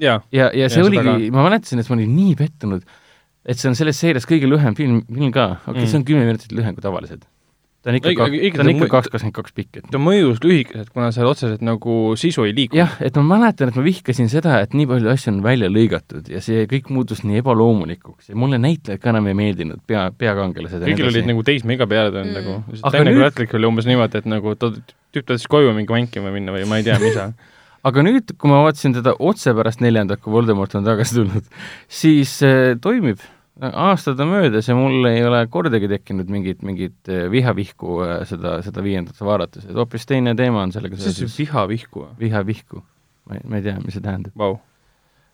[0.00, 2.84] jaa, ja, ja see Ja ja, oligi, ma mäletasin, et ma olin nii pettunud,
[3.44, 6.08] et see on selles seerias kõige lühem film, film ka, okei okay, mm., see on
[6.10, 7.28] kümme minutit lühem kui tavaliselt.
[7.84, 9.98] Ta on ikka Õige- kaks, õige- ta on ikka kaks kakskümmend kaks pikk, et ta
[10.00, 12.76] mõjus lühikeselt, kuna seal otseselt nagu sisu ei liiku.
[12.80, 16.28] jah, et ma mäletan, et ma vihkasin seda, et nii palju asju on välja lõigatud
[16.32, 18.30] ja see kõik muutus nii ebaloomulikuks.
[18.32, 21.86] Ja mulle näitlejad ka enam ei meeldinud, pea, peakangelased ja nii kõigil olid nagu teismeiga
[21.86, 22.40] peale tulnud Mm.
[22.40, 24.70] nagu, Daniel nüüd- Radcliffe oli umbes niimoodi, et nagu ta,
[25.12, 27.14] tüüp tahtis koju mingi vankima minna või ma ei tea, mis
[27.84, 31.44] aga nüüd, kui ma vaatasin teda otse pärast neljandat, kui Voldemort on tagasi tulnud,
[31.86, 33.18] siis äh, toimib,
[33.62, 38.56] aastad on möödas ja mul ei ole kordagi tekkinud mingit, mingit äh, vihavihku äh, seda,
[38.66, 41.38] seda viiendat vaadates, et hoopis teine teema on sellega see on see seoses.
[41.38, 42.82] vihavihku vihavihku.
[43.28, 44.34] ma ei, ma ei tea, mis see tähendab.
[44.38, 44.58] Vau.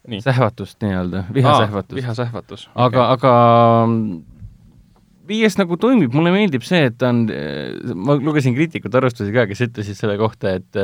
[0.09, 0.21] nii.
[0.25, 1.97] sähvatust nii-öelda, vihasähvatust.
[1.97, 2.69] vihasähvatus.
[2.75, 3.33] aga, aga
[3.87, 4.21] mm,
[5.33, 7.25] viies nagu toimib, mulle meeldib see, et on,
[7.95, 10.81] ma lugesin kriitikute arvustusi ka, kes ütlesid selle kohta, et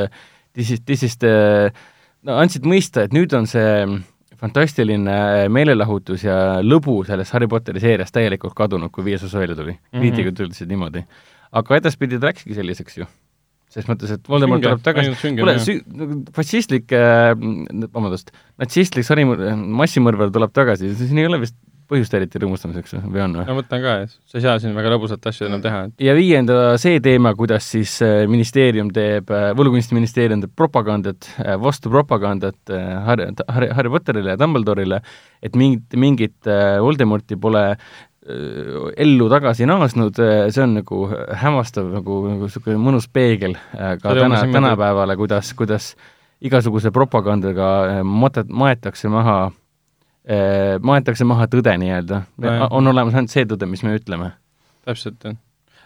[0.57, 1.69] this is, this is the,
[2.25, 3.73] no andsid mõista, et nüüd on see
[4.41, 5.19] fantastiline
[5.53, 9.79] meelelahutus ja lõbu sellest Harry Potteri seeriast täielikult kadunud, kui viies osa välja tuli mm.
[9.79, 10.01] -hmm.
[10.01, 11.05] kriitikud ütlesid niimoodi.
[11.53, 13.07] aga edaspidi ta läkski selliseks ju.
[13.71, 15.57] ses mõttes, et Voldemort tuleb tagasi, kuule,
[16.01, 17.35] nagu fašistlik äh,,
[17.93, 18.31] vabandust,
[18.63, 21.57] natsistlik sarimõr-, massimõrvar tuleb tagasi, siin ei ole vist
[21.91, 23.47] põhjust eriti rõõmustamiseks või- on või?
[23.49, 26.17] ma mõtlen ka, et sa ei saa siin väga lõbusat asja enam teha, et ja
[26.19, 31.31] viienda see teema, kuidas siis äh, ministeerium teeb, võlukunstiministeerium teeb propagandat,
[32.71, 35.01] äh, Harry, Harry, Harry Potterile ja Dumbledore'ile,
[35.43, 37.79] et mingit, mingit äh, Voldemorti pole äh,
[38.27, 40.19] ellu tagasi naasnud,
[40.51, 41.05] see on nagu
[41.43, 45.93] hämmastav, nagu, nagu niisugune mõnus peegel äh, ka See täna tänapäevale, kuidas, kuidas
[46.45, 49.55] igasuguse propagandaga äh, matet-, maetakse maha äh,,
[50.27, 52.65] maetakse maha tõde nii-öelda Nojah..
[52.75, 54.33] on olemas ainult see tõde, mis me ütleme
[54.87, 55.37] täpselt, jah.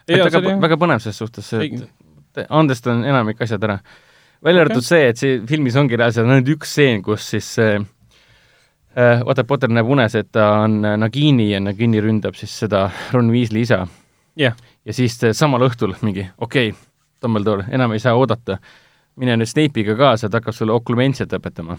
[0.09, 3.79] väga, väga põnev selles suhtes, et andestan enamik asjad ära.
[4.45, 4.89] välja arvatud okay.
[4.89, 7.81] see, et see filmis ongi reaalselt ainult üks stseen, kus siis äh,
[8.97, 12.89] äh, vaata, Potter näeb unes, et ta on äh, Nagini ja Nagini ründab siis seda
[13.13, 13.87] Ron Weasley isa.
[14.39, 14.57] Jah.
[14.85, 16.87] ja siis äh, samal õhtul mingi, okei okay,,
[17.21, 18.57] Dumbledore, enam ei saa oodata,
[19.21, 21.77] mine nüüd Snape'iga kaasa, ta hakkab sulle oklumentsiat õpetama.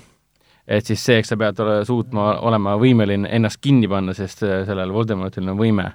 [0.68, 4.62] Et siis see, eks sa pead ole, suutma olema võimeline ennast kinni panna, sest äh,
[4.68, 5.91] sellel Voldemortil on võime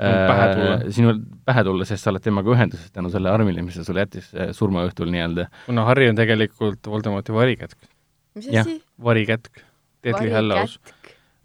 [0.00, 0.76] pähe tulla.
[0.96, 4.30] sinul pähe tulla, sest sa oled temaga ühenduses tänu selle armile, mis ta sulle jättis
[4.34, 5.48] äh, surmaõhtul nii-öelda.
[5.66, 7.76] kuna Harry on tegelikult Voldemorti varikätk,
[8.34, 8.66] mis Jah.
[9.04, 9.60] varikätk,
[10.04, 10.78] Deadly Hallows.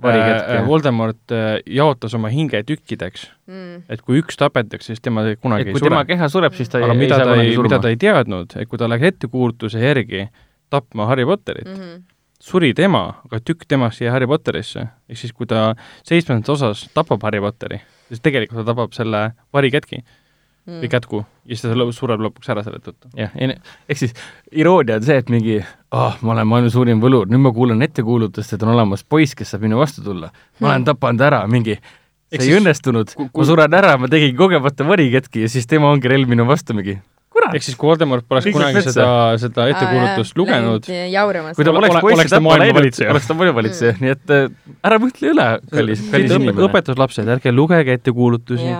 [0.02, 0.66] Varikätk, jah.
[0.68, 3.84] Voldemort äh, jaotas oma hinge tükkideks, Mm.
[3.94, 6.06] et kui üks tapetakse, siis tema kunagi et ei kui sure tema.
[6.10, 8.68] keha sureb, siis ta ei, mida ei saa kunagi surma mida ta ei teadnud, et
[8.72, 10.24] kui ta läks ettekuulutuse järgi
[10.74, 12.04] tapma Harry Potterit mm, Mhm.
[12.46, 14.88] Suri tema, aga tükk temast jäi Harry Potterisse.
[15.10, 15.74] ehk siis, kui ta
[16.06, 19.24] seitsmendas osas tapab Harry Potteri, siis tegelikult ta tapab selle
[19.54, 20.80] varikätki mm.
[20.84, 23.10] või kätku ja siis ta sureb lõpuks ära selle tõttu.
[23.18, 24.14] jah, ehk siis
[24.52, 27.82] iroonia on see, et mingi ah oh,, ma olen maailma suurim võlur, nüüd ma kuulen
[27.86, 30.32] ettekuulutust, et on olemas poiss, kes saab minu vastu tulla.
[30.60, 31.80] ma olen tapanud ära mingi
[32.36, 36.30] see ei õnnestunud, ma suren ära, ma tegin kogemata varikätki ja siis tema ongi relv
[36.30, 37.00] minu vastu mingi
[37.44, 39.08] ehk siis kui Voldemort poleks kunagi seda,
[39.42, 44.36] seda ettekuulutust lugenud, kui ta oleks poiss, ta poleks valitseja, oleks ta maailmavalitseja, nii et
[44.36, 44.48] äh,
[44.88, 46.68] ära mõtle üle, kallis, kallis inimene.
[46.68, 48.72] õpetuslapsed, ärge lugege ettekuulutusi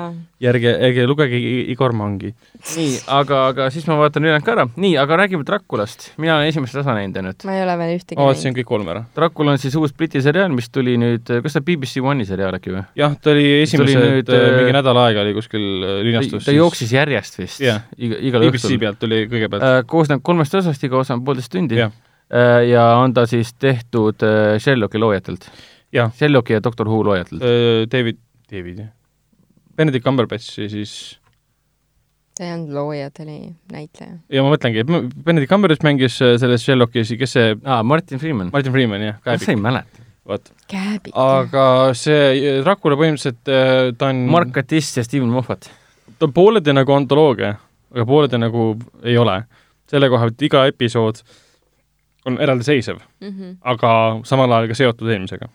[0.44, 1.38] ja ärge, ärge lugege
[1.72, 2.34] Igor Mangi.
[2.76, 4.66] nii, aga, aga siis ma vaatan ülejäänud ka ära.
[4.76, 6.10] nii, aga räägime Draculast.
[6.20, 7.46] mina olen esimest osa näinud ainult.
[7.48, 9.06] ma ei ole veel ühtegi ma vaatasin kõik kolm ära.
[9.16, 12.74] Dracula on siis uus Briti seriaal, mis tuli nüüd, kas ta BBC One'i seriaal äkki
[12.74, 12.84] või?
[13.00, 16.50] jah, ta oli esimesed, nüüd, äh, mingi nädal aega oli kuskil äh, linastus.
[16.50, 18.82] ta jooksis järjest vist yeah., iga, igal BBC õhtul.
[18.84, 19.78] pealt tuli kõigepealt äh,.
[19.88, 21.96] koosneb kolmest osast, iga osa on poolteist tundi yeah.
[22.28, 25.48] äh, ja on ta siis tehtud äh, Sherlocki loojatelt.
[25.96, 27.88] Sherlocki ja Doctor Who loojatelt äh,.
[27.88, 28.20] David,
[28.52, 28.95] David jah
[29.76, 30.96] Benedict Cumberbatchi siis
[32.36, 33.38] ta ei olnud looja, ta oli
[33.72, 34.18] näitleja.
[34.30, 34.90] ja ma mõtlengi, et
[35.28, 38.52] Benedict Cumberbatch mängis äh, selles Sherlockis, kes see aa, Martin Freeman.
[38.54, 39.22] Martin Freeman, jah.
[39.24, 40.06] sa ei mäleta?
[40.26, 40.52] vot.
[41.14, 41.66] aga
[41.98, 45.70] see Dracula põhimõtteliselt, äh, ta on Mark Gatiss ja Steven Moffat.
[46.20, 47.56] ta on pooleldi nagu antoloogia,
[47.94, 48.74] aga pooleldi nagu
[49.04, 49.44] ei ole.
[49.90, 51.22] selle koha pealt iga episood
[52.26, 53.58] on eraldiseisev mm, -hmm.
[53.62, 55.48] aga samal ajal ka seotud eelmisega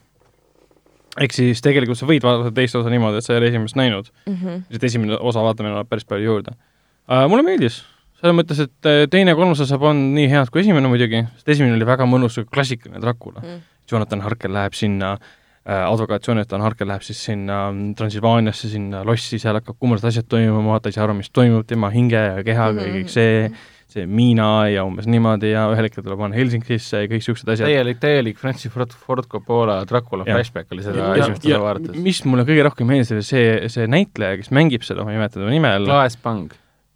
[1.21, 4.11] ehk siis tegelikult sa võid vaadata teist osa niimoodi, et sa ei ole esimest näinud
[4.27, 4.37] mm.
[4.37, 4.61] -hmm.
[4.77, 7.27] et esimene osa vaatamine annab päris palju juurde uh,.
[7.29, 7.83] mulle meeldis,
[8.21, 11.53] selles mõttes, et äh, teine ja kolmas osa polnud nii head kui esimene muidugi, sest
[11.57, 13.61] esimene oli väga mõnus, klassikaline Dracula mm..
[13.91, 19.39] Jonathan Harker läheb sinna äh, advokaat Jonathan Harker läheb siis sinna mm, Transilvaaniasse, sinna lossi,
[19.43, 22.81] seal hakkab kummalised asjad toimuma, ta ei saa aru, mis toimub tema hinge ja kehaga
[22.81, 22.89] mm -hmm.
[22.89, 26.39] ja kõik see mm, -hmm see Miina ja umbes niimoodi ja ühel hetkel tuleb panna
[26.39, 27.69] Helsingisse ja kõik niisugused asjad.
[27.71, 30.39] täielik, täielik Francis Ford, Ford Coppola Dracula ja.
[30.39, 32.01] flashback oli seda esimest osa vaadates.
[32.09, 35.41] mis mulle kõige rohkem meeldis, oli see, see näitleja, kes mängib seda, ma ei mäleta
[35.41, 35.77] tema nime.
[35.87, 36.51] Klaas Pang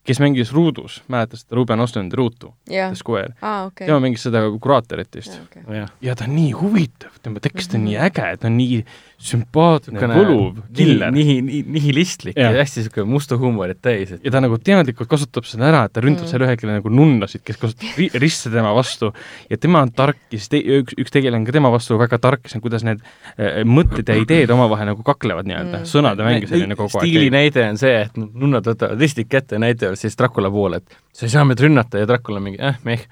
[0.05, 2.93] kes mängis Ruudus, mäletad seda Ruben Oslandi Ruutu yeah.?
[2.93, 3.67] The Square ah,.
[3.67, 3.87] Okay.
[3.87, 5.45] tema mängis seda kuraatorit vist yeah,.
[5.65, 5.87] Okay.
[6.05, 7.91] ja ta on nii huvitav, tema tekst on mm -hmm.
[7.91, 8.85] nii äge, ta on nii
[9.23, 11.13] sümpaatne, võluv, killer.
[11.15, 14.23] nii, nii, nihilistlik ja, ja hästi niisugune musta huumorit täis et....
[14.27, 16.31] ja ta nagu teadlikult kasutab seda ära, et ta ründab mm.
[16.33, 19.13] seal ühel hetkel nagu nunnasid, kes kasutavad ri risse tema vastu
[19.51, 22.19] ja tema on tark ja siis te, üks, üks tegelane on ka tema vastu väga
[22.23, 26.27] tark, see on, kuidas need äh, mõtted ja ideed omavahel nagu kaklevad nii-öelda mm., sõnade
[26.27, 27.07] mäng selline kogu aeg.
[27.07, 30.99] stiili näide on see, et nunnad võtavad ristid kätte ja näitavad siis Dracula poole, et
[31.15, 33.07] sa ei saa meid rünnata ja Dracula mingi eh, meh,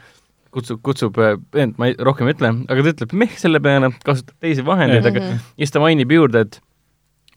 [0.52, 4.36] kutsub, kutsub vend, ma ei, rohkem ei ütle, aga ta ütleb meh selle peale, kasutab
[4.44, 5.40] teisi vahendeid, aga mhm.
[5.56, 6.60] siis ta mainib juurde, et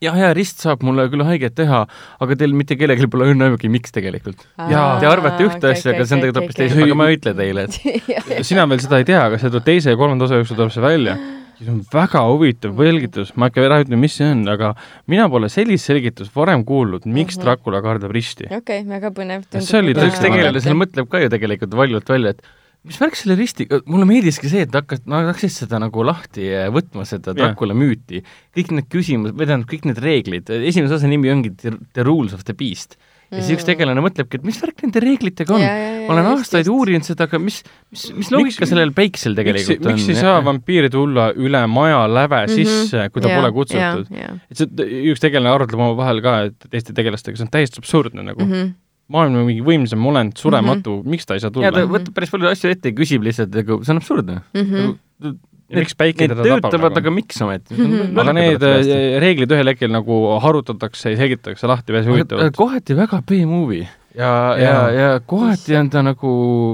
[0.03, 1.85] jah, hea rist saab mulle küll haiget teha,
[2.21, 4.43] aga teil mitte kellelgi pole õnne aimugi, miks tegelikult.
[4.59, 7.17] Te arvate ühte okay, asja okay,, aga see on tegelikult hoopis teine, aga ma ei
[7.19, 7.79] ütle teile, et
[8.49, 10.85] sina veel seda ei tea, aga see tuleb teise ja kolmanda osa jooksul tuleb see
[10.85, 11.17] välja
[11.55, 14.73] see on väga huvitav selgitus, ma ei hakka ära ütlema, mis see on, aga
[15.11, 17.45] mina pole sellist selgitust varem kuulnud, miks mm -hmm.
[17.45, 18.49] Dracula kardab risti.
[18.49, 19.45] okei okay,, väga põnev.
[19.59, 22.43] see oli üks tegelane seal mõtleb ka ju tegelikult valjult välja, et
[22.85, 27.07] mis värk selle ristiga, mulle meeldiski see, et hakkas, nad hakkasid seda nagu lahti võtma,
[27.09, 28.21] seda Dracula müüti.
[28.55, 32.45] kõik need küsimused, või tähendab, kõik need reeglid, esimese osa nimi ongi The Rules of
[32.45, 32.97] the Beast
[33.33, 35.63] ja siis üks tegelane mõtlebki, et mis värk nende reeglitega on.
[36.05, 37.61] ma olen aastaid uurinud seda, aga mis,
[37.93, 39.97] mis, mis loogika miks, sellel päiksel tegelikult miks, on?
[39.97, 42.71] miks ei saa vampiiri tulla üle maja läve mm -hmm.
[42.71, 44.13] sisse, kui ta ja, pole kutsutud?
[44.51, 48.45] et see, üks tegelane arutleb omavahel ka, et teiste tegelastega, see on täiesti absurdne nagu
[48.45, 48.51] mm.
[48.51, 48.73] -hmm
[49.11, 51.15] maailma mingi võimsam olend, surematu mm, -hmm.
[51.15, 51.69] miks ta ei saa tulla?
[51.69, 54.63] ja ta võtab päris palju asju ette ja küsib lihtsalt, nagu see on absurdne mm.
[54.63, 54.95] -hmm.
[55.25, 55.37] Nagu,
[55.75, 56.65] miks päike teda tabab?
[56.69, 57.01] töötavad, nagu?
[57.01, 57.91] aga miks ometi mm?
[57.91, 58.19] -hmm.
[58.23, 62.57] aga need äh, reeglid ühel hetkel nagu harutatakse ja selgitatakse lahti päris huvitavalt.
[62.57, 66.31] kohati väga B-movie ja, ja, ja, ja kohati on ta nagu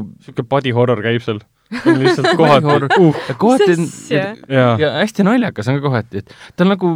[0.08, 3.22] niisugune body horror käib seal lihtsalt kohati uh.
[3.38, 6.92] kohati on ja, ja hästi naljakas on ka kohati, et ta on nagu,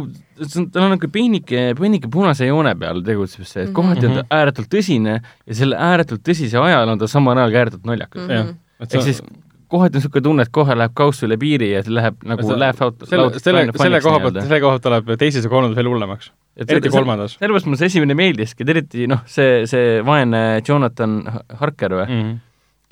[0.72, 4.10] tal on nagu peenike, peenike punase joone peal tegutseb see, et kohati mm -hmm.
[4.10, 4.38] on ta mhm.
[4.40, 8.34] ääretult tõsine ja selle ääretult tõsise ajal on ta samal ajal ka ääretult naljakas mm.
[8.34, 8.54] -hmm.
[8.80, 9.22] ehk siis
[9.68, 12.82] kohati on niisugune tunne, et kohe läheb kauss üle piiri ja läheb nagu see, laugh
[12.86, 16.30] out selle, selle, selle koha pealt, selle koha pealt läheb teises ja kolmandas veel hullemaks.
[16.66, 17.36] eriti kolmandas.
[17.40, 21.18] sellepärast mulle see esimene meeldiski, et eriti noh, see, see vaene Jonathan
[21.60, 22.38] Harker või mm, -hmm.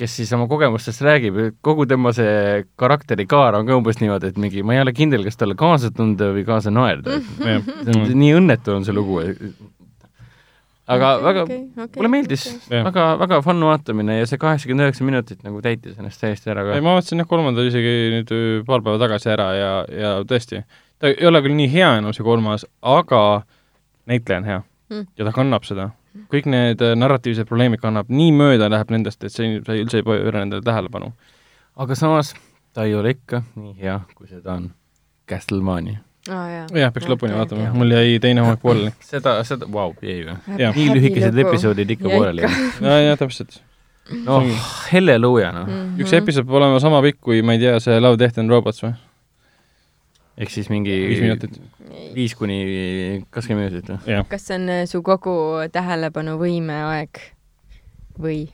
[0.01, 4.65] Kes siis oma kogemustest räägib, kogu tema see karakterikaar on ka umbes niimoodi, et mingi
[4.67, 7.21] ma ei ole kindel, kas talle kaasa tunda või kaasa naerda
[8.25, 9.23] nii õnnetu on see lugu
[10.85, 14.89] aga okay, väga okay,, okay, mulle meeldis okay., väga, väga fun vaatamine ja see kaheksakümmend
[14.89, 16.77] üheksa minutit nagu täitis ennast täiesti ära ka.
[16.77, 20.61] ei, ma vaatasin jah, kolmanda isegi nüüd äh, paar päeva tagasi ära ja, ja tõesti,
[21.01, 23.23] ta ei ole küll nii hea enam, see kolmas, aga
[24.11, 25.07] näitleja on hea mm.
[25.17, 25.89] ja ta kannab seda.
[26.33, 30.07] Kõik need äh, narratiivsed probleemid kannab nii mööda, läheb nendest, et see, sa üldse ei
[30.07, 31.13] pööra nendele tähelepanu.
[31.77, 32.35] aga samas
[32.75, 34.71] ta ei ole ikka nii hea, kui seda on
[35.31, 35.99] Castlevania.
[36.29, 36.67] jaa.
[36.73, 37.39] jah, peaks lõpuni Okei.
[37.39, 38.93] vaatama, mul jäi teine hooaeg pooleli.
[39.13, 40.37] seda, seda, vau, jäi või?
[40.59, 40.75] Jah.
[40.77, 42.81] nii lühikesed episoodid ikka pooleli jäänud.
[42.87, 43.61] ja, ja täpselt.
[44.25, 44.45] noh,
[44.91, 45.99] halleluuja noh, Mhm.
[46.01, 48.83] üks episood peab olema sama pikk kui, ma ei tea, see Love, Death and Robots
[48.85, 48.93] või?
[50.39, 51.61] Ehk siis mingi viis minutit.
[52.15, 52.59] viis kuni
[53.31, 54.19] kakskümmend minutit või?
[54.31, 55.37] kas see on äh, su kogu
[55.73, 57.23] tähelepanuvõime aeg
[58.21, 58.45] või?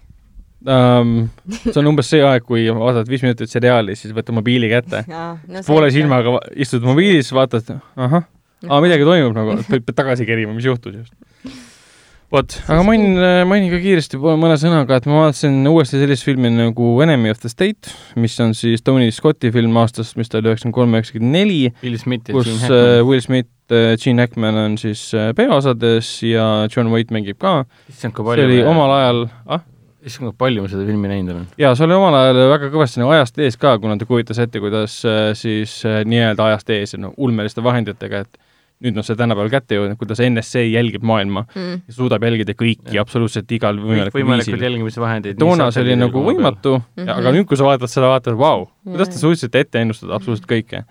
[0.66, 1.14] um,.
[1.48, 5.04] see on umbes see aeg, kui vaatad viis minutit seriaali, siis võtad mobiili kätte.
[5.50, 8.26] No, poole silmaga istud mobiilis, vaatad, ahah,
[8.68, 11.14] aa, midagi toimub nagu, pead tagasi kerima, mis juhtus just.
[12.30, 13.18] vot, aga mainin,
[13.48, 17.50] mainin ka kiiresti mõne sõnaga, et ma vaatasin uuesti sellist filmi nagu Enemy of the
[17.52, 21.62] State, mis on siis Tony Scotti film aastast, mis ta oli üheksakümmend kolm, üheksakümmend neli,
[21.82, 23.00] Will Smith kus äh.
[23.06, 27.64] Will Smith, Gene Hackman on siis äh, peaosades ja John Waite mängib ka.
[27.90, 28.10] see
[28.46, 29.62] oli omal ajal, ah,
[30.06, 31.48] issand, kui palju ma seda filmi näinud olen.
[31.60, 34.62] jaa, see oli omal ajal väga kõvasti nagu ajast ees ka, kuna ta kujutas ette,
[34.62, 38.49] kuidas äh, siis äh, nii-öelda ajast ees no, ulmeliste vahenditega, et
[38.80, 41.82] nüüd on see tänapäeval kätte jõudnud, kuidas NSA jälgib maailma mm..
[41.88, 43.04] ja suudab jälgida kõiki Jah.
[43.04, 44.66] absoluutselt igal võimalikul võimalikud viisil.
[44.68, 45.38] jälgimisvahendid.
[45.40, 46.86] toona see oli nagu võimatu mm.
[46.96, 47.12] -hmm.
[47.16, 50.84] aga nüüd, kui sa vaatad seda, vaatad, vau, kuidas te suutsite ette ennustada absoluutselt kõike.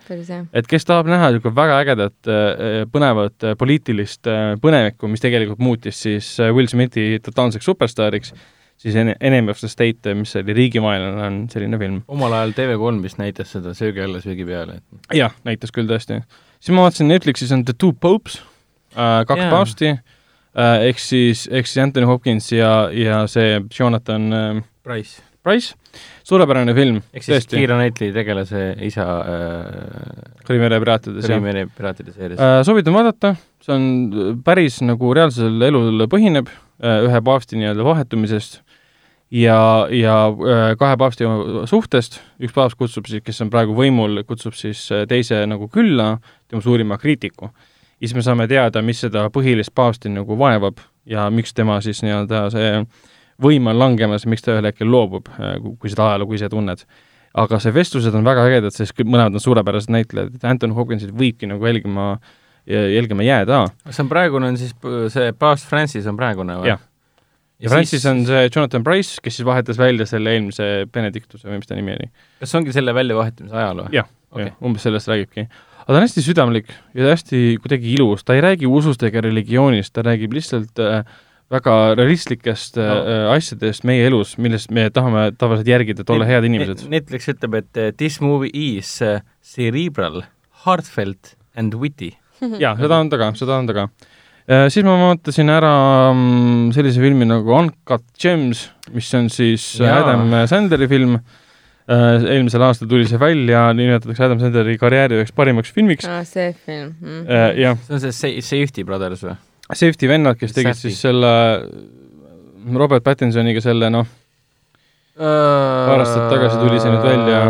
[0.54, 5.60] et kes tahab näha niisugune väga ägedat äh, põnevat äh, poliitilist äh, põnevikku, mis tegelikult
[5.60, 8.34] muutis siis äh, Will Smithi totaalseks superstaariks,
[8.78, 12.04] siis Ene- Enemy of the State, mis oli riigivaenlane, on selline film.
[12.08, 14.82] omal ajal TV3 vist näitas seda Söögi alla, söögi peale,
[15.14, 16.22] jah, näitas küll tõesti.
[16.60, 18.40] Siis ma vaatasin Netflixis on The Two Popes
[18.96, 19.50] äh,, kaks Jaa.
[19.54, 25.24] paavsti äh,, ehk siis, ehk siis Anthony Hopkins ja, ja see Jonathan äh, Price.
[25.44, 25.72] Price,
[26.28, 31.38] suurepärane film, ehk siis Keira Knightley tegelase isa äh, Krimmere piraatides, jah.
[31.40, 32.42] Krimeri piraatide seerias.
[32.44, 33.86] Äh, soovitan vaadata, see on
[34.46, 38.60] päris nagu reaalsel elul põhineb äh, ühe paavsti nii-öelda vahetumisest
[39.32, 41.28] ja, ja äh, kahe paavsti
[41.70, 46.18] suhtest, üks paavst kutsub siis, kes on praegu võimul, kutsub siis äh, teise nagu külla,
[46.48, 47.52] tema suurima kriitiku.
[48.00, 52.02] ja siis me saame teada, mis seda põhilist paavsti nagu vaevab ja miks tema siis
[52.04, 52.74] nii-öelda see
[53.42, 55.30] võim on langemas, miks ta ühel hetkel loobub,
[55.80, 56.84] kui seda ajalugu ise tunned
[57.38, 61.50] aga see vestlused on väga ägedad, sest mõlemad on suurepärased näitlejad, et Anton Hopkinsit võibki
[61.50, 62.12] nagu jälgima,
[62.68, 63.66] jälgima jääda.
[63.90, 64.74] see on praegune, on siis
[65.14, 66.72] see paavst Francis on praegune või?
[66.74, 66.82] Jah.
[67.60, 71.70] Ja Francis on see Jonathan Price, kes siis vahetas välja selle eelmise Benediktuse või mis
[71.70, 72.10] ta nimi oli.
[72.40, 73.96] kas see ongi selle väljavahetamise ajal või?
[73.98, 75.48] jah, jah, umbes sellest räägibki.
[75.80, 79.94] aga ta on hästi südamlik ja hästi kuidagi ilus, ta ei räägi usust ega religioonist,
[79.96, 81.02] ta räägib lihtsalt äh,
[81.50, 83.00] väga realistlikest äh, No.
[83.04, 83.32] no.
[83.34, 86.86] asjadest meie elus, millest me tahame tavaliselt järgida, et olla head inimesed.
[86.94, 88.92] Netflix ütleb, et eh, this movie is
[89.42, 90.22] cerebral,
[90.66, 92.12] heartfelt and witty.
[92.62, 93.88] jaa, seda on ta ka, seda on ta ka.
[94.50, 95.74] Siis ma vaatasin ära
[96.14, 100.00] mm, sellise filmi nagu Uncut Gems, mis on siis Jaa.
[100.02, 101.20] Adam Sandleri film.
[101.90, 106.06] eelmisel aastal tuli see välja, nimetatakse Adam Sandleri karjääri üheks parimaks filmiks.
[106.06, 107.24] aa, see film mm..
[107.58, 109.34] jah, see on see Sa- Safety Brothers või?
[109.74, 110.94] Safety vennad, kes tegid Safety.
[110.94, 111.32] siis selle
[112.78, 114.06] Robert Pattinsoniga selle noh,
[115.20, 117.42] paar aastat tagasi tuli see nüüd välja,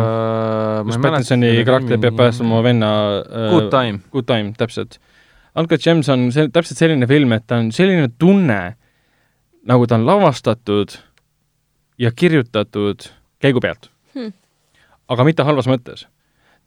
[0.88, 4.02] kus Pattinsoni karakter peab päästma oma venna äh, Good time.
[4.14, 5.00] Good Time, täpselt.
[5.60, 8.60] Uncut Gems on see, täpselt selline film, et ta on selline tunne,
[9.68, 10.96] nagu ta on lavastatud
[12.00, 13.10] ja kirjutatud
[13.44, 14.32] käigu pealt Hmm.
[15.10, 16.08] aga mitte halvas mõttes.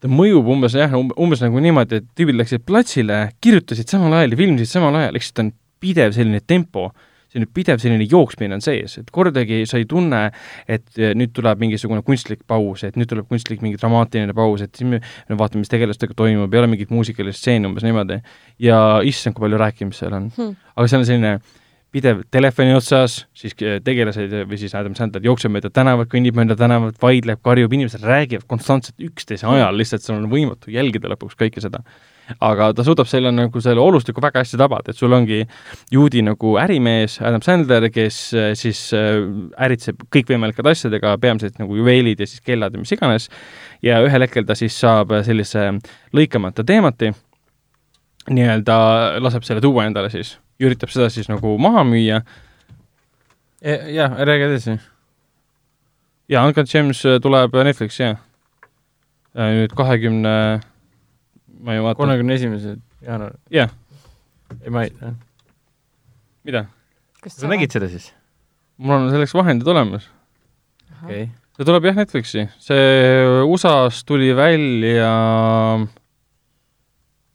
[0.01, 4.39] ta mõjub umbes jah, umbes nagu niimoodi, et tüübid läksid platsile, kirjutasid samal ajal ja
[4.41, 6.89] filmisid samal ajal, ehk siis ta on pidev selline tempo,
[7.33, 10.27] selline pidev selline jooksmine on sees, et kordagi sa ei tunne,
[10.69, 14.75] et eh, nüüd tuleb mingisugune kunstlik paus, et nüüd tuleb kunstlik mingi dramaatiline paus, et
[14.77, 18.21] siis me, me vaatame, mis tegelastega toimub, ei ole mingit muusikalist stseeni umbes niimoodi.
[18.63, 18.77] ja
[19.09, 20.55] issand, kui palju rääkimist seal on Hmm.
[20.77, 21.33] aga seal on selline
[21.93, 26.57] pidev telefoni otsas, siis eh, tegelased või siis Adam Sandler jookseb mööda tänavat, kõnnib mööda
[26.57, 31.65] tänavat, vaidleb, karjub, inimesed räägivad konstantselt üksteise ajal, lihtsalt seal on võimatu jälgida lõpuks kõike
[31.65, 31.83] seda.
[32.41, 35.43] Aga ta suudab selle nagu selle olustiku väga hästi tabada, et sul ongi
[35.93, 39.19] juudi nagu ärimees Adam Sandler, kes eh, siis eh,
[39.67, 43.29] äritseb kõikvõimalike asjadega, peamiselt nagu juveelid ja siis kellad ja mis iganes,
[43.83, 45.69] ja ühel hetkel ta siis saab sellise
[46.17, 47.13] lõikamata teemati,
[48.31, 48.79] nii-öelda
[49.21, 52.23] laseb selle tuua endale siis, üritab seda siis nagu maha müüa
[53.63, 54.79] jah, räägi edasi.
[56.29, 58.19] ja Uncut Gems äh, tuleb Netflixi, jah.
[59.35, 60.61] nüüd kahekümne,
[61.63, 63.39] ma ei vaata, kolmekümne esimesel jaanuaril.
[63.55, 63.71] jah,
[64.61, 65.15] ei, ma ei,
[66.49, 66.67] mida?
[67.23, 68.11] kas sa nägid seda siis?
[68.83, 70.09] mul on selleks vahendid olemas.
[71.03, 71.29] okei.
[71.57, 72.87] see tuleb jah Netflixi, see
[73.47, 75.13] USA-s tuli välja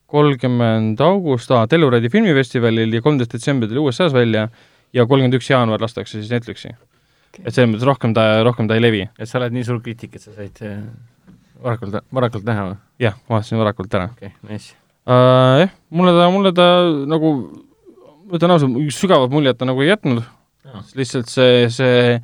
[0.07, 4.47] kolmkümmend august, aa, Telluride filmifestivalil ja kolmteist detsembril tuli USA-s välja
[4.95, 6.71] ja kolmkümmend üks jaanuar lastakse siis Netflixi.
[7.43, 9.03] et selles mõttes rohkem ta, rohkem ta ei levi.
[9.19, 10.80] et sa oled nii suur kriitik, et sa said eh,
[11.64, 12.78] varakult, varakult näha või?
[13.08, 14.76] jah, vaatasin varakult ära okei okay,, nice.
[15.08, 15.64] uh,.
[15.64, 16.68] jah, mulle ta, mulle ta
[17.10, 17.34] nagu,
[18.28, 20.24] ma ütlen ausalt, sügavat muljet ta nagu ei jätnud,
[20.97, 22.18] lihtsalt see, see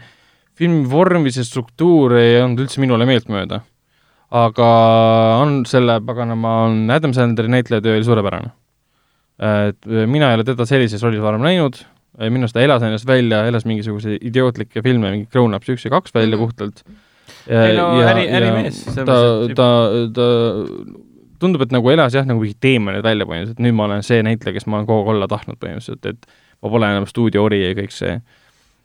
[0.59, 3.63] filmi vorm või see struktuur ei olnud üldse minule meeltmööda.
[4.33, 4.67] aga
[5.41, 8.51] on selle paganama, on Adam Sandleri näitlejatöö oli suurepärane.
[9.69, 11.79] et mina ei ole teda sellises rollis varem näinud,
[12.29, 15.91] minu arust ta elas ennast välja, elas mingisuguseid idiootlikke filme, mingi Grown Ups üks ja
[15.93, 16.43] kaks välja Mhm.
[16.43, 16.83] puhtalt.
[17.47, 19.17] Ei no äri- ärimees, ta
[19.57, 19.67] ta,
[20.15, 20.27] ta
[21.43, 24.55] tundub, et nagu elas jah, nagu mingi teemonid välja põhimõtteliselt, nüüd ma olen see näitleja,
[24.57, 27.95] kes ma olen kogu aeg olla tahtnud põhimõtteliselt, et ma pole enam stuudioori ja kõik
[27.95, 28.15] see.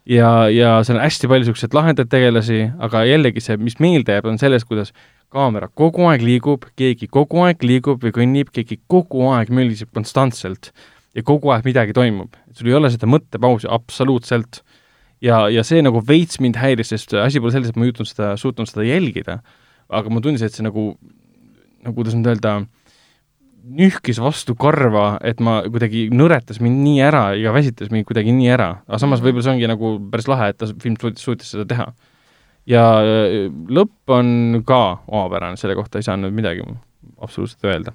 [0.09, 4.29] ja, ja seal on hästi palju niisuguseid lahendajaid tegelasi, aga jällegi see, mis meelde jääb,
[4.31, 4.95] on selles, kuidas
[5.33, 10.73] kaamera kogu aeg liigub, keegi kogu aeg liigub või kõnnib, keegi kogu aeg möliseb konstantselt
[11.15, 12.35] ja kogu aeg midagi toimub.
[12.57, 14.63] sul ei ole seda mõttepausi absoluutselt
[15.25, 18.11] ja, ja see nagu veits mind häiris, sest asi pole selles, et ma ei juhtunud
[18.11, 19.39] seda, suutnud seda jälgida,
[19.89, 20.91] aga ma tundsin, et see nagu,
[21.85, 22.59] nagu kuidas nüüd öelda,
[23.69, 28.53] nühkis vastu karva, et ma kuidagi nõretas mind nii ära ja väsitas mind kuidagi nii
[28.55, 31.67] ära, aga samas võib-olla see ongi nagu päris lahe, et ta film suutis, suutis seda
[31.69, 31.89] teha.
[32.69, 36.65] ja äh, lõpp on ka omapärane, selle kohta ei saa nüüd midagi
[37.21, 37.95] absoluutselt öelda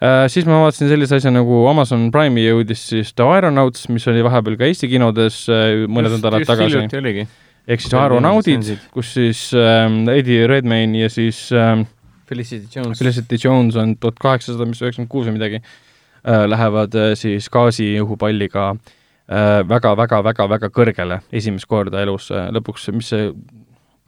[0.00, 0.26] äh,.
[0.32, 4.58] Siis ma vaatasin sellise asja nagu Amazon Prime'i jõudis siis The Aeronauts, mis oli vahepeal
[4.60, 7.26] ka Eesti kinodes äh, mõned nädalad tagasi
[7.66, 11.86] ehk siis Aeronaudid, kus siis ähm, Eddie Redmayne ja siis ähm,
[12.26, 12.98] Felicity Jones.
[12.98, 18.68] Felicity Jones on tuhat kaheksasada, mis üheksakümmend kuus või midagi äh,, lähevad äh, siis gaasiõhupalliga
[18.72, 23.30] äh, väga-väga-väga-väga kõrgele esimest korda elus äh, lõpuks, mis see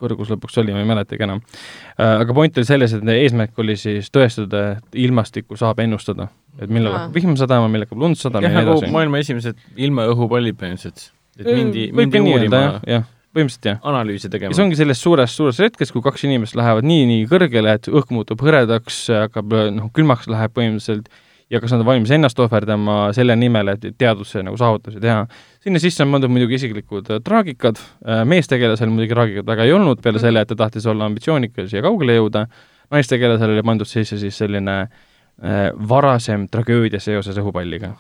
[0.01, 2.21] kõrgus lõpuks oli, ma ei mäletagi enam äh,.
[2.23, 6.29] aga point oli selles, et eesmärk oli siis tõestada, et ilmastikku saab ennustada.
[6.59, 8.95] et millal hakkab vihm sadama, millal hakkab lund sadama ja nii nagu edasi.
[8.95, 11.13] maailma esimesed ilmaõhupallid põhimõtteliselt.
[11.39, 13.81] et mindi, võib mindi öelda, uurima jah, põhimõtteliselt jah.
[13.93, 14.59] analüüse ja see tegema.
[14.65, 18.43] ongi selles suures, suures hetkes, kui kaks inimest lähevad nii, nii kõrgele, et õhk muutub
[18.45, 21.11] hõredaks, hakkab noh, külmaks läheb põhimõtteliselt
[21.51, 25.27] ja kas nad on valmis ennast ohverdama selle nimel, et teaduse nagu saavutusi teha.
[25.65, 27.81] sinna sisse on mõeldud muidugi isiklikud äh, traagikad,
[28.29, 32.19] meestegelasel muidugi traagikat väga ei olnud, peale selle, et ta tahtis olla ambitsioonikas ja kaugele
[32.19, 32.47] jõuda,
[32.95, 37.95] naistegelasel oli pandud sisse siis selline äh, varasem tragöödia seoses õhupalliga.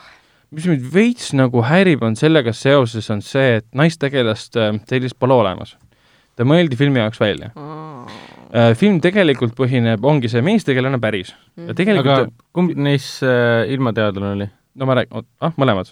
[0.51, 5.36] mis mind veits nagu häirib, on sellega seoses, on see, et naistegelast äh, sellist pole
[5.36, 5.76] olemas.
[6.36, 7.53] ta mõeldi filmi jaoks välja.
[7.57, 8.38] Äh,
[8.80, 11.34] film tegelikult põhineb, ongi see meestegelane päris.
[11.57, 14.51] ja tegelikult aga kumb neist äh, ilmateadlane oli?
[14.78, 15.90] no ma räägin, ah, mõlemad.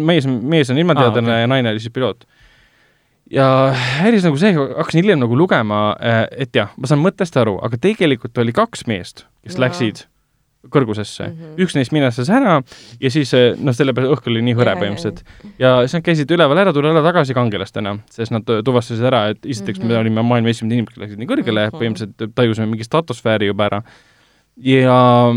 [0.00, 1.44] mees, mees on ilmateadlane ah, okei.
[1.44, 2.24] ja naine oli siis piloot.
[3.30, 3.46] ja
[4.02, 5.84] häiris nagu see, hakkasin hiljem nagu lugema,
[6.32, 9.66] et jah, ma saan mõttest aru, aga tegelikult oli kaks meest, kes Jaa.
[9.66, 10.06] läksid
[10.70, 11.36] kõrgusesse mm.
[11.38, 11.62] -hmm.
[11.64, 12.60] üks neist minestas ära
[13.00, 15.24] ja siis eh, noh, sellepärast õhk oli nii hõre põhimõtteliselt.
[15.58, 19.28] ja siis nad käisid üleval ära, tulid ära tagasi kangelastena, sest nad tu- tuvastasid ära,
[19.34, 19.88] et esiteks mm -hmm.
[19.88, 20.00] me Mhm.
[20.00, 21.70] olime maailma esimesed inimesed, kes läksid nii kõrgele mm.
[21.70, 21.80] -hmm.
[21.80, 23.82] põhimõtteliselt tajusime mingi stratosfääri juba ära.
[24.56, 25.34] ja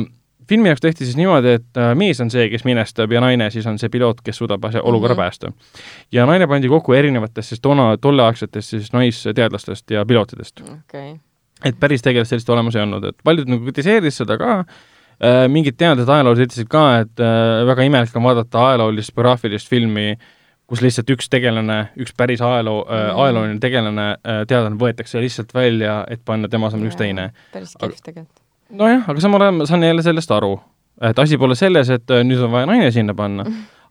[0.49, 3.65] filmi jaoks tehti siis niimoodi, et äh, mees on see, kes minestab ja naine siis
[3.65, 5.17] on see piloot, kes suudab asja, olukorra mm.
[5.17, 5.23] -hmm.
[5.23, 5.51] päästa.
[6.11, 10.61] ja naine pandi kokku erinevatest siis toona, tolleaegsetest siis naisteadlastest ja pilootidest.
[10.61, 11.15] okei.
[11.65, 14.65] et päris tegelast sellist olemas ei olnud, et paljud nagu kritiseeris seda ka
[15.51, 20.15] mingid teadlased ajaloolased ütlesid ka, et äh, väga imelik on vaadata ajaloolist biograafilist filmi,
[20.67, 25.53] kus lihtsalt üks tegelane, üks päris ajaloo äh, Mhm., ajalooline tegelane äh,, teadlane võetakse lihtsalt
[25.53, 27.29] välja, et panna tema asemel üks teine.
[27.53, 28.41] päris kehv tegelikult.
[28.69, 30.57] nojah, aga samal ajal ma saan jälle sellest aru,
[31.01, 33.45] et asi pole selles, et äh, nüüd on vaja naine sinna panna,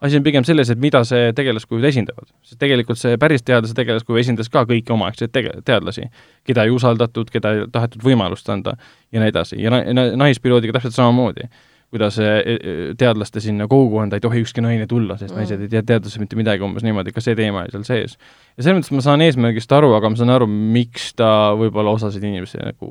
[0.04, 2.28] asi on pigem selles, et mida see tegelaskujud esindavad.
[2.42, 6.08] sest tegelikult see päris teadlase tegelaskuju esindas ka kõiki omaaegseid tege-, teadlasi,
[6.44, 8.76] keda ei usaldatud, keda ei tahetud võimalust anda
[9.12, 11.48] ja nii edasi ja na- na- naispiloodiga täpselt samamoodi
[11.94, 12.58] kuidas eh, eh,
[12.98, 15.38] teadlaste sinna kogukonda ei tohi ükski naine tulla, sest Mm.
[15.38, 18.16] naised ei tea teadusest mitte midagi, umbes niimoodi, ka see teema oli seal sees.
[18.56, 22.24] ja selles mõttes ma saan eesmärgist aru, aga ma saan aru, miks ta võib-olla osasid
[22.26, 22.88] inimesi nagu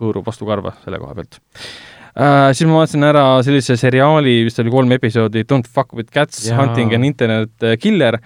[0.00, 1.36] hõõrub vastu karva selle koha pealt
[2.14, 2.50] äh,.
[2.54, 6.48] siis ma vaatasin ära sellise seriaali, vist oli kolm episoodi, Don't fuck with cats.
[6.54, 8.18] Hunting an internet äh, killer,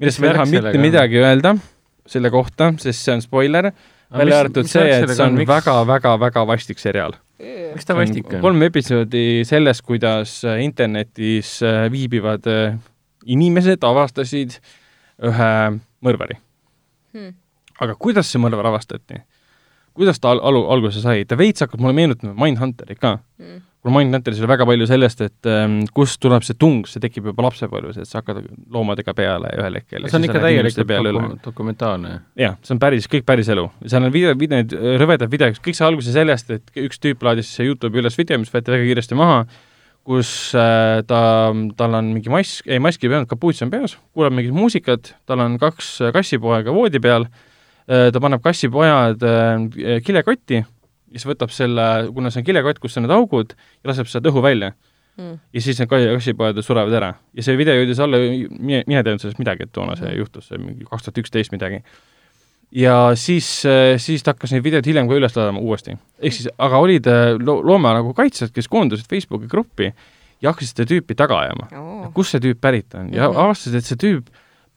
[0.00, 1.54] millest Mis ma ei taha mitte midagi öelda
[2.10, 3.70] selle kohta, sest see on spoiler,
[4.10, 7.14] välja arvatud see, et see on väga-väga-väga vastik seriaal.
[7.40, 8.40] miks ta vastik on?
[8.42, 12.48] kolm episoodi sellest, kuidas äh, internetis äh, viibivad
[13.26, 14.58] inimesed avastasid
[15.30, 15.52] ühe
[16.04, 16.38] mõrvari.
[17.14, 17.34] Hmm.
[17.80, 19.22] aga kuidas see mõrvar avastati?
[20.00, 23.18] Kuidas ta al- alu-, alguse sai, ta veits hakkab mulle meenutama Mindhunterit ka.
[23.40, 23.60] Hmm.
[23.80, 27.46] kuna Mindhunteris oli väga palju sellest, et ähm, kust tuleb see tung, see tekib juba
[27.46, 28.42] lapsepõlves, et sa hakkad
[28.74, 30.04] loomadega peale ühel hetkel.
[30.10, 32.10] see on ikka täielikult doku- dokumentaalne.
[32.36, 33.64] jah, see on päris, kõik päris elu.
[33.86, 37.54] seal on video, video, neid rõvedaid videoid, kõik sai alguse sellest, et üks tüüp laadis
[37.56, 39.46] Youtube'i üles video, mis võeti väga kiiresti maha,
[40.04, 41.20] kus äh, ta,
[41.80, 45.40] tal on mingi mask, ei maski ei peanud, kapuuts on peas, kuulab mingit muusikat, tal
[45.44, 47.30] on kaks äh, kassipoega voodi peal
[48.14, 53.02] ta paneb kassipojad äh, kilekotti ja siis võtab selle, kuna see on kilekott, kus on
[53.06, 54.72] need augud, ja laseb sealt õhu välja
[55.20, 55.34] Mm.
[55.52, 57.08] ja siis need kassipojad surevad ära.
[57.34, 60.56] ja see video jõudis alla, mine, mine teadnud sellest midagi, et toona see juhtus, see
[60.62, 61.80] mingi kaks tuhat üksteist midagi.
[62.72, 63.48] ja siis,
[64.00, 65.96] siis ta hakkas neid videoid hiljem ka üles laadima uuesti.
[66.22, 69.90] ehk siis, aga olid äh, lo-, looma nagu kaitsjad, kes koondusid Facebooki gruppi
[70.40, 71.66] ja hakkasid seda tüüpi taga ajama.
[71.82, 73.36] oo, kust see tüüp pärit on ja Mhm.
[73.44, 74.30] avastasid, et see tüüp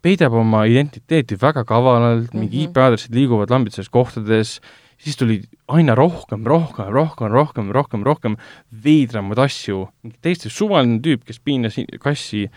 [0.04, 2.70] peidab oma identiteeti väga kavalalt, mingi Mhm.
[2.70, 4.60] IP-aadressid liiguvad lambitses kohtades,
[5.00, 8.38] siis tuli aina rohkem, rohkem, rohkem, rohkem, rohkem, rohkem
[8.84, 12.50] veidramaid asju, mingi täiesti suvaline tüüp, kes piinas kassi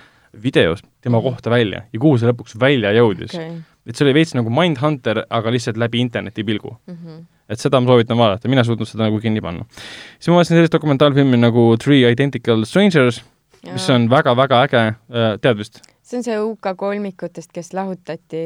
[0.43, 3.63] videos tema kohta välja ja kuhu see lõpuks välja jõudis okay.
[3.87, 6.77] et see oli veits nagu Mindhunter, aga lihtsalt läbi interneti pilgu.
[6.87, 7.25] Mhm.
[7.49, 9.65] et seda ma soovitan vaadata, mina ei suutnud seda nagu kinni panna.
[10.19, 13.23] siis ma vaatasin sellist dokumentaalfilmi nagu Three Identical Strangers,
[13.65, 14.83] mis on väga-väga äge,
[15.43, 18.41] tead vist, see on see UK kolmikutest, kes lahutati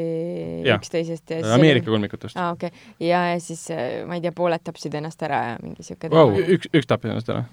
[0.64, 0.78] Jah.
[0.78, 3.08] üksteisest ja siis Ameerika kolmikutest aa, okei okay..
[3.08, 6.30] ja, ja siis äh, ma ei tea, pooled tapsid ennast ära ja mingi siuke Vau.
[6.32, 6.56] teema.
[6.56, 7.44] üks, üks tappis ennast ära.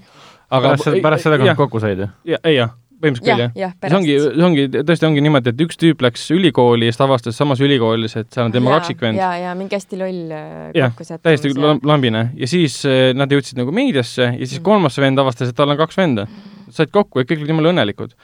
[0.49, 2.10] pärast seda, pärast seda, kui jah nad, kokku said ju?
[2.34, 2.72] ja, ei jah,
[3.02, 3.74] põhimõtteliselt küll jah jah,.
[3.84, 7.08] see ongi, see ongi, tõesti ongi niimoodi, et üks tüüp läks ülikooli ja siis ta
[7.08, 11.26] avastas samas ülikoolis, et seal on tema kaksikvend, ja, ja mingi hästi loll äh, kokkusattumus.
[11.28, 14.66] täiesti lam- lambine ja siis eh, nad jõudsid nagu meediasse ja siis Mhm.
[14.66, 16.28] kolmas vend avastas, et tal on kaks venda.
[16.70, 18.18] said kokku ja kõik olid jumala õnnelikud.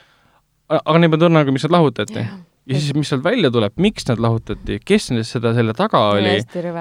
[0.69, 2.25] aga polnud õnne nagu, miks nad lahutati.
[2.65, 6.37] ja siis, mis sealt välja tuleb, miks nad lahutati, kes nendest seda selle taga oli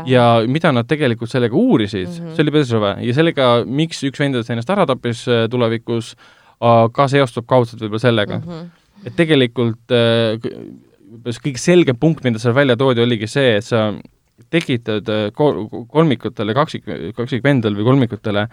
[0.07, 2.15] ja mida nad tegelikult sellega uurisid mm.
[2.15, 2.37] -hmm.
[2.37, 5.49] see oli päris rõve ja sellega, miks üks vendadest ennast ära tappis äh,
[6.95, 8.49] ka seostub kaudselt võib-olla sellega mm.
[8.49, 9.07] -hmm.
[9.07, 10.37] et tegelikult äh,
[11.43, 13.91] kõige selgem punkt, mida seal välja toodi, oligi see, et sa
[14.51, 16.87] tekitad äh, kol- kolmikutele, kaksik,
[17.17, 18.47] kaksikvendadele või kolmikutele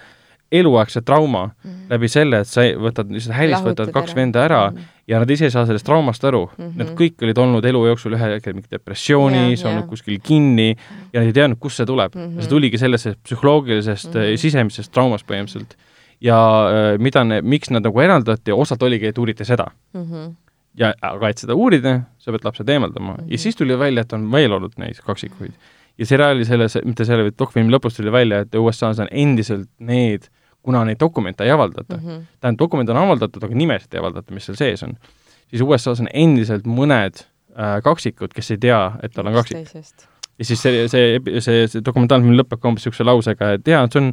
[0.52, 1.90] eluaegse trauma mm -hmm.
[1.90, 4.84] läbi selle, et sa võtad lihtsalt härist, võtad kaks venda ära Mhm.
[5.08, 6.66] ja nad ise ei saa sellest traumast aru mm.
[6.66, 6.78] -hmm.
[6.78, 9.90] Nad kõik olid olnud elu jooksul ühel hetkel mingi depressioonis, Jah, olnud jah.
[9.90, 10.76] kuskil kinni
[11.14, 12.22] ja nad ei teadnud, kust see tuleb mm.
[12.22, 12.42] -hmm.
[12.42, 14.22] see tuligi sellest psühholoogilisest mm.
[14.22, 14.38] -hmm.
[14.38, 15.78] sisemisest traumast põhimõtteliselt.
[16.22, 16.38] Ja
[16.70, 19.70] äh, mida ne,, miks nad nagu eraldati, osalt oligi, et uuriti seda.
[19.94, 20.32] Mhm.
[20.80, 23.32] ja aga et seda uurida, sa pead lapsed eemaldama mm -hmm.
[23.32, 25.52] ja siis tuli välja, et on veel olnud neid kaksikuid.
[25.98, 30.30] ja seriaali selles, mitte selle, vaid dokfilmi lõpus tuli välja, et USA-s on endiselt need,
[30.62, 32.12] kuna neid dokumente ei avaldata mm, Mhm.
[32.12, 32.24] -hmm.
[32.42, 34.94] tähendab, dokumente on avaldatud, aga nimesid ei avaldata, mis seal sees on,
[35.50, 37.16] siis USA-s on endiselt mõned
[37.58, 39.58] äh, kaksikud, kes ei tea, et tal on kaksik.
[40.40, 44.00] Ja siis see, see, see, see dokumentaalfilm lõpeb ka umbes niisuguse lausega, et jaa, see
[44.02, 44.10] on,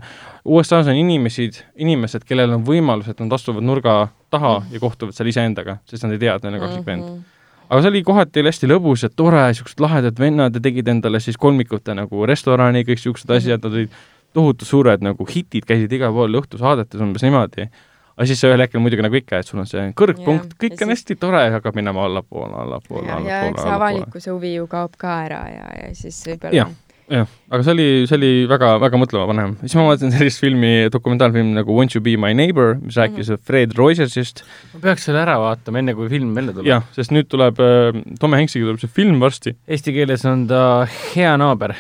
[0.56, 1.48] USA-s on inimesi,
[1.82, 3.96] inimesed, kellel on võimalus, et nad astuvad nurga
[4.34, 7.06] taha ja kohtuvad seal iseendaga, sest nad ei tea, et neil on kaksikvend.
[7.06, 7.24] Mhm.
[7.66, 11.38] aga see oli kohati hästi lõbus ja tore, niisugused lahedad vennad ja tegid endale siis
[11.38, 13.96] kolmikute nagu restorani, kõik niisugused asjad, nad olid
[14.36, 17.70] tohutu suured nagu hitid, käisid igal pool õhtusaadetes umbes niimoodi.
[18.16, 20.86] Aga siis ühel hetkel muidugi nagu ikka, et sul on see kõrgpunkt Jah,, kõik ja
[20.86, 23.76] on siis- hästi tore ja hakkab minema allapoole, allapoole, ja, ja allapoole, eks allapoole.
[23.76, 26.70] avalikkuse huvi ju kaob ka ära ja, ja siis võib-olla Jah.
[27.12, 29.52] jah, aga see oli, see oli väga, väga mõtlemapanev.
[29.60, 33.34] siis ma vaatasin sellist filmi, dokumentaalfilmi nagu Won't you be my neighbor, mis rääkis mm
[33.36, 33.44] -hmm.
[33.46, 34.42] Fred Rogersist.
[34.74, 36.66] ma peaks selle ära vaatama, enne kui film välja tuleb.
[36.66, 40.86] jah, sest nüüd tuleb äh,, Tom Hanksiga tuleb see film varsti Eesti keeles on ta
[41.14, 41.74] Hea naaber.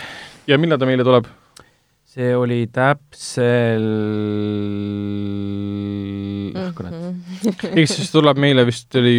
[0.46, 1.24] ja millal ta meile tuleb?
[2.16, 3.84] See oli täpselt,
[6.56, 7.74] ah kurat, Mhm.
[7.76, 9.16] eks siis tuleb meile vist oli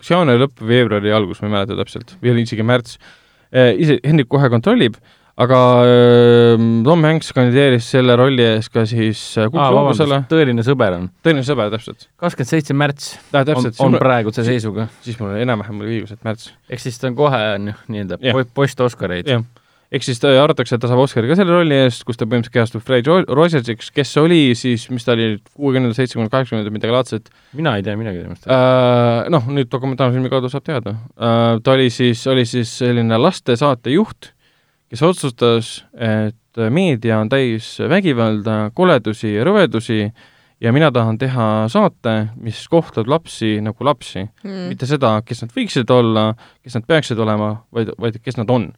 [0.00, 2.96] kas jaanuari lõpp või veebruari algus, ma ei mäleta täpselt, või oli isegi märts.
[3.52, 4.94] ise, Hendrik kohe kontrollib,
[5.36, 11.10] aga äh, Tom Hanks kandideeris selle rolli ees ka siis äh, kuldgloobusele, tõeline sõber on.
[11.24, 12.08] tõeline sõber täpselt.
[12.16, 14.88] kakskümmend seitse märts on, täpselt, on praeguse seisuga.
[15.04, 16.48] siis mul enam-vähem oli õigus, et märts.
[16.70, 19.28] ehk siis ta on kohe on ju nii-öelda post-Oscareid.
[19.28, 19.44] jah,
[19.92, 22.54] ehk siis ta arvatakse, et ta saab Oscari ka selle rolli eest, kus ta põhimõtteliselt
[22.54, 27.32] kehastub Fred Ro- Rogersiks, kes oli siis, mis ta oli, kuuekümnendal, seitsmekümnendal, kaheksakümnendatel midagi laadset
[27.58, 28.48] mina ei tea midagi temast.
[28.48, 29.28] äh,.
[29.32, 31.58] noh, nüüd dokumentaalfilmi kaudu saab teada äh,.
[31.62, 34.32] ta oli siis, oli siis selline lastesaatejuht,
[34.92, 40.06] kes otsustas, et meedia on täis vägivalda, koledusi ja rõvedusi
[40.62, 45.52] ja mina tahan teha saate, mis kohtleb lapsi nagu lapsi mm., mitte seda, kes nad
[45.56, 46.30] võiksid olla,
[46.62, 48.70] kes nad peaksid olema, vaid, vaid kes nad on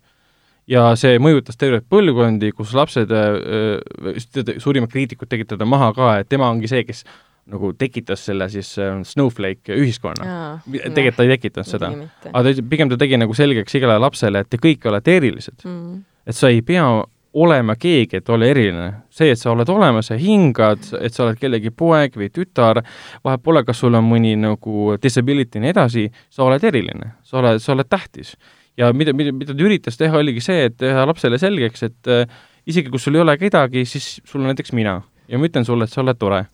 [0.70, 6.30] ja see mõjutas terveid põlvkondi, kus lapsed äh,, suurimad kriitikud tegid teda maha ka, et
[6.32, 7.04] tema ongi see, kes
[7.52, 10.60] nagu tekitas selle siis äh, snowflake ühiskonna.
[10.64, 11.90] tegelikult ta ei tekitanud seda,
[12.30, 15.60] aga ta, pigem ta tegi nagu selgeks igale lapsele, et te kõik olete erilised.
[15.64, 15.98] mm..
[16.24, 16.86] et sa ei pea
[17.34, 18.88] olema keegi, et olla eriline.
[19.10, 22.80] see, et sa oled olemas ja hingad, et sa oled kellegi poeg või tütar,
[23.24, 27.42] vahet pole, kas sul on mõni nagu disability ja nii edasi, sa oled eriline, sa
[27.42, 28.36] oled, sa oled tähtis
[28.80, 32.26] ja mida, mida, mida ta üritas teha, oligi see, et teha lapsele selgeks, et äh,
[32.66, 35.86] isegi kui sul ei ole kedagi, siis sul on näiteks mina ja ma ütlen sulle,
[35.86, 36.44] et sa oled tore.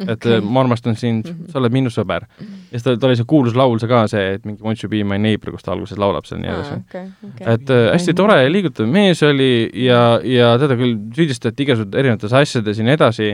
[0.00, 0.38] et Okei.
[0.38, 0.48] okay.
[0.48, 1.52] ma armastan sind mm, -hmm.
[1.52, 2.24] sa oled minu sõber.
[2.40, 4.88] ja siis tal, tal oli see kuulus laul see ka see, et mingi Won't you
[4.88, 6.74] be my neighbor, kus ta alguses laulab seal ja nii edasi.
[6.74, 7.54] okei, okei.
[7.54, 12.32] et äh, hästi tore ja liigutav mees oli ja, ja teda küll süüdistati igasuguseid erinevates
[12.32, 13.28] asjades ja nii edasi,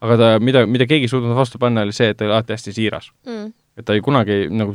[0.00, 2.54] aga ta, mida, mida keegi ei suutnud vastu panna, oli see, et ta oli alati
[2.54, 3.10] hästi siiras.
[3.26, 3.50] Mm.
[3.78, 4.74] Et ta ei kunagi nagu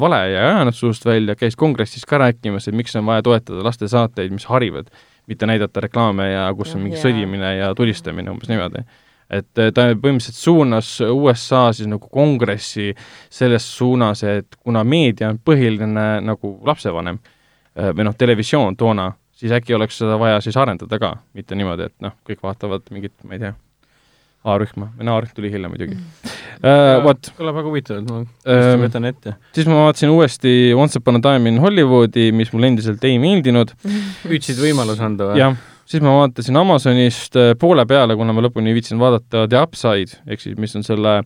[0.00, 4.32] vale ei ajanud suust välja, käis kongressis ka rääkimas, et miks on vaja toetada lastesaateid,
[4.34, 4.90] mis harivad,
[5.30, 7.06] mitte näidata reklaame ja kus on mingi jaa.
[7.06, 8.84] sõdimine ja tulistamine umbes niimoodi.
[9.30, 12.92] et eh, ta põhimõtteliselt suunas USA siis nagu kongressi
[13.32, 17.18] selles suunas, et kuna meedia on põhiline nagu lapsevanem
[17.76, 21.88] eh, või noh, televisioon toona, siis äkki oleks seda vaja siis arendada ka, mitte niimoodi,
[21.88, 23.54] et noh, kõik vaatavad mingit, ma ei tea,
[24.44, 27.00] A-rühma, või no A-rühm tuli hiljem muidugi uh,.
[27.04, 29.36] vot, kõlab väga huvitavalt, ma kindlasti võtan ette.
[29.56, 33.72] siis ma vaatasin uuesti Once upon a time in Hollywoodi, mis mulle endiselt ei meeldinud,
[34.26, 35.40] püüdsid võimaluse anda või?
[35.40, 35.56] jah,
[35.88, 40.20] siis ma vaatasin Amazonist äh, poole peale, kuna ma lõpuni ei viitsinud vaadata The Upside,
[40.28, 41.22] ehk siis mis on selle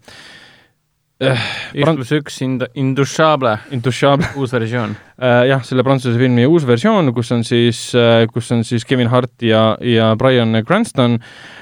[1.18, 4.94] üks pluss üks Ind-, Indushabla, Intouchable uus versioon.
[5.18, 7.88] äh, jah, selle prantsuse filmi uus versioon, kus on siis,
[8.30, 11.57] kus on siis Kevin Hart ja, ja Brian Cranston äh,.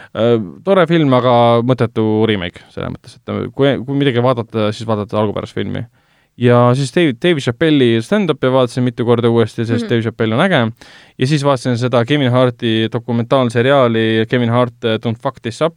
[0.65, 5.57] Tore film, aga mõttetu remake, selles mõttes, et kui, kui midagi vaadata, siis vaadata algupärast
[5.57, 5.87] filmi.
[6.37, 9.87] ja siis David, David Chappelli stand-up'i vaatasin mitu korda uuesti, sest mm.
[9.87, 9.91] -hmm.
[9.91, 10.73] Dave Chappell on äge.
[11.19, 15.75] ja siis vaatasin seda Kevin Harti dokumentaalseriaali Kevin Hart äh, Don't fuck this up,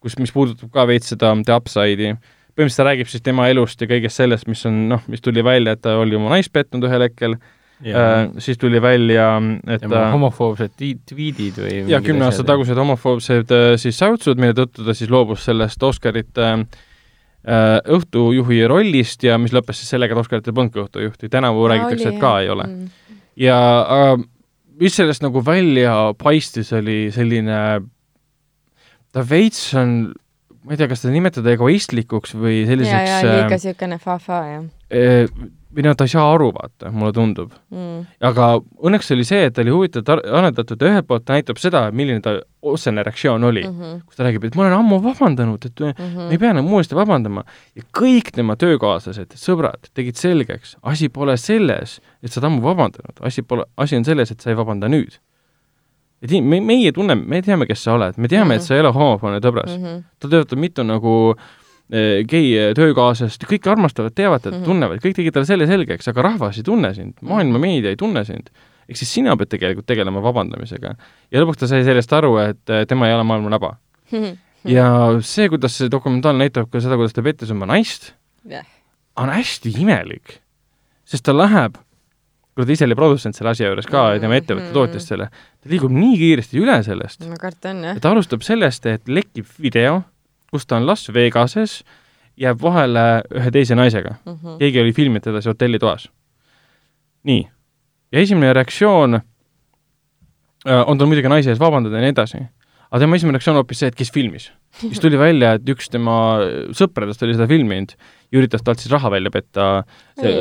[0.00, 2.16] kus, mis puudutab ka veits seda The Upside'i
[2.58, 5.76] põhimõtteliselt ta räägib siis tema elust ja kõigest sellest, mis on noh, mis tuli välja,
[5.76, 7.36] et ta oli oma naist petnud ühel hetkel
[7.86, 9.30] äh,, siis tuli välja,
[9.66, 12.44] et tema ta homofoobsed ti- tweetid või ja kümne aasta.
[12.48, 19.22] tagused homofoobsed äh, siis säutsud, mille tõttu ta siis loobus sellest Oscarite äh, õhtujuhi rollist
[19.24, 22.66] ja mis lõppes siis sellega, et Oscarite polnudki õhtujuhti, tänavu räägitakse, et ka ei ole.
[22.66, 23.14] Mm.
[23.38, 24.18] ja aga
[24.78, 27.58] mis sellest nagu välja paistis, oli selline,
[29.14, 29.94] ta veits on,
[30.62, 34.66] ma ei tea, kas teda nimetada egoistlikuks või ja, selliseks ja liiga siukene fa-fa jah
[34.94, 35.30] äh,
[35.78, 37.52] või no ta ei saa aru, vaata, mulle tundub.
[37.70, 38.06] mm..
[38.26, 41.60] aga õnneks oli see, et ta oli huvitavalt ar- aretatud ja ühelt poolt ta näitab
[41.62, 42.34] seda, milline ta
[42.66, 44.00] otsene reaktsioon oli mm, Mm -hmm.
[44.06, 46.30] kus ta räägib, et ma olen ammu vabandanud, et Mm -hmm.
[46.32, 47.44] ei pea enam uuesti vabandama.
[47.76, 53.14] ja kõik tema töökaaslased, sõbrad tegid selgeks, asi pole selles, et sa oled ammu vabandanud,
[53.20, 55.18] asi pole, asi on selles, et sa ei vabanda nüüd.
[56.22, 58.54] et me, meie tunneme, me teame, kes sa oled, me teame mm, -hmm.
[58.54, 59.78] et sa ei ole homofoobne tõbras mm.
[59.78, 60.02] Mm -hmm.
[60.18, 61.42] tal töötab mitu nagu eh,
[61.90, 64.64] gei töökaaslast, kõik armastavad, teavad teda mm, Mhm.
[64.64, 64.72] -hmm.
[64.72, 68.24] tunnevad, kõik tegid talle selle selgeks, aga rahvas ei tunne sind, maailma meedia ei tunne
[68.24, 68.50] sind.
[68.88, 70.94] ehk siis sina pead tegelikult tegelema vabandamisega.
[71.32, 73.76] ja lõpuks ta sai sellest aru, et eh, tema ei ole maailma naba.
[74.64, 74.86] ja
[75.20, 78.12] see, kuidas see dokumentaal näitab ka seda, kuidas ta pettis oma naist,
[78.48, 78.64] jah,
[79.16, 80.40] on hästi imelik.
[81.04, 81.76] sest ta läheb,
[82.54, 84.72] kuna ta ise oli produtsent selle asja juures ka ja tema ettevõte Mhm.
[84.74, 85.28] tootis selle,
[85.62, 88.00] ta liigub nii kiiresti üle sellest, ma kartan jah ja.
[88.00, 90.02] ta alustab sellest, et lekib video,
[90.50, 91.82] kus ta on Las Vegases,
[92.38, 93.04] jääb vahele
[93.34, 94.16] ühe teise naisega.
[94.26, 94.58] Mhm.
[94.62, 96.08] keegi oli filminud teda seal hotellitoas.
[97.28, 97.48] nii,
[98.12, 102.40] ja esimene reaktsioon äh, on tal muidugi naise ees vabandada ja nii edasi,
[102.88, 104.50] aga tema esimene reaktsioon on hoopis see, et kes filmis.
[104.80, 106.14] siis tuli välja, et üks tema
[106.76, 109.68] sõpradest oli seda filminud ja üritas talt siis raha välja petta,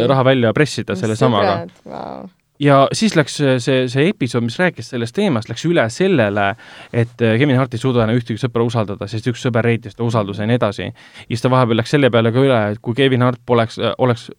[0.07, 1.65] raha välja pressida selle samaga.
[1.85, 2.29] wow..
[2.59, 6.49] Ja siis läks see, see, see episood, mis rääkis sellest teemast, läks üle sellele,
[6.91, 10.05] et äh, Kevin Hart ei suuda enam ühtegi sõpra usaldada, sest üks sõber reitis ta
[10.07, 10.89] usalduse ja nii edasi.
[10.89, 14.29] ja siis ta vahepeal läks selle peale ka üle, et kui Kevin Hart poleks, oleks,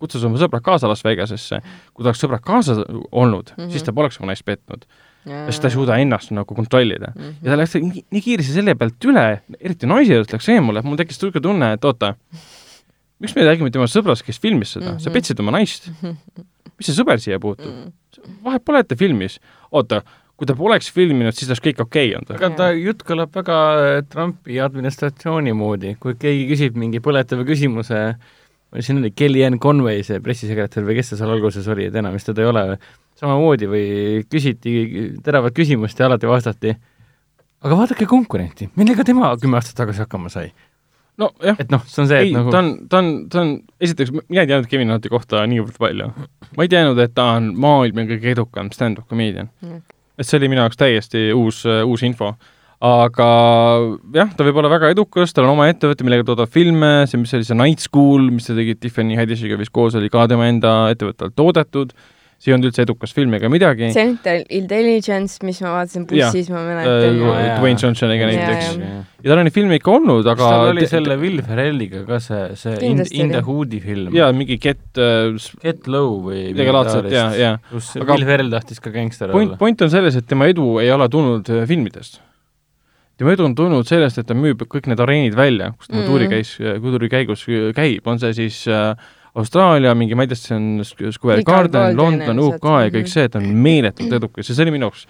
[0.00, 1.60] kutsus oma sõbrad kaasa Las Vegasesse,
[1.92, 2.80] kui ta oleks sõbrad kaasa
[3.12, 3.64] olnud mm.
[3.64, 3.74] -hmm.
[3.74, 4.88] siis ta poleks oma naist petnud,
[5.24, 7.12] ja sest ta ei suuda ennast nagu kontrollida.
[7.14, 7.36] mm.
[7.42, 9.26] ja ta läks nii, nii kiiresti selle pealt üle,
[9.60, 12.14] eriti naise juurest läks eemale, et mul tekkis niisugune tunne, et oota,
[13.20, 15.00] miks me räägime temast sõbrast, kes filmis seda mm, -hmm.
[15.00, 15.14] sa Mhm.
[15.14, 15.90] petsid oma naist,
[16.78, 17.70] mis see sõber siia puutub?
[17.70, 18.36] -hmm.
[18.44, 19.40] vahet pole, et ta filmis.
[19.72, 20.02] oota,
[20.36, 22.32] kui ta poleks filminud, siis oleks kõik okei olnud.
[22.36, 23.58] aga ta jutt kõlab väga
[24.10, 28.00] Trumpi administratsiooni moodi, kui keegi küsib mingi põletava küsimuse,
[28.80, 32.26] siin oli Kellyanne Conway, see pressisekretär või kes ta seal alguses oli, et enam vist
[32.26, 32.64] teda ei ole,
[33.20, 33.86] samamoodi või
[34.30, 36.74] küsiti teravat küsimust ja alati vastati,
[37.64, 40.50] aga vaadake konkurenti, millega tema kümme aastat tagasi hakkama sai.
[41.20, 43.52] nojah, et noh, see on see, ei et, nagu ta on, ta on, ta on,
[43.86, 46.10] esiteks mina ei teadnud Kevin Harti kohta niivõrd palju.
[46.56, 49.82] ma ei teadnud, et ta on maailma kõige edukam stand-up comedian Mm..
[50.18, 52.34] et see oli minu jaoks täiesti uus, uus info.
[52.84, 53.28] aga
[54.12, 57.32] jah, ta võib olla väga edukas, tal on oma ettevõte, millega toodab filme, see, mis
[57.38, 60.74] oli see Night School, mis ta tegi Tiffany Haddishiga vist koos, oli ka tema enda
[60.92, 61.94] ettevõtte alt toodetud,
[62.38, 63.88] see ei olnud üldse edukas film ega midagi.
[63.94, 67.18] Central Intelligence, mis ma vaatasin bussis, ma Äh, mäletan.
[67.22, 67.58] jaa.
[67.60, 68.74] Dwayne Johnsoniga näiteks
[69.24, 72.18] ja tal on neid filme ikka olnud, kas aga tal oli selle Will Ferrelliga ka
[72.20, 73.46] see, see In, Kindlasti In the oli.
[73.48, 74.12] Hoodi film?
[74.14, 77.56] jaa, mingi Get uh,, Get Low või midagi laadset, jaa, jaa.
[77.70, 78.12] kus Aga-.
[78.18, 79.56] Will Ferrell tahtis ka gängster olla.
[79.56, 82.20] point on selles, et tema edu ei ole tulnud äh, filmidest.
[83.16, 86.08] tema edu on tulnud sellest, et ta müüb kõik need areenid välja, kus tema Mhm.
[86.10, 87.44] tuuri käis, tuuri käigus
[87.76, 88.96] käib, on see siis äh,
[89.34, 92.38] Austraalia mingi, ma ei tea, see on Square Garden, London.
[92.38, 95.08] UK ja kõik see, et on meeletult edukas ja see oli minu jaoks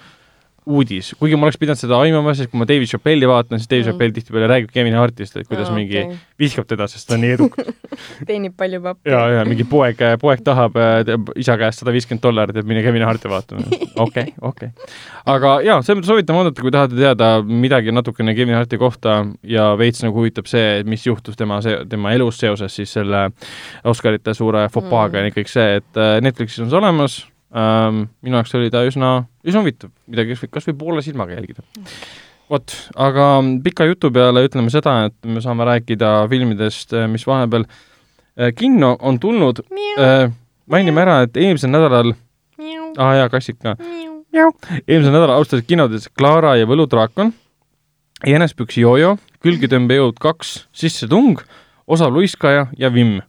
[0.67, 3.85] uudis, kuigi ma oleks pidanud seda aimama, sest kui ma David Chappelli vaatan, siis David
[3.85, 3.91] Mm.
[3.91, 6.17] Chappell tihtipeale räägib Kevin Hartist, et kuidas Aa, mingi okei.
[6.41, 7.67] viskab teda, sest ta on nii edukas.
[8.29, 9.11] teenib palju pappi.
[9.13, 13.05] ja, ja mingi poeg, poeg tahab äh, isa käest sada viiskümmend dollarit, et mine Kevin
[13.05, 13.67] Harti vaatama.
[14.07, 14.71] okei, okei.
[15.27, 19.69] aga jaa, selles mõttes soovitan vaadata, kui tahate teada midagi natukene Kevin Harti kohta ja
[19.79, 21.61] veits nagu huvitab see, mis juhtus tema,
[21.93, 23.27] tema elus seoses siis selle
[23.85, 25.29] Oscarite suure fopaaga Mm.
[25.29, 27.21] ja kõik see, et äh, Netflixis on see olemas
[27.55, 29.15] ähm, minu jaoks oli ta üsna,
[29.47, 31.65] üsna huvitav, midagi kas või poole silmaga jälgida.
[32.51, 33.29] vot, aga
[33.65, 39.21] pika jutu peale ütleme seda, et me saame rääkida filmidest, mis vahepeal äh, kinno on
[39.21, 39.65] tulnud
[39.99, 40.33] äh,.
[40.67, 42.15] mainime ära, et eelmisel nädalal,
[42.97, 43.77] aa ah, jaa, kassik ka.
[44.35, 47.33] eelmisel nädalal alustasid kinodes Clara ja võludraakon,
[48.25, 51.43] Jänespüksi jojo, Külgetõmbejõud kaks, Sissetung,
[51.85, 53.21] Osav luiskaja ja Vimm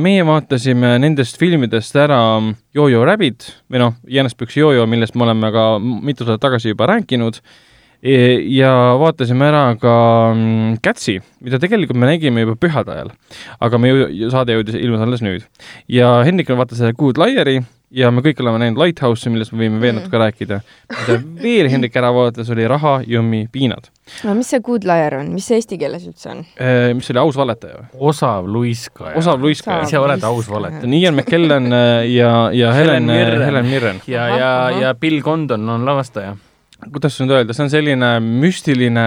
[0.00, 2.18] meie vaatasime nendest filmidest ära
[2.74, 7.38] Jojo Rabbit või noh, Jänespüksi Jojo, millest me oleme ka mitu aastat tagasi juba rääkinud,
[8.04, 8.70] ja
[9.00, 9.94] vaatasime ära ka
[10.34, 13.14] mm, Catsi, mida tegelikult me nägime juba pühade ajal.
[13.64, 15.46] aga me ju, saade jõudis, ilmus alles nüüd.
[15.88, 17.62] ja Hendrik vaatas selle Good Liar'i
[17.94, 20.02] ja me kõik oleme näinud Lighthouse'i, millest me võime veel Mm.
[20.02, 20.60] natuke rääkida.
[20.90, 23.88] mida veel Hendrik ära vaatas, oli Raha, jõmmi, piinad.
[24.24, 26.44] no mis see good liar on, mis see eesti keeles üldse on?
[26.96, 27.86] mis oli Aus valetaja või?
[28.12, 29.16] osav luiskaja.
[29.16, 29.82] osav luiskaja.
[29.88, 30.80] ise oled aus valetaja.
[30.82, 33.42] see on Ian McKellen äh, ja, ja Helen, Helen Mirren.
[33.48, 34.00] Helen Mirren.
[34.06, 36.36] ja, ja, ja Bill Condon on lavastaja.
[36.92, 39.06] Kuidas nüüd öelda, see on selline müstiline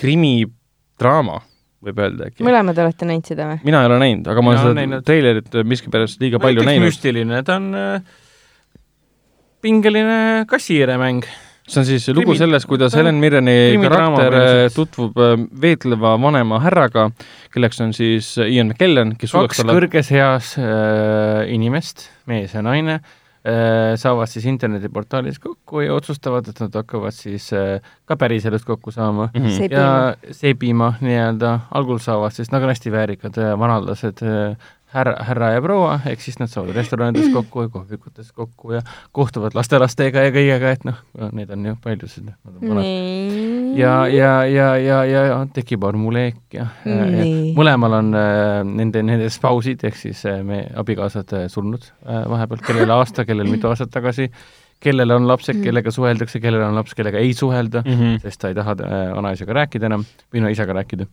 [0.00, 1.38] krimidraama,
[1.82, 2.44] võib öelda äkki.
[2.46, 3.62] mõlemad olete näinud seda või?
[3.66, 5.06] mina ei ole näinud, aga ma olen seda näinud.
[5.06, 6.88] treilerit miskipärast liiga palju Kõik näinud.
[6.88, 8.18] müstiline, ta on äh,
[9.62, 10.18] pingeline
[10.50, 11.26] kassihiiremäng.
[11.68, 16.60] see on siis lugu Krimi- sellest, kuidas Helen Mirreni karakter äh, tutvub äh, veetleva vanema
[16.64, 17.10] härraga,
[17.54, 23.18] kelleks on siis Ian McKellen, kes kaks kõrges eas äh, inimest, mees ja naine äh,,
[23.98, 29.30] saavad siis internetiportaalis kokku ja otsustavad, et nad hakkavad siis äh, ka päriselust kokku saama.
[29.34, 29.48] Mhm.
[29.56, 34.56] See- ja sebima nii-öelda, algul saavad siis nagu hästi väärikad äh, vanaldased äh,
[34.92, 38.82] härra, härra ja proua, ehk siis nad saavad restoranides kokku ja kohvikutes kokku ja
[39.16, 41.00] kohtuvad lastelastega ja kõigega, et noh,
[41.32, 42.30] neid on ju paljusid.
[42.60, 43.76] nii.
[43.78, 49.04] ja, ja, ja, ja, ja, ja tekib armuleek ja, ja, ja mõlemal on äh, nende,
[49.06, 53.70] nende spausid ehk siis äh, me abikaasad äh, surnud äh, vahepeal, kellel aasta, kellel mitu
[53.70, 54.28] aastat tagasi,
[54.82, 55.64] kellel on lapsed, Mm.
[55.68, 58.20] kellega suheldakse, kellel on laps, kellega ei suhelda mm -hmm.
[58.22, 60.04] sest ta ei taha äh, vanaisaga rääkida enam
[60.34, 61.06] või no isaga rääkida.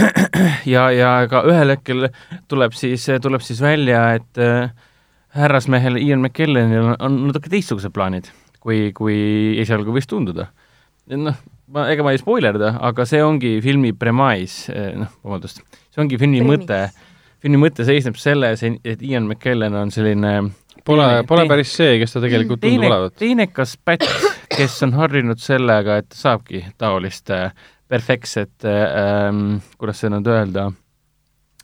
[0.74, 2.08] ja, ja ka ühel hetkel
[2.50, 4.72] tuleb siis, tuleb siis välja, et äh,
[5.36, 9.16] härrasmehel Ian McKellenil on, natuke teistsugused plaanid, kui, kui
[9.62, 10.48] esialgu võis tunduda.
[11.12, 11.38] noh,
[11.72, 15.62] ma, ega ma ei spoilerda, aga see ongi filmi premise, noh, vabandust,
[15.92, 16.64] see ongi filmi Premise.
[16.64, 17.08] mõte,
[17.42, 20.36] filmi mõte seisneb selles, et Ian McKellen on selline
[20.82, 23.14] Pole, pole päris see, kes ta tegelikult tundub teine, olevat.
[23.20, 24.02] teinekas pätt,
[24.50, 27.52] kes on harjunud sellega, et saabki taolist äh,
[27.92, 28.84] perfektset äh,
[29.28, 30.70] ähm,, kuidas seda nüüd öelda,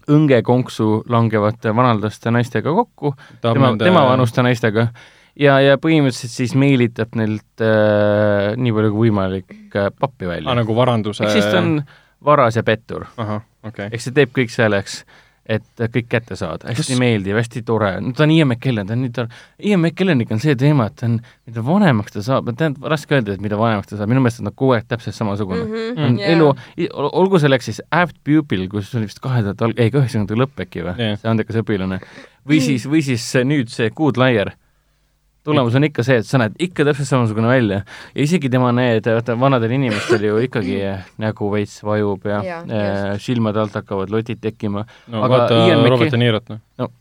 [0.09, 3.15] õngekonksu langevate vanaldaste naistega kokku,
[3.45, 4.89] tema, tema vanuste naistega,
[5.39, 10.59] ja, ja põhimõtteliselt siis meelitab neilt äh, nii palju kui võimalik äh, pappi välja ah,.
[10.61, 11.81] nagu varanduse ehk siis ta on
[12.25, 13.89] varas ja pettur okay..
[13.89, 15.03] ehk see teeb kõik selleks,
[15.49, 18.97] et kõik kätte saada, hästi Kas- meeldiv, hästi tore, no ta on Ian McKellen, ta
[18.97, 21.19] on nii tore, Ian McKelleniga on see teema, et ta on,
[21.49, 24.51] mida vanemaks ta saab, tähendab, raske öelda, et mida vanemaks ta saab, minu meelest on
[24.51, 25.73] ta kogu aeg täpselt samasugune mm.
[25.97, 26.21] -hmm.
[26.21, 26.35] Jaa.
[26.35, 26.53] elu,
[26.99, 30.97] olgu selleks siis Apt Pupil, kus oli vist kahe tuhat ei, üheksakümnendate lõpp äkki või
[30.99, 31.21] Jah.
[31.21, 32.01] see andekas õpilane,
[32.49, 34.53] või siis, või siis nüüd see Good Liar
[35.49, 37.83] tulemus on ikka see, et sa näed ikka täpselt samasugune välja.
[38.15, 40.79] Ja isegi tema need, vaata vanadel inimestel ju ikkagi
[41.25, 44.87] nägu veits vajub ja, ja äh, silmade alt hakkavad lotid tekkima.
[45.09, 46.93] No Aga vaata Ian Robert De Nirot, noh.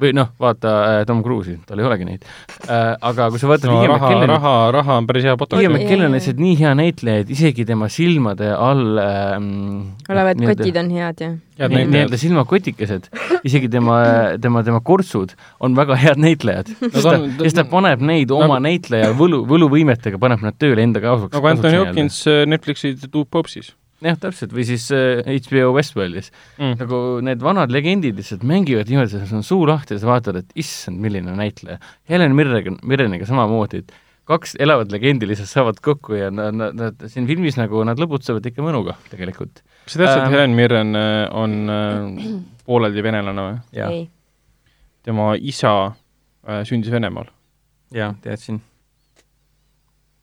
[0.00, 2.96] Või noh, vaata äh, Tom Cruise'i, tal ei olegi neid äh,.
[3.00, 5.62] aga kui sa vaatad no Ian raha, McKelleni, raha, raha on päris hea Ian potok.
[5.68, 9.50] McKellen on lihtsalt nii hea näitleja, et isegi tema silmade all ähm,
[10.08, 12.22] olevad nii-öelda- kotid on head ja head nii- näitlejad nii-öelda.
[12.24, 13.10] silmakotikesed,
[13.44, 14.00] isegi tema,
[14.42, 16.88] tema, tema kurtsud on väga head näitlejad no,.
[16.88, 21.36] sest ta sest ta paneb neid oma näitleja võlu, võluvõimetega paneb nad tööle enda kasuks.
[21.36, 26.76] nagu Anthony Hopkins äh, Netflixi Two Popsis jah, täpselt, või siis äh, HBO Westworldis mm..
[26.80, 30.40] nagu need vanad legendid lihtsalt mängivad niimoodi, et sul on suu lahti ja sa vaatad,
[30.42, 31.78] et issand, milline näitleja.
[32.10, 33.94] Helen Mirreniga, Mirreniga samamoodi, et
[34.28, 38.46] kaks elavat legendi lihtsalt saavad kokku ja nad, nad, nad siin filmis nagu nad lõbutsevad
[38.52, 39.62] ikka mõnuga tegelikult.
[39.84, 40.34] kas sa teadsid, et Ähm.
[40.34, 42.34] Helen Mirren äh, on äh,
[42.68, 44.02] pooleldi venelane või?
[45.02, 45.74] tema isa
[46.46, 47.30] äh, sündis Venemaal.
[47.92, 48.62] ja teadsin.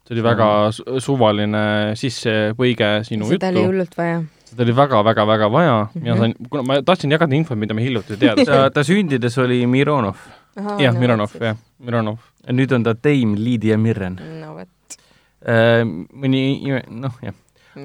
[0.10, 4.24] See oli väga su- suvaline sissepõige sinu seda oli juttu, hullult vaja.
[4.50, 6.20] seda oli väga-väga-väga vaja, mina Mhm.
[6.24, 10.18] sain, kuna ma tahtsin jagada infot, mida me hiljuti teada ta, ta sündides oli Mironov.
[10.82, 12.18] jah, Mironov, jah, Mironov.
[12.50, 14.18] nüüd on ta Dame Lydia Mirren.
[14.42, 14.98] no vot.
[16.14, 16.44] mõni,
[16.90, 17.34] noh jah.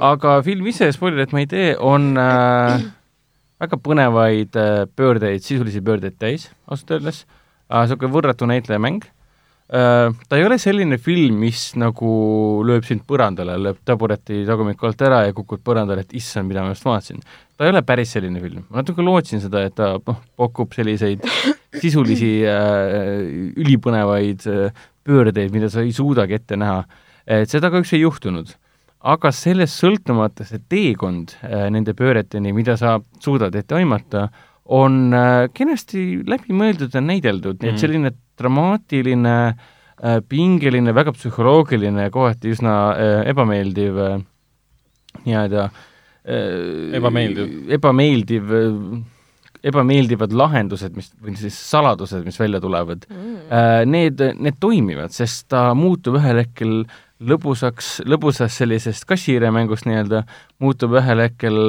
[0.01, 2.81] aga film ise, spoilerit ma ei tee, on äh,
[3.61, 7.25] väga põnevaid äh, pöördeid, sisulisi pöördeid täis, ausalt öeldes
[7.71, 7.85] äh,.
[7.85, 9.14] niisugune võrratu näitlejamäng äh,.
[9.69, 12.09] Ta ei ole selline film, mis nagu
[12.69, 16.75] lööb sind põrandale, lööb tabureti tagumikku alt ära ja kukud põrandale, et issand, mida ma
[16.75, 17.23] just vaatasin.
[17.57, 21.25] ta ei ole päris selline film, ma natuke lootsin seda, et ta noh, pakub selliseid
[21.83, 23.25] sisulisi äh,
[23.57, 26.85] ülipõnevaid äh, pöördeid, mida sa ei suudagi ette näha.
[27.25, 28.53] et seda kahjuks ei juhtunud.
[29.01, 34.29] aga sellest sõltumata see teekond äh, nende pööreteni, mida sa suudad ette aimata,
[34.65, 37.75] on äh, kenasti läbimõeldud ja näideldud, nii Mm.
[37.75, 43.99] et selline dramaatiline äh, pingeline, väga psühholoogiline, kohati üsna äh, ebameeldiv
[45.25, 45.69] nii-öelda
[46.25, 47.69] Ebameeldiv.
[47.77, 48.53] ebameeldiv
[49.65, 55.75] ebameeldivad lahendused, mis, või siis saladused, mis välja tulevad äh,, need, need toimivad, sest ta
[55.77, 56.87] muutub ühel hetkel
[57.21, 60.25] lõbusaks, lõbusast sellisest kassihiiremängust nii-öelda,
[60.65, 61.61] muutub ühel hetkel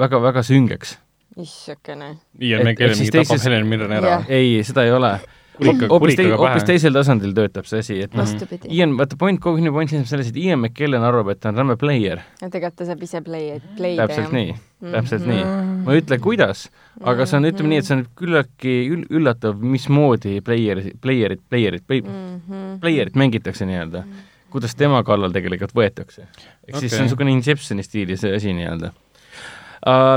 [0.00, 0.98] väga-väga süngeks.
[1.42, 2.16] issakene.
[2.42, 4.30] Ian McKellen mingi tapab Helen Mirren ära Jah..
[4.30, 5.18] ei, seda ei ole.
[5.58, 8.28] Hoopis tei- hoopis teisel tasandil töötab see asi, et noh.
[8.70, 11.56] Ian, vaata point, kogu minu point seisneb selles, et Ian McKellen arvab, et ta on
[11.58, 12.20] räme player.
[12.38, 14.06] ja tegelikult ta saab ise play, play'da.
[14.06, 14.54] täpselt nii,
[14.92, 15.32] täpselt Mhm.
[15.34, 15.82] nii.
[15.84, 16.68] ma ei ütle, kuidas,
[17.02, 21.82] aga see on, ütleme nii, et see on küllaltki ül- üllatav, mismoodi player, player'id, player'id,
[21.90, 22.78] play, Mhm.
[22.78, 24.04] player'it mängitakse nii-öelda.
[24.50, 26.22] kuidas tema kallal tegelikult võetakse.
[26.22, 26.80] ehk okay.
[26.80, 28.92] siis see on niisugune Inceptioni stiilis asi nii-öelda.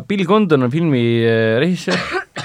[0.07, 1.99] Bill Condon on filmi äh, režissöör,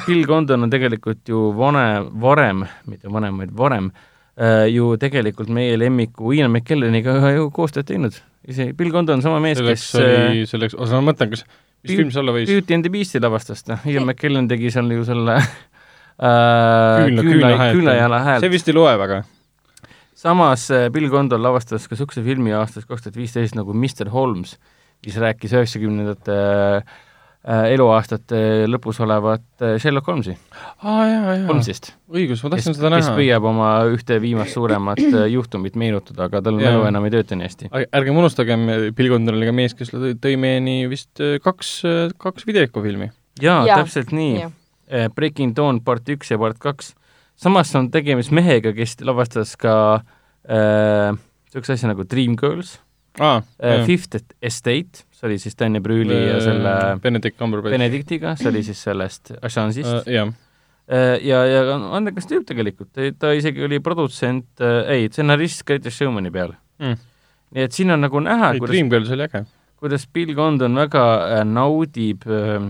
[0.06, 5.76] Bill Condon on tegelikult ju vanem, varem, mitte vanem, vaid varem uh, ju tegelikult meie
[5.80, 8.18] lemmiku Ian McKelleniga ju koostööd teinud.
[8.46, 11.46] ise Bill Condon on sama mees, kes äh, oli, selleks, osa ma mõtlen, kas,
[11.82, 12.50] mis film see olla võis?
[12.50, 14.06] Beauty and the Beast'i lavastas ta, Ian.
[14.06, 15.48] McKellen tegi seal ju selle äh,
[16.20, 18.52] küünla, küünla, küünlajala häält see.
[18.52, 19.22] vist ei loe väga.
[20.14, 24.58] samas äh, Bill Condon lavastas ka niisuguse filmi aastast kaks tuhat viisteist nagu Mr Holmes,
[25.06, 26.96] mis rääkis üheksakümnendate äh,
[27.46, 28.40] eluaastate
[28.70, 30.34] lõpus olevat äh, Sherlock Holmesi,
[30.82, 33.16] aa jaa, jaa, Holmesist, õigus, ma kes, tahtsin seda kes näha.
[33.20, 37.48] püüab oma ühte viimast suuremat äh, juhtumit meenutada, aga tal mälu enam ei tööta nii
[37.48, 37.72] hästi.
[38.00, 38.68] ärgem unustagem,
[38.98, 41.80] Bill Condon oli ka mees, kes tõi meieni vist äh, kaks,
[42.22, 43.10] kaks videokofilmi.
[43.42, 44.46] jaa ja,, täpselt nii
[44.86, 46.94] Eh, Breaking Dawn part üks ja part kaks.
[47.36, 50.00] samas on tegemist mehega, kes lavastas ka
[50.46, 52.78] niisuguse äh, asja nagu Dreamgirls
[53.20, 57.76] aa äh,, Fifth Estate, see oli siis Danny Brühli ja selle Benedict Cumberbatch.
[57.76, 60.32] Benedictiga, see oli siis sellest Assange'ist jah,
[60.90, 61.16] äh,.
[61.24, 66.32] ja, ja on andekas tüüp tegelikult, ta isegi oli produtsent äh,, ei, stsenarist Greatest Showmani
[66.34, 66.96] peal Mm.
[67.56, 69.46] nii et siin on nagu näha, kuidas Dreamgirls oli äge.
[69.80, 71.04] kuidas Bill Condon väga
[71.38, 72.66] äh, naudib äh,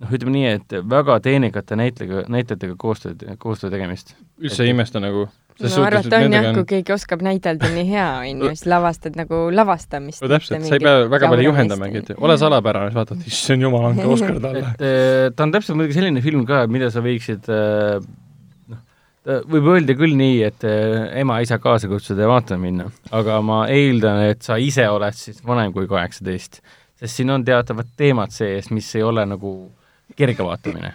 [0.00, 4.14] noh, ütleme nii, et väga teenekate näitlejaga, näitlejatega koostööd, koostöö tegemist.
[4.42, 5.28] üldse ei imesta nagu.
[5.62, 10.22] No arvata on jah, kui keegi oskab näidelda nii hea, onju, siis lavastad nagu lavastamist.
[10.24, 13.86] no täpselt, sa ei pea väga palju juhendamagi, et ole salapärane, siis vaatad, issand jumal,
[13.90, 14.64] andke Oscar talle.
[14.64, 18.00] et äh, ta on täpselt muidugi selline film ka, mida sa võiksid äh,
[18.72, 18.82] noh,
[19.52, 24.24] võib öelda küll nii, et äh, ema-isa kaasa kutsuda ja vaatama minna, aga ma eeldan,
[24.32, 26.60] et sa ise oled siis vanem kui kaheksateist,
[26.98, 29.54] sest siin on teatavad teemad sees, mis ei ole nagu
[30.18, 30.94] kerge vaatamine.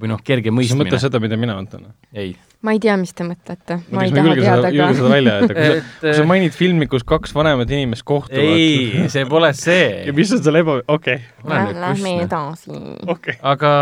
[0.00, 1.02] või noh, kerge sa mõistmine mõtle.
[1.02, 1.90] seda, mida mina mõtlen.
[2.12, 2.34] ei.
[2.60, 5.12] Ma ei tea, mis te mõtlete, ma ei taha julge seda, teada julge seda ka.
[5.14, 5.54] välja öelda.
[5.54, 8.52] kui sa, kui sa mainid filmi, kus kaks vanemat inimest kohtuvad.
[8.52, 10.14] ei, see pole see ja.
[10.16, 12.76] mis on seal eba, okei, Lähme edasi.
[13.08, 13.38] okei.
[13.54, 13.72] aga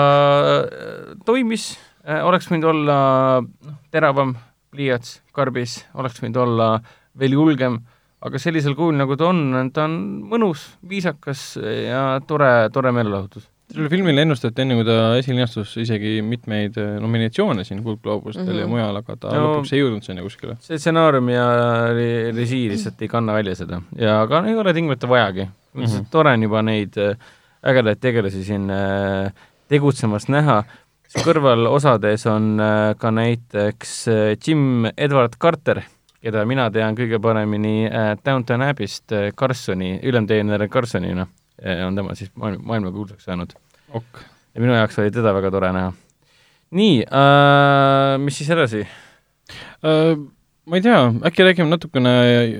[0.54, 1.72] äh, toimis,
[2.22, 2.98] oleks võinud olla
[3.42, 4.36] noh, teravam
[4.74, 6.72] pliiats, karbis, oleks võinud olla
[7.18, 7.80] veel julgem,
[8.22, 9.98] aga sellisel kujul, nagu ta on, ta on
[10.30, 13.48] mõnus, viisakas ja tore, tore meelelahutus.
[13.72, 18.58] Sellele filmile ennustati enne, kui ta esilinastus isegi mitmeid äh, nominatsioone siin Kuldgloobustel mm -hmm.
[18.60, 18.70] ja Mhm.
[18.74, 20.56] mujal, aga ta No- lõpuks ei jõudnud sinna kuskile.
[20.60, 21.46] see stsenaarium ja
[21.92, 25.84] re- režii lihtsalt ei kanna välja seda ja aga ei ole tingimata vajagi mm.
[25.84, 26.04] -hmm.
[26.10, 27.16] tore on juba neid äh,
[27.62, 29.32] ägedaid tegelasi siin äh,
[29.68, 30.64] tegutsemas näha,
[31.24, 32.58] kõrvalosades on
[32.98, 34.06] ka näiteks
[34.46, 35.82] Jim Edward Carter,
[36.22, 37.88] keda mina tean kõige paremini
[38.24, 41.26] Downton Abbey'st Carsoni, ülemteener Carsonina
[41.86, 43.52] on tema siis maailma, maailmakuulsaks saanud.
[43.94, 44.20] ok.
[44.54, 45.92] ja minu jaoks oli teda väga tore näha.
[46.70, 48.84] nii äh,, mis siis edasi?
[49.84, 50.14] Äh,
[50.68, 52.12] ma ei tea, äkki räägime natukene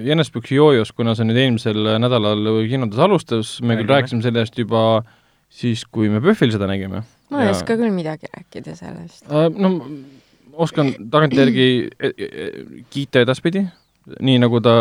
[0.09, 3.95] Jänespuksi joojost, kuna see nüüd eelmisel nädalal kinodes alustas, me küll Räägime.
[3.99, 4.85] rääkisime sellest juba
[5.49, 7.03] siis, kui me PÖFFil seda nägime.
[7.31, 9.29] ma ei oska küll midagi rääkida sellest.
[9.29, 9.75] no
[10.59, 11.67] oskan tagantjärgi
[12.01, 12.53] e- e-
[12.91, 13.67] kiita edaspidi,
[14.21, 14.75] nii nagu ta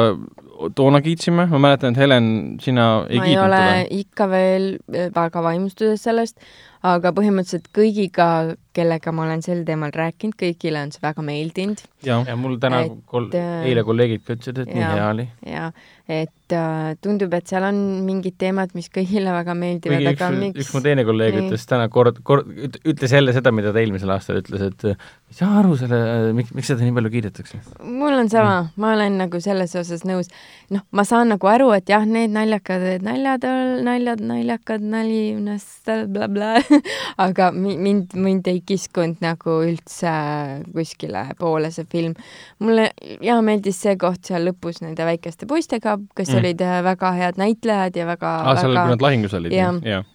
[0.77, 2.29] toona kiitsime, ma mäletan, et Helen,
[2.63, 3.99] sina ei ma ei kiitnud ole teda.
[4.01, 6.39] ikka veel äh, väga vaimustuses sellest,
[6.87, 8.29] aga põhimõtteliselt kõigiga,
[8.77, 12.97] kellega ma olen sel teemal rääkinud, kõigile on see väga meeldinud ja mul täna Et,
[13.09, 14.95] kol-, äh, eile kolleegid ka ütlesid, et nii jaa.
[14.95, 15.27] hea oli.
[15.49, 15.69] ja
[16.07, 20.61] et äh, tundub, et seal on mingid teemad, mis kõigile väga meeldivad, aga üks, miks
[20.63, 21.47] üks mu teine kolleeg Nii.
[21.49, 22.47] ütles täna kord, kord,
[22.87, 25.99] ütles jälle seda, mida ta eelmisel aastal ütles, et äh, ei saa aru selle,
[26.37, 27.59] miks, miks seda nii palju kiidetakse.
[27.83, 30.31] mul on sama mm., ma olen nagu selles osas nõus.
[30.71, 33.43] noh, ma saan nagu aru, et jah, need naljakad naljad,
[33.83, 36.53] naljad, naljakad, nali, blablabla
[37.27, 40.11] aga mi- mind, mind ei kiskunud nagu üldse
[40.73, 42.15] kuskile poole see film.
[42.60, 42.91] mulle
[43.23, 46.34] ja meeldis see koht seal lõpus nende väikeste poistega, kes Mm.
[46.34, 46.39] mm.
[46.44, 49.80] olid äh, väga head näitlejad ja väga aa, seal, kui väga nad lahingus olid, Jah.
[49.85, 50.06] jah.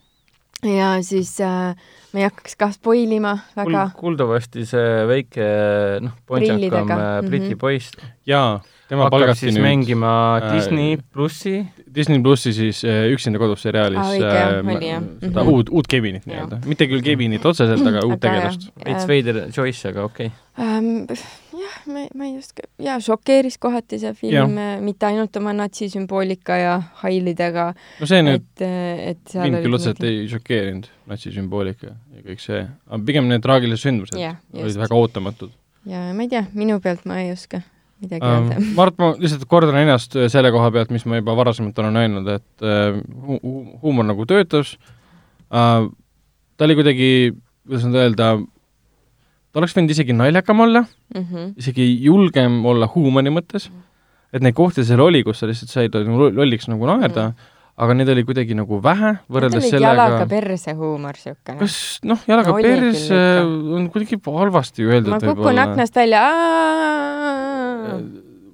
[0.62, 1.74] ja siis äh,
[2.12, 5.48] ma ei hakkaks kah spoil ima väga Kul-, kuuldavasti see väike
[6.04, 7.58] noh, pontsakam äh, Briti mhm.
[7.58, 7.96] poiss
[8.28, 8.60] jaa,
[8.92, 11.54] tema hakkab siis nüüd mängima äh, Disney plussi
[11.94, 15.04] Disney plussi siis äh, Üksinda kodus seriaalis Aa, õige, äh, oli, jah.
[15.22, 15.52] seda Mhm.
[15.52, 18.68] uut, uut Kevinit nii-öelda, mitte küll Kevinit otseselt, aga uut tegelast.
[18.84, 20.38] veits äh, veider choice, aga okei okay..
[20.60, 21.06] Ähm,
[21.56, 26.74] jah, ma, ma ei oska, jaa, šokeeris kohati see film, mitte ainult oma natsisümboolika ja
[27.00, 27.70] hailidega,
[28.02, 28.66] no see nüüd et,
[29.14, 33.88] et seal mind küll otseselt ei šokeerinud, natsisümboolika ja kõik see, aga pigem need traagilised
[33.88, 35.56] sündmused Jah, olid väga ootamatud
[35.88, 37.62] ja ma ei tea, minu pealt ma ei oska
[38.02, 38.60] midagi um, öelda.
[38.78, 42.28] Mart, ma lihtsalt kordan ennast äh, selle koha pealt, mis ma juba varasemalt olen öelnud,
[42.34, 42.98] et uh,
[43.28, 43.52] hu hu
[43.84, 44.74] huumor nagu töötas
[45.52, 45.86] uh,,
[46.56, 47.10] ta oli kuidagi,
[47.66, 48.32] kuidas nüüd öelda,
[49.52, 51.50] ta oleks võinud isegi naljakam olla, Mhm.
[51.60, 53.66] isegi julgem olla huumori mõttes,
[54.32, 57.50] et neid kohti seal oli, kus sa lihtsalt said nagu lolliks nagu naerda mm.,
[57.82, 61.58] aga neid oli kuidagi nagu vähe võrreldes jalaga sellega, perse huumor siukene.
[61.60, 63.20] kas noh, jalaga No perse
[63.76, 66.24] on kuidagi halvasti öeldud ma kukun aknast välja.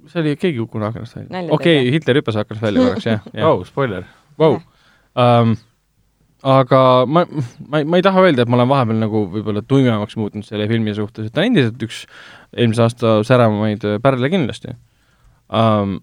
[0.09, 1.95] See oli, keegi ei kukkunud aknast välja okei okay.
[1.95, 4.05] Hitler hüppas aknast välja korraks, jah, oh, spoiler.
[4.39, 4.59] Vau.
[5.19, 5.55] Um,
[6.47, 7.25] aga ma,
[7.67, 10.93] ma, ma ei taha öelda, et ma olen vahepeal nagu võib-olla tuimemaks muutunud selle filmi
[10.95, 12.05] suhtes, et ta on endiselt üks
[12.55, 14.73] eelmise aasta säravamaid äh, pärle kindlasti
[15.49, 15.99] um,.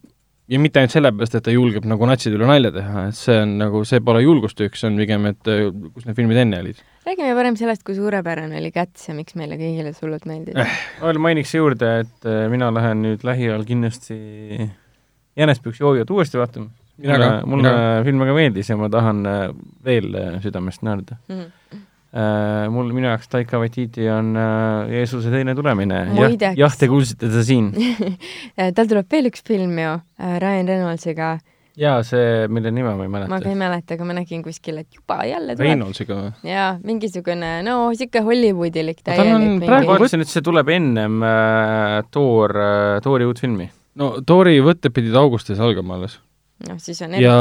[0.48, 3.56] Ja mitte ainult sellepärast, et ta julgeb nagu natside üle nalja teha, et see on
[3.60, 6.82] nagu, see pole julgustükk, see on pigem, et äh, kus need filmid enne olid.
[7.06, 10.78] räägime parem sellest, kui suurepärane oli Käts ja miks meile kõigile see hullult meeldis.
[11.02, 14.18] veel mainiks juurde, et äh, mina lähen nüüd lähiajal kindlasti
[15.36, 16.70] Jänespüks joojat uuesti vaatama.
[16.96, 19.42] Mina mulle mulle film väga meeldis ja ma tahan äh,
[19.84, 21.18] veel äh, südamest naerda.
[21.28, 21.82] Mhm.
[22.72, 26.04] mul, minu jaoks Taika Waititi on äh, Jeesuse teine tulemine.
[26.16, 27.72] jah jah, te kuulsite teda siin.
[28.76, 29.98] tal tuleb veel üks film ju,
[30.42, 31.36] Ryan Reynoldsiga,
[31.76, 33.50] jaa, see, mille nime ma ei ma ka mäleta.
[33.50, 35.68] ei mäleta, aga ma nägin kuskil, et juba jälle tuleb.
[35.68, 36.34] Reynoldsiga või?
[36.50, 41.18] jaa, mingisugune, no siuke Hollywoodilik tal on täielik praegu ma arvasin, et see tuleb ennem
[41.26, 43.68] äh, Thor äh,, Thori uut filmi.
[44.00, 46.16] no Tori võtted pidid augustis algama alles.
[46.68, 47.32] noh, siis on ja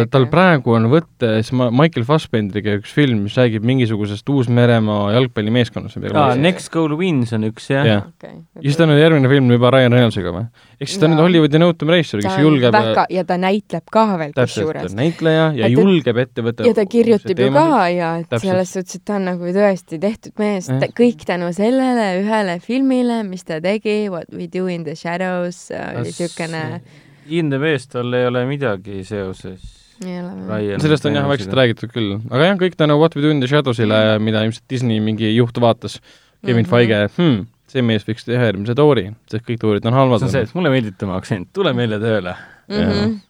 [0.00, 6.00] eriti tal praegu on võttes ma- Michael Fassbenderiga üks film, mis räägib mingisugusest Uus-Meremaa jalgpallimeeskonnast.
[6.12, 8.02] aa, Next Goal Wins on üks jah Jah.
[8.10, 8.32] okei.
[8.56, 10.44] ja siis ta on nüüd järgmine film juba Ryan Reynolds'iga või?
[10.80, 11.22] ehk siis ta on nüüd.
[11.22, 14.94] Hollywoodi nõutum reisijal, kes julgeb väga ja ta näitleb ka veel täpselt, kusjuures.
[14.98, 18.50] näitleja ja ta- julgeb ette võtta ja ta kirjutab ju ka ja et Täpselt.
[18.50, 23.22] selles suhtes, et ta on nagu tõesti tehtud mees Jah., kõik tänu sellele ühele filmile,
[23.22, 26.80] mis ta tegi, What we do in the shadows, oli siukene.
[27.28, 31.54] In the West tal ei ole midagi seoses Ryan sellest on jah vaikselt.
[31.54, 35.00] räägitud küll, aga jah, kõik tänu What We Do in the Shadows'ile, mida ilmselt Disney
[35.00, 36.00] mingi juht vaatas,
[36.44, 36.70] Kevin Mhm.
[36.70, 40.32] Feige, hmm, see mees võiks teha järgmise Tori, sest kõik Torid on halvad see on
[40.34, 42.34] see, et mulle meeldib tema aktsent, tule meile tööle.
[42.68, 43.20] Mhm.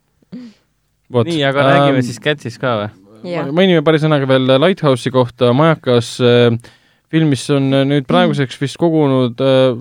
[1.13, 1.27] Vot.
[1.29, 2.89] nii, aga räägime Ähm, siis Catsist ka või?
[3.31, 6.57] jah, mainime paari sõnaga veel Lighthouse'i kohta, majakas äh,
[7.13, 9.77] film, mis on nüüd praeguseks vist kogunud äh,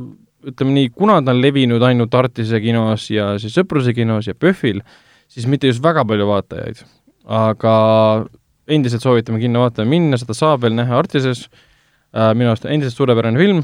[0.49, 4.82] ütleme nii, kuna ta on levinud ainult Artise kinos ja siis Sõpruse kinos ja PÖFFil,
[5.32, 6.84] siis mitte just väga palju vaatajaid.
[7.24, 7.76] aga
[8.68, 13.40] endiselt soovitame kinno vaatama minna, seda saab veel näha Artises äh,, minu arust endiselt suurepärane
[13.40, 13.64] film,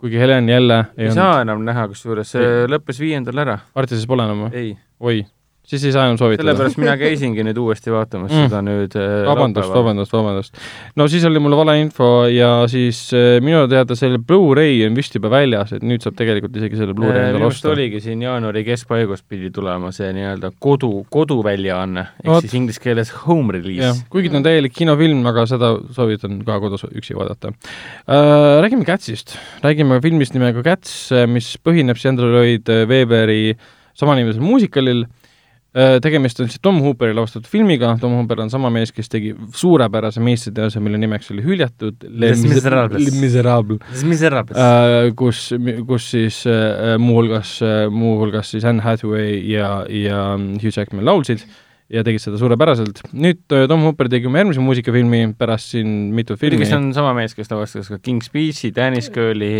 [0.00, 3.58] kuigi Helen jälle ei ei olnud, saa enam näha, kusjuures see lõppes viiendal ära.
[3.74, 4.52] Artises pole enam või?
[4.56, 5.22] ei, oi,
[5.66, 6.46] siis ei saa enam soovitada.
[6.46, 8.46] sellepärast mina käisingi nüüd uuesti vaatamas Mm.
[8.46, 10.60] seda nüüd äh, vabandust, vabandust, vabandust.
[10.96, 15.30] no siis oli mul valeinfo ja siis äh, minu teada selle Blu-ray on vist juba
[15.32, 17.72] väljas, et nüüd saab tegelikult isegi selle Blu-ray endale minu arust osta.
[17.74, 22.46] oligi siin jaanuari keskpaigus pidi tulema see nii-öelda kodu, koduväljaanne, ehk Vot.
[22.46, 26.86] siis inglise keeles home release., kuigi ta on täielik kinofilm, aga seda soovitan ka kodus
[26.92, 27.52] üksi vaadata
[28.06, 28.62] äh,.
[28.62, 33.56] Räägime Catsist, räägime filmist nimega Cats, mis põhineb siis Andrew Lloyd Webberi
[33.96, 35.15] samanimelisel muusikalil Äh,
[36.02, 40.22] tegemist on siis Tom Hooperi lavastatud filmiga, Tom Hooper on sama mees, kes tegi suurepärase
[40.24, 43.04] meistriteose, mille nimeks oli Hüljatud Les Miserables.
[43.04, 44.04] Les Miserables.
[44.08, 44.56] Miserables.
[44.56, 45.50] Äh, kus,
[45.88, 47.58] kus siis äh, muuhulgas,
[47.92, 51.44] muuhulgas siis Anne Hathaway ja, ja Hugh Jackman laulsid
[51.92, 52.98] ja tegid seda suurepäraselt.
[53.14, 56.72] nüüd äh, Tom Hooper tegi oma järgmise muusikafilmi pärast siin mitu filmi kes.
[56.74, 59.52] on sama mees, kes lavastas ka King's Speech'i, Danish Girl'i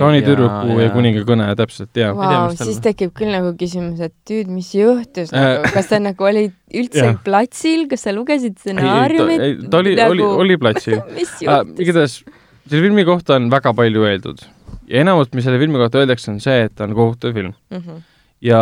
[0.00, 2.10] Taani tüdruku ja, ja kuninga kõne, täpselt, jaa.
[2.16, 6.26] Tal- siis tekib küll nagu küsimus, et tüüd, mis juhtus nagu, Äh, kas sa nagu
[6.26, 7.20] olid üldse jah.
[7.26, 9.68] platsil, kas sa lugesid stsenaariumit?
[9.70, 10.98] ta oli, oli, oli platsil.
[11.14, 11.46] mis äh,.
[11.46, 11.78] juhtus?
[11.86, 12.16] igatahes
[12.64, 14.42] selle filmi kohta on väga palju öeldud
[14.90, 18.02] ja enamus, mis selle filmi kohta öeldakse, on see, et ta on kohutav film Mhm.
[18.42, 18.60] ja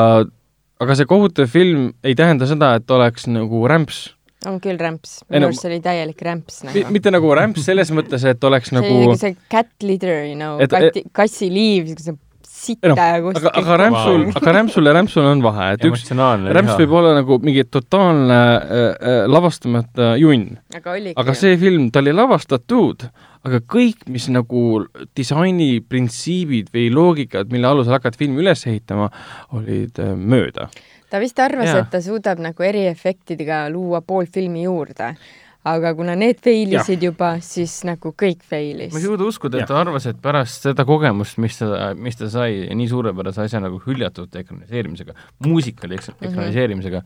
[0.83, 4.03] aga see kohutav film ei tähenda seda, et oleks nagu rämps.
[4.47, 6.85] on küll rämps, minu arust see oli täielik rämps nagu.
[6.95, 10.59] mitte nagu rämps selles mõttes, et oleks see nagu nagu see cat litter, you know,
[10.71, 12.17] kati, kassiliiv, see
[12.63, 13.51] sita noh, ja aga, kuskil.
[13.63, 17.65] aga rämpsul, aga rämpsul ja rämpsul on vahe, et üks rämps võib olla nagu mingi
[17.67, 23.07] totaalne äh, äh, lavastamata junn, aga aga see film, ta oli lavastatud,
[23.49, 24.65] aga kõik, mis nagu
[25.19, 29.11] disaini printsiibid või loogikad, mille alusel hakata filmi üles ehitama,
[29.59, 30.71] olid äh, mööda.
[31.11, 35.15] ta vist arvas, et ta suudab nagu eriefektidega luua pool filmi juurde.
[35.65, 39.05] Aga kuna need fail isid juba, siis nagu kõik failis ma ei.
[39.05, 42.89] suuda uskuda, et ta arvas, et pärast seda kogemust, mis ta, mis ta sai nii
[42.91, 45.15] suurepärase asja nagu hüljatud ekraniseerimisega,
[45.47, 46.31] muusikali eks- Mhm.
[46.33, 47.03] ekraniseerimisega,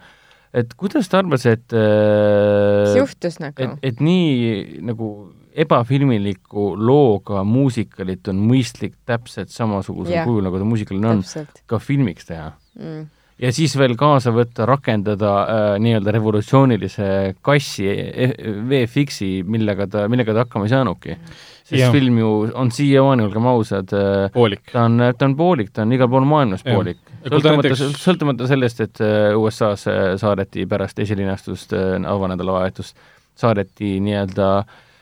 [0.54, 5.10] et kuidas ta arvas, et mis äh, juhtus nagu et, et nii nagu
[5.56, 11.22] ebafilmiliku looga muusikalit on mõistlik täpselt samasugusel kujul, nagu ta muusikaline on,
[11.66, 12.50] ka filmiks teha.
[12.78, 13.04] mm..
[13.42, 17.08] Ja siis veel kaasa võtta, rakendada äh, nii-öelda revolutsioonilise
[17.44, 18.32] kassi eh,
[18.70, 21.18] VFX-i, millega ta, millega ta hakkama ei saanudki.
[21.66, 21.92] sest Jah.
[21.92, 24.68] film ju on siiamaani, olgem ausad äh,, poolik.
[24.72, 27.00] ta on, ta on poolik, ta on igal pool maailmas poolik.
[27.24, 32.96] Ja ta sõltumata näiteks-, sõltumata sellest, et äh, USA-s äh, saadeti pärast esilinastust äh, avanädalavahetust,
[33.36, 34.52] saadeti nii-öelda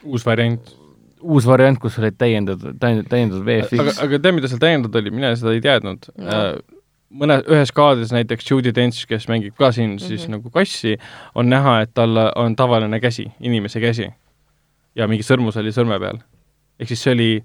[0.04, 0.72] uus variant.
[1.20, 4.00] uus variant, kus olid täiendatud, täiendatud aga, VFX.
[4.04, 6.40] aga tead, mida seal täiendatud oli, mina seda ei teadnud No.
[7.14, 10.24] mõne, ühes kaadris näiteks Judy Dench, kes mängib ka siin siis mm.
[10.24, 10.36] -hmm.
[10.36, 10.98] nagu kassi,
[11.34, 14.10] on näha, et tal on tavaline käsi, inimese käsi.
[14.94, 16.18] ja mingi sõrmus oli sõrme peal.
[16.80, 17.44] ehk siis see oli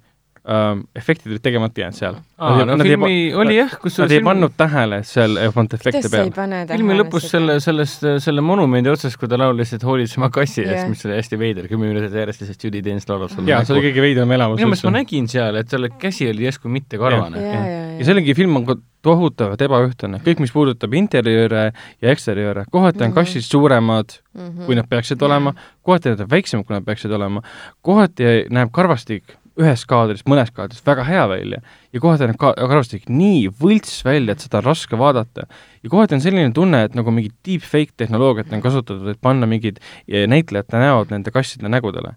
[0.50, 2.16] ähm,, efektid olid tegemata jäänud seal.
[2.40, 5.92] aa, no filmi oli jah, Nad kusjuures ei film- pannud tähele, seal ei pannud efekte
[6.00, 6.32] kuidas sa ei peal.
[6.40, 10.64] pane tähele filmi lõpus selle, sellest, selle monumendi otsas, kui ta laulis, et hoolitsema kassi
[10.66, 13.62] eest yeah., mis oli hästi veider, kümme minutit järjest lihtsalt Judy Dench laulab sulle jaa,
[13.68, 16.72] see oli kõige veidram elamus minu meelest ma nägin seal, et selle käsi oli järsku
[16.72, 20.92] mitte karvane ja, ja, ja, ja sellegi film on ka tohutavalt ebaühtlane, kõik, mis puudutab
[21.00, 21.70] interjööre
[22.04, 23.16] ja eksteriööre, kohati on Mhm.
[23.16, 24.66] kassid suuremad, mm.
[24.66, 25.54] kui nad peaksid olema,
[25.88, 27.42] kohati nad on väiksemad, kui nad peaksid olema,
[27.82, 29.24] kohati näeb karvastik
[29.60, 31.62] ühes kaadris, mõnes kaadris väga hea välja
[31.94, 35.48] ja kohati näeb ka karvastik nii võlts välja, et seda on raske vaadata.
[35.84, 39.82] ja kohati on selline tunne, et nagu mingit deepfake tehnoloogiat on kasutatud, et panna mingid
[40.08, 42.14] eh, näitlejate näod nende kasside nägudele.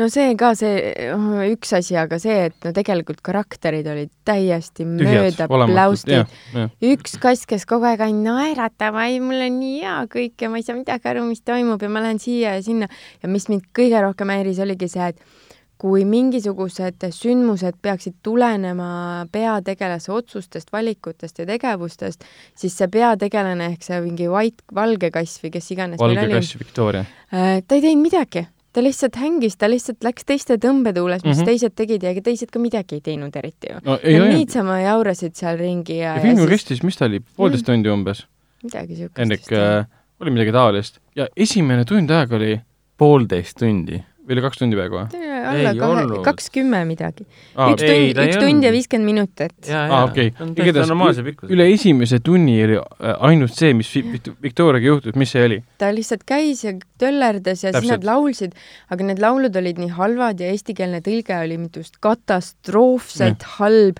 [0.00, 4.86] no see ka see oh, üks asi, aga see, et no tegelikult karakterid olid täiesti
[4.88, 6.32] mööda pläustid.
[6.80, 10.62] üks kass, kes kogu aeg ainult naeratab, ai, mul on nii hea kõik ja ma
[10.62, 12.90] ei saa midagi aru, mis toimub ja ma lähen siia ja sinna
[13.20, 15.39] ja mis mind kõige rohkem häiris, oligi see, et
[15.80, 22.24] kui mingisugused sündmused peaksid tulenema peategelase otsustest, valikutest ja tegevustest,
[22.58, 27.04] siis see peategelane ehk see mingi white, valge kass või kes iganes valge kass Victoria.
[27.30, 31.40] ta ei teinud midagi ta lihtsalt hängis, ta lihtsalt läks teiste tõmbetuules, mis mm.
[31.40, 31.48] -hmm.
[31.48, 33.80] teised tegid ja ega teised ka midagi ei teinud eriti ju.
[33.84, 37.22] no Nad niisama jaurasid seal ringi ja, ja film ju siis kestis, mis ta oli,
[37.36, 38.26] poolteist tundi umbes,
[38.62, 39.18] midagi siukest.
[39.18, 39.86] Hendrik äh,,
[40.20, 42.60] oli midagi taolist ja esimene tund aega oli,
[43.00, 44.02] poolteist tundi.
[44.30, 45.22] Või oli kaks tundi peaaegu või?
[45.50, 47.26] alla Ei kahe olnud., kaks kümme midagi.
[47.56, 49.56] Aa, üks tund, üks tund ja viiskümmend minutit.
[49.74, 50.30] aa, okei.
[51.26, 51.54] pikkusega.
[51.58, 55.58] üle esimese tunni oli äh, ainult see, mis Vi- Vict- Victoriaga juhtus, mis see oli?
[55.82, 57.92] ta lihtsalt käis ja töllerdas ja siis Täpselt.
[57.96, 58.54] nad laulsid,
[58.92, 63.98] aga need laulud olid nii halvad ja eestikeelne tõlge oli mitu just katastroofselt halb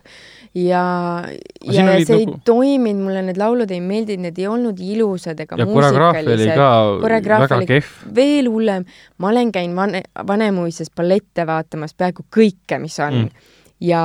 [0.55, 0.83] ja,
[1.25, 4.49] Aga siin ja olid see ei nagu- toiminud, mulle need laulud ei meeldinud, need ei
[4.51, 7.93] olnud ilusad ega ja koreograafia oli ka kehv.
[8.17, 8.85] veel hullem,
[9.19, 13.29] ma olen käinud Vane, Vanemuises ballette vaatamas peaaegu kõike, mis on Mm.
[13.81, 14.03] Ja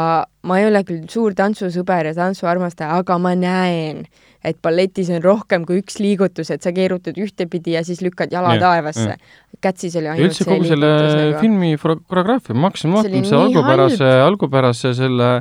[0.47, 4.06] ma ei ole küll suur tantsusõber ja tantsuarmastaja, aga ma näen,
[4.45, 8.56] et balletis on rohkem kui üks liigutus, et sa keerutad ühtepidi ja siis lükkad jala
[8.56, 9.18] Jah, taevasse.
[9.64, 11.39] Kätsis oli ja ainult üldse see kogu selle nagu.
[11.41, 15.31] filmi koreograafia, ma hakkasin vaatama nii algupärase, algupärase selle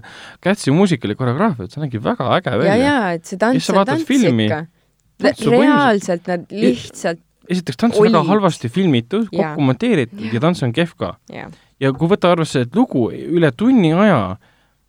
[0.44, 2.78] Kätsi muusikali koreograafiat, see nägi väga äge ja, välja.
[2.80, 4.64] ja et see Ja tants on tants filmi, ikka.
[5.50, 10.96] reaalselt nad lihtsalt, esiteks tants on väga halvasti filmitud, kokku monteeritud ja tants on kehv
[10.98, 11.14] ka.
[11.80, 14.36] Ja kui võtta arvesse, et lugu üle tunni aja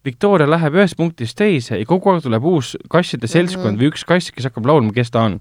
[0.06, 3.80] Victoria läheb ühest punktist teise ja kogu aeg tuleb uus kasside seltskond Mhm.
[3.82, 5.40] või üks kass, kes hakkab laulma, kes ta on.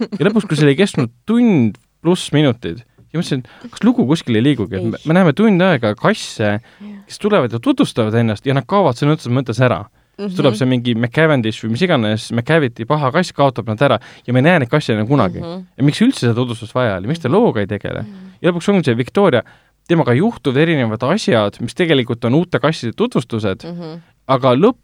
[0.00, 2.82] ja lõpuks, kui see oli kestnud tund pluss minutid
[3.14, 6.58] ja mõtlesin, et kas lugu kuskil ei liigugi, et me, me näeme tund aega kasse,
[7.06, 9.86] kes tulevad ja tutvustavad ennast ja nad kaovad sõna otseses mõttes ära.
[10.16, 10.36] siis Mhm.
[10.36, 14.38] tuleb see mingi McCavendish või mis iganes, McCavity paha kass kaotab nad ära ja me
[14.38, 15.40] ei näe neid kasse enam kunagi.
[15.40, 15.64] Mhm.
[15.78, 18.04] ja miks üldse seda tutvustust vaja oli, miks ta looga ei tegele?
[18.42, 19.42] ja lõpuks ongi see Victoria,
[19.88, 23.98] temaga juhtuvad erinevad asjad, mis tegelikult on uute kasside tutvustused, Mhm.
[24.28, 24.78] aga lõpp,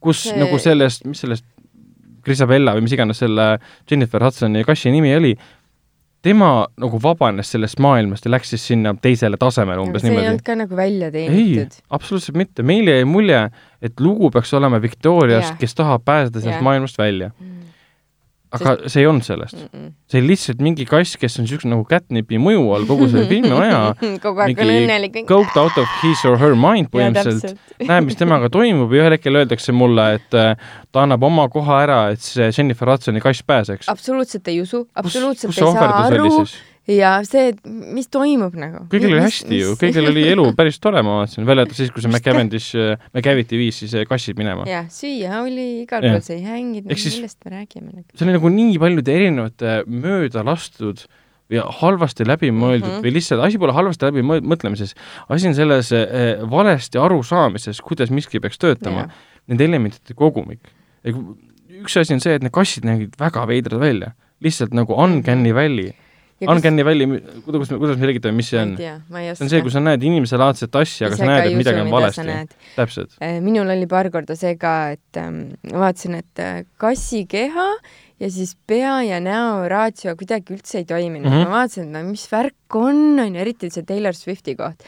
[0.00, 0.40] kus See- see...
[0.44, 1.44] nagu sellest, mis sellest,
[2.24, 3.58] Grisabella või mis iganes selle
[3.90, 5.34] Jennifer Hudsoni kassi nimi oli,
[6.24, 10.30] tema nagu vabanes sellest maailmast ja läks siis sinna teisele tasemele umbes see ei niimoodi
[10.30, 10.42] olnud.
[10.46, 13.42] ka nagu välja ei teenitud., absoluutselt mitte, meile jäi mulje,
[13.82, 15.58] et lugu peaks olema Victoriast Jah.
[15.60, 16.64] kes tahab pääseda sellest Jah.
[16.64, 17.30] maailmast välja.
[18.54, 19.56] Aga see ei olnud sellest.
[19.58, 19.92] Mm-mm.
[20.10, 23.52] see oli lihtsalt mingi kass, kes on niisugune nagu catnipi mõju all kogu selle filmi
[23.56, 23.80] aja,
[24.24, 25.20] kogu aeg on õnnelik.
[25.28, 29.40] coked out of his or her mind põhimõtteliselt, näeb, mis temaga toimub ja ühel hetkel
[29.42, 30.54] öeldakse mulle, et äh,
[30.94, 33.90] ta annab oma koha ära, et see Jennifer Hudsoni kass pääseks.
[33.92, 36.46] absoluutselt ei usu, absoluutselt kus ei see saa aru?
[36.90, 38.84] Ja see, mis toimub nagu.
[38.92, 42.02] kõigil oli hästi ju, kõigil oli elu päris tore, ma vaatasin, välja arvatud siis, kui
[42.04, 42.74] see McCavendish,
[43.14, 44.66] McCavity viis siis äh, kassid minema.
[44.68, 48.06] jah, süüa oli igal pool, sai hängida, millest me räägime nagu.
[48.14, 51.06] see oli nagu nii paljude erinevate mööda lastud
[51.52, 53.00] ja halvasti läbimõeldud mm Mhm.
[53.00, 53.04] -hmm.
[53.04, 54.94] või lihtsalt asi pole halvasti läbi mõe- mõtlemises,
[55.28, 59.08] asi on selles äh, valesti arusaamises, kuidas miski peaks töötama,
[59.46, 60.60] nende elementide kogumik.
[61.04, 64.12] üks asi on see, et need kassid nägid väga veidrad välja,
[64.44, 65.92] lihtsalt nagu Uncanny Valley.
[66.42, 68.74] Uncanny Valley, kuidas, kuidas me selgitame, mis see on?
[68.76, 72.34] see on see, kui sa näed inimeselaadset asja, aga sa näed, et midagi on valesti.
[72.74, 73.14] täpselt.
[73.22, 77.68] Äh, minul oli paar korda see ka, et ähm, vaatasin, et äh, kassi keha
[78.20, 81.34] ja siis pea ja näo ratio kuidagi üldse ei toiminud mm.
[81.34, 81.48] -hmm.
[81.48, 84.82] ma vaatasin, et no mis värk on, on ju, eriti see Taylor Swifti koht.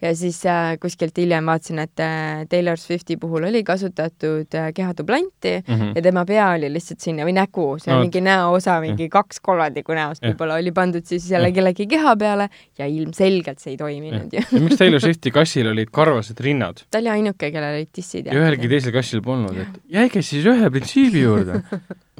[0.00, 5.50] ja siis äh, kuskilt hiljem vaatasin, et äh, Taylor Swifti puhul oli kasutatud äh, kehadublanti
[5.60, 5.92] Mm -hmm.
[5.94, 9.40] ja tema pea oli lihtsalt sinna või nägu, see on No, mingi näoosa, mingi kaks
[9.40, 12.48] kolmandikku näost võib-olla oli pandud siis jälle kellegi keha peale
[12.78, 14.40] ja ilmselgelt see ei toiminud ju.
[14.52, 18.36] ja miks Taylor Swifti kassil olid karvased rinnad ta oli ainuke, kellel olid dissid ja
[18.36, 21.62] ühelgi teisel kassil polnud, et jääge siis ühe printsiibi juurde.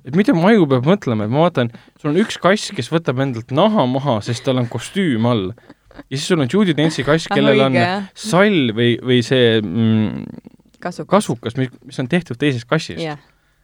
[0.05, 1.71] et mida mu aju peab mõtlema, et ma vaatan,
[2.01, 5.51] sul on üks kass, kes võtab endalt naha maha, sest tal on kostüüm all.
[6.09, 7.79] ja siis sul on Judy Dench'i kass, kellel on
[8.15, 10.25] sall või, või see mm,
[10.81, 11.11] kasukas.
[11.17, 13.03] kasukas, mis, mis on tehtud teisest kassist.
[13.03, 13.21] jah,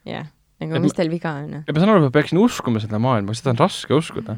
[0.07, 0.27] jah,
[0.59, 1.61] Et nagu mis teil viga on?
[1.61, 4.37] ja ma saan aru, et ma peaksin uskuma seda maailma, seda on raske uskuda.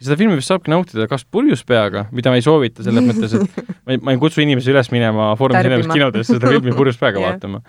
[0.00, 3.60] Seda filmi vist saabki nautida kas purjus peaga, mida ma ei soovita selles mõttes, et
[3.84, 5.80] ma ei, ma ei kutsu inimesi üles minema Foorum Tarbima.
[5.82, 7.34] Cinemas kinodesse seda filmi purjus peaga Jah.
[7.34, 7.60] vaatama.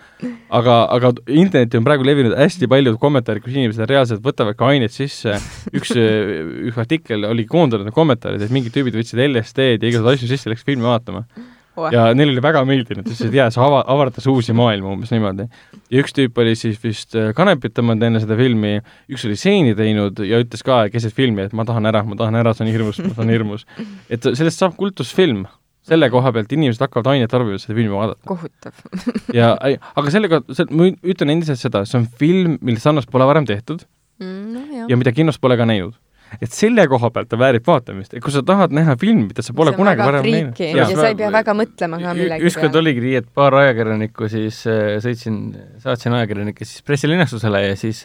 [0.60, 4.94] aga, aga internetti on praegu levinud hästi paljud kommentaarid, kus inimesed reaalselt võtavad ka aineid
[4.94, 5.36] sisse.
[5.76, 5.92] üks,
[6.68, 10.64] üks artikkel oli koondanud kommentaarid, et mingid tüübid võtsid LSD-d ja igasuguseid asju sisse, läks
[10.64, 11.26] filmi vaatama.
[11.92, 15.46] Ja neile oli väga meeldinud, ütlesid, et jaa, see ava-, avardas uusi maailmu umbes niimoodi.
[15.92, 18.76] ja üks tüüp oli siis vist äh, kanepit tõmmanud enne seda filmi,
[19.12, 22.38] üks oli seeni teinud ja ütles ka keset filmi, et ma tahan ära, ma tahan
[22.42, 23.66] ära, see on hirmus, see on hirmus.
[24.12, 25.46] et sellest saab kultusfilm,
[25.88, 28.22] selle koha pealt inimesed hakkavad ainet tarbima, seda filmi vaadata.
[28.28, 28.84] kohutav.
[29.40, 33.86] ja, aga sellega, ma ütlen endiselt seda, see on film, mille sarnast pole varem tehtud
[34.22, 34.96] nojah ja.
[34.96, 35.94] mida kinos pole ka näinud.
[36.40, 39.54] Et selle koha pealt ta väärib vaatamist, et kui sa tahad näha filmi, mida sa
[39.56, 40.60] pole kunagi varem näinud.
[40.62, 44.62] ja sa ei pea väga mõtlema ka millegi ükskord oligi nii, et paar ajakirjanikku siis
[44.70, 45.40] äh, sõitsin,
[45.82, 48.04] saatsin ajakirjanikke siis pressilinastusele ja siis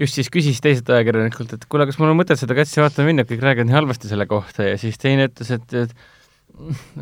[0.00, 3.26] just siis küsis teiselt ajakirjanikult, et kuule, kas mul on mõtet seda katsi vaatama minna,
[3.28, 5.92] kõik räägivad nii halvasti selle kohta ja siis teine ütles, et, et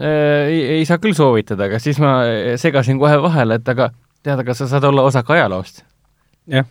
[0.02, 2.20] äh, ei, ei saa küll soovitada, aga siis ma
[2.60, 3.92] segasin kohe vahele, et aga
[4.26, 5.84] tead, aga sa saad olla osake ajaloost.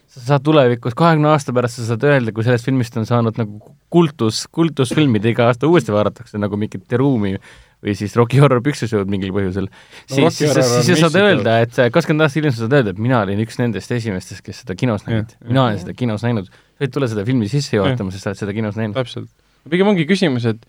[0.07, 3.75] Sa saad tulevikus, kahekümne aasta pärast sa saad öelda, kui sellest filmist on saanud nagu
[3.93, 7.35] kultus, kultusfilmid iga aasta uuesti vaadatakse nagu mingit The Room'i
[7.83, 9.75] või siis Rocky Horror Picture Show'd mingil põhjusel no,,
[10.09, 13.19] siis, siis, siis sa saad öelda, et kakskümmend aastat hiljem sa saad öelda, et mina
[13.21, 16.49] olin üks nendest esimestest, kes seda kinos nägid mina olen seda kinos näinud.
[16.49, 18.97] sa võid tulla seda filmi sisse juhatama, sest sa oled seda kinos näinud.
[18.97, 19.29] täpselt.
[19.69, 20.65] pigem ongi küsimus, et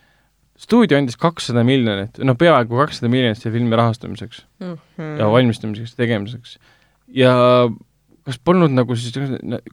[0.58, 5.18] stuudio andis kakssada miljonit, no peaaegu kakssada miljonit selle filmi rahastamiseks Mhm.
[5.22, 6.58] ja valmistamiseks, tegemiseks.
[7.08, 7.32] ja
[8.28, 9.14] kas polnud nagu siis,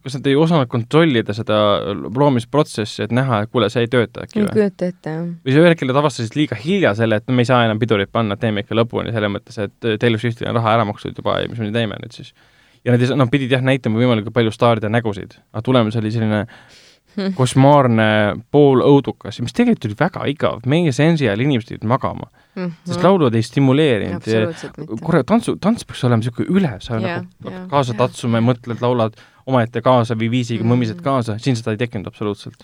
[0.03, 1.57] kas nad ei osanud kontrollida seda
[2.05, 4.53] loomisprotsessi, et näha, et kuule, see ei tööta äkki ei või?
[4.55, 5.27] kujuta ette, jah.
[5.43, 8.11] või sa ühel hetkel avastasid liiga hilja selle, et no me ei saa enam pidurit
[8.15, 11.51] panna, teeme ikka lõpuni, selles mõttes, et Taylor Swiftile on raha ära makstud juba ja
[11.51, 12.31] mis me nüüd teeme nüüd siis.
[12.85, 16.13] ja nad ei saa, nad pidid jah näitama võimalikult palju staaride nägusid, aga tulemus oli
[16.15, 16.45] selline
[17.37, 18.07] košmaarne
[18.51, 22.27] poolõudukas, mis tegelikult oli väga igav, meie seansi ajal inimesed jäid magama,
[22.87, 24.27] sest laulud ei stimuleerinud
[25.03, 27.99] korra tantsu, tants peaks olema niisugune üle, sa Jah, nagu hakkad kaasa jah.
[28.03, 29.15] tatsuma ja mõtled, laulad
[29.45, 30.71] omaette kaasa või viisiga Mm.
[30.73, 32.63] mõmised kaasa, siin seda ei tekkinud absoluutselt.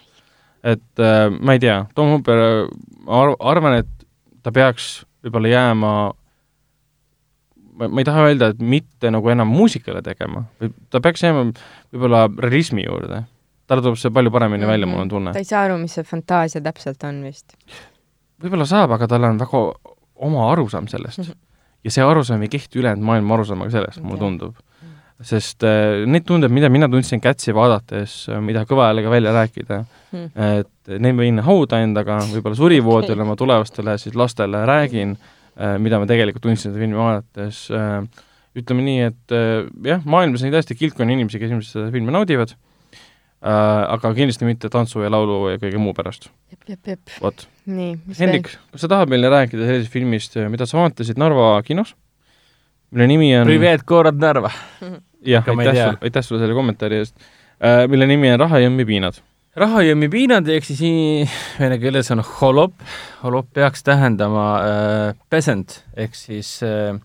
[0.64, 2.68] et äh, ma ei tea, Tom Hooper äh,
[3.06, 3.88] ma ar- arvan, et
[4.44, 6.14] ta peaks võib-olla jääma ma
[7.78, 10.44] ma, ma ei taha öelda, et mitte nagu enam muusikale tegema,
[10.90, 11.48] ta peaks jääma
[11.94, 13.24] võib-olla realismi juurde.
[13.72, 15.36] Talle tuleb see palju paremini välja, mul on tunne.
[15.36, 17.56] ta ei saa aru, mis see fantaasia täpselt on vist.
[18.42, 19.62] võib-olla saab, aga tal on väga
[20.28, 21.32] oma arusaam sellest.
[21.86, 24.60] ja see arusaam ei kehti ülejäänud maailma arusaamaga sellest, mulle tundub
[25.26, 30.32] sest äh, neid tundeid, mida mina tundsin Kätsi vaadates, mida kõva häälega välja rääkida hmm.,
[30.62, 33.28] et neid ma viin hauda endaga, võib-olla surivoodile okay.
[33.28, 38.26] oma tulevastele siis lastele räägin äh,, mida ma tegelikult tundsin seda filmi vaadates äh,,
[38.58, 42.56] ütleme nii, et äh, jah, maailmas on tõesti kilpkonn inimesi, kes ilmselt seda filmi naudivad
[42.56, 42.71] äh,,
[43.42, 46.30] aga kindlasti mitte tantsu ja laulu ja kõige muu pärast.
[46.52, 47.16] jep, jep, jep.
[47.24, 47.48] vot.
[47.66, 51.96] Hendrik, kas sa tahad meile rääkida sellisest filmist, mida sa vaatasid Narva kinos?
[52.92, 54.52] mille nimi on Privet, Korod Narva
[55.26, 59.22] jah, aitäh sulle, aitäh sulle selle kommentaari eest äh,, mille nimi on Rahajõmmi piinad.
[59.56, 60.82] rahajõmmi piinad ehk siis
[61.60, 62.76] vene keeles on holop,
[63.24, 66.98] holop peaks tähendama äh, peasant ehk siis äh,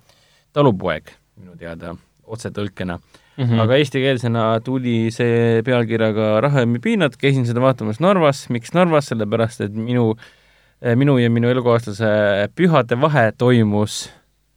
[0.57, 1.95] talupoeg minu teada
[2.27, 2.99] otsetõlkena
[3.37, 3.45] mm.
[3.45, 3.63] -hmm.
[3.63, 9.75] aga eestikeelsena tuli see pealkirjaga Rahajõmmi piinad, käisin seda vaatamas Narvas, miks Narvas, sellepärast et
[9.75, 10.15] minu,
[10.85, 14.07] äh, minu ja minu elukaaslase pühade vahe toimus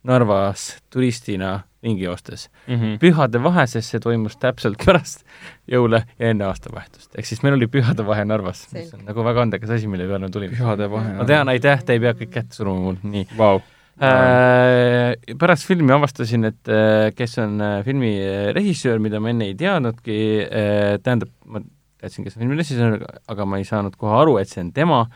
[0.04, 2.76] Narvas turistina ringi joostes mm.
[2.76, 2.98] -hmm.
[3.00, 5.24] pühade vahe, sest see toimus täpselt pärast
[5.72, 7.12] jõule ja enne aastavahetust.
[7.16, 10.20] ehk siis meil oli pühade vahe Narvas, mis on nagu väga andekas asi, mille peale
[10.28, 10.56] me tulime.
[10.56, 11.14] pühade vahe.
[11.14, 13.62] ma tean, aitäh, te ei pea kõik kätte suruma mul, nii wow..
[14.00, 18.14] Äh, pärast filmi avastasin, et äh, kes on äh, filmi
[18.56, 20.20] režissöör, mida ma enne ei teadnudki.
[20.46, 21.64] Äh,, tähendab, ma
[22.00, 25.08] teadsin, kes on filmi režissöör, aga ma ei saanud kohe aru, et see on tema.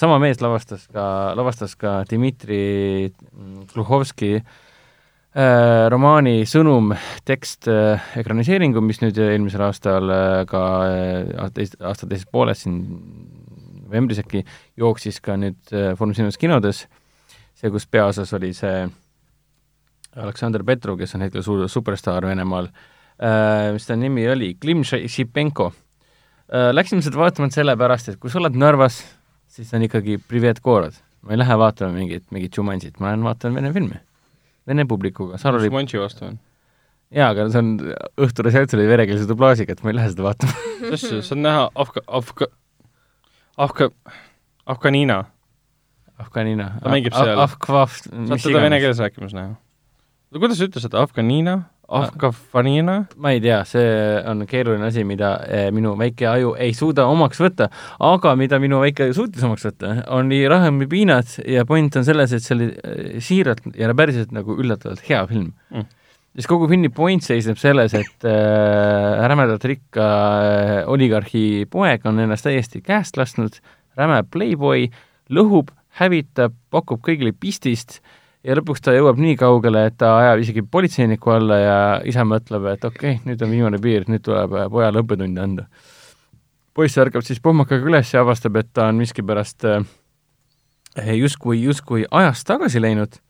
[0.00, 1.02] Sama mees lavastas ka,
[1.36, 3.10] lavastas ka Dmitri
[3.68, 4.46] Gluhovski äh,
[5.30, 6.88] Äh, romaani sõnum,
[7.22, 7.68] tekst,
[8.18, 10.10] ekraniseeringu, mis nüüd eelmisel aastal
[10.50, 10.62] ka
[11.38, 12.80] aasta teises pooles siin
[13.84, 14.42] novembris äkki
[14.80, 16.82] jooksis ka nüüd Foorum Cinemas kinodes,
[17.60, 18.88] see, kus peaosas oli see
[20.16, 22.70] Aleksandr Petrov, kes on hetkel suur superstaar Venemaal,
[23.76, 25.70] mis ta nimi oli, Klim Šipenko.
[26.74, 29.04] Läksime seda vaatama sellepärast, et kui sa oled Narvas,
[29.46, 30.98] siis on ikkagi Privet Gorod.
[31.20, 34.00] ma ei lähe vaatama mingit, mingit Jumansit, ma lähen vaatan vene filmi
[34.70, 36.38] vene publikuga, oli Šmanši vastu on?
[37.10, 37.70] jaa, aga see on
[38.26, 42.04] Õhture selts oli venekeelse dublaažiga, et ma ei lähe seda vaatama see on näha Afga-,
[42.20, 42.50] Afga-,
[43.60, 43.90] Afga-,
[44.70, 45.24] Afganina.
[46.20, 46.72] Afganina.
[46.82, 47.34] ta mängib seal.
[47.40, 49.58] Afkvaf, saad teda vene keeles rääkimas näha?
[50.36, 51.62] kuidas sa ütlesid seda, Afganina?
[51.90, 52.96] Afganiina?
[53.18, 53.86] ma ei tea, see
[54.30, 57.66] on keeruline asi, mida eh, minu väike aju ei suuda omaks võtta,
[58.06, 62.06] aga mida minu väike aju suutis omaks võtta, on nii Rahemi piinad ja point on
[62.06, 65.88] selles, et see oli eh, siiralt ja päriselt nagu üllatavalt hea film mm
[66.30, 72.46] siis kogu filmi point seisneb selles, et äh, rämedalt rikka äh, oligarhi poeg on ennast
[72.46, 73.58] täiesti käest lasknud,
[73.98, 74.86] räme playboy,
[75.34, 77.98] lõhub, hävitab, pakub kõigile pistist
[78.46, 82.68] ja lõpuks ta jõuab nii kaugele, et ta ajab isegi politseiniku alla ja isa mõtleb,
[82.72, 85.66] et okei okay,, nüüd on viimane piir, nüüd tuleb äh, pojale õppetund anda.
[86.74, 89.82] poiss ärkab siis pohmakaga üles ja avastab, et ta on miskipärast äh,
[91.16, 93.20] justkui, justkui ajast tagasi läinud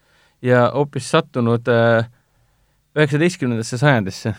[0.43, 2.07] ja hoopis sattunud äh,
[2.97, 4.35] üheksateistkümnendasse sajandisse.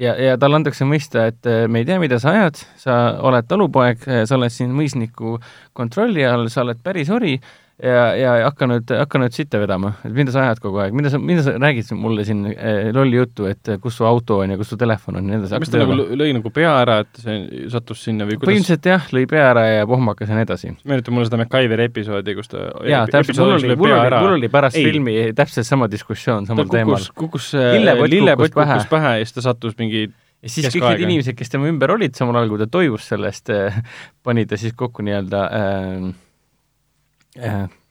[0.00, 4.06] Ja, ja talle antakse mõista, et me ei tea, mida sa ajad, sa oled talupoeg,
[4.26, 5.38] sa oled siin mõisniku
[5.72, 7.36] kontrolli all, sa oled päris ori
[7.82, 11.10] ja, ja hakka nüüd, hakka nüüd sitta vedama, et mida sa ajad kogu aeg, mida
[11.12, 14.58] sa, mida sa räägid mulle siin eh, lolli juttu, et kus su auto on ja
[14.60, 15.60] kus su telefon on ja nii edasi.
[15.64, 18.50] mis ta nagu lõi nagu pea ära, et see sattus sinna või kuidas?
[18.50, 20.74] põhimõtteliselt jah, lõi pea ära ja pohmakas ja nii edasi.
[20.84, 24.52] meenutab mulle seda MacGyveri episoodi, kus ta jaa, täpselt, mul oli, mul oli, mul oli
[24.52, 24.90] pärast Ei.
[24.90, 27.08] filmi täpselt sama diskussioon samal ta teemal.
[27.18, 30.06] kukkus, lillepott lillepott kukkus pähe ja siis ta sattus mingi
[30.44, 33.50] ja siis kõik need inimesed, kes tema ümber olid samal ajal, kui ta toimus sellest,
[33.50, 33.78] eh,
[34.24, 36.12] pani ta siis kokku nii-öelda äh, äh,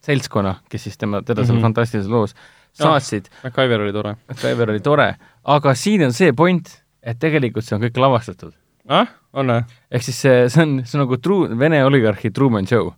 [0.03, 1.48] seltskonna, kes siis tema, teda mm -hmm.
[1.48, 1.64] seal mhm.
[1.64, 2.36] fantastilises loos
[2.74, 3.49] saatsid no,.
[3.49, 4.15] MacGyver oli tore.
[4.30, 6.70] MacGyver oli tore, aga siin on see point,
[7.03, 8.53] et tegelikult see on kõik lavastatud.
[8.88, 9.64] ah, on või?
[9.91, 12.91] ehk siis see, see on, see on nagu true, Vene oligarhi Truman Show.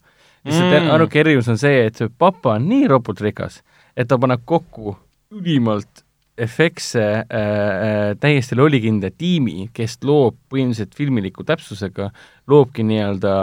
[0.46, 0.90] lihtsalt mm.
[0.94, 3.62] ainuke erinevus on see, et see papa on nii ropult rikas,
[3.98, 4.96] et ta paneb kokku
[5.34, 6.04] ülimalt
[6.38, 12.10] efektse äh, äh, täiesti lollikindla tiimi, kes loob põhimõtteliselt filmiliku täpsusega,
[12.52, 13.36] loobki nii-öelda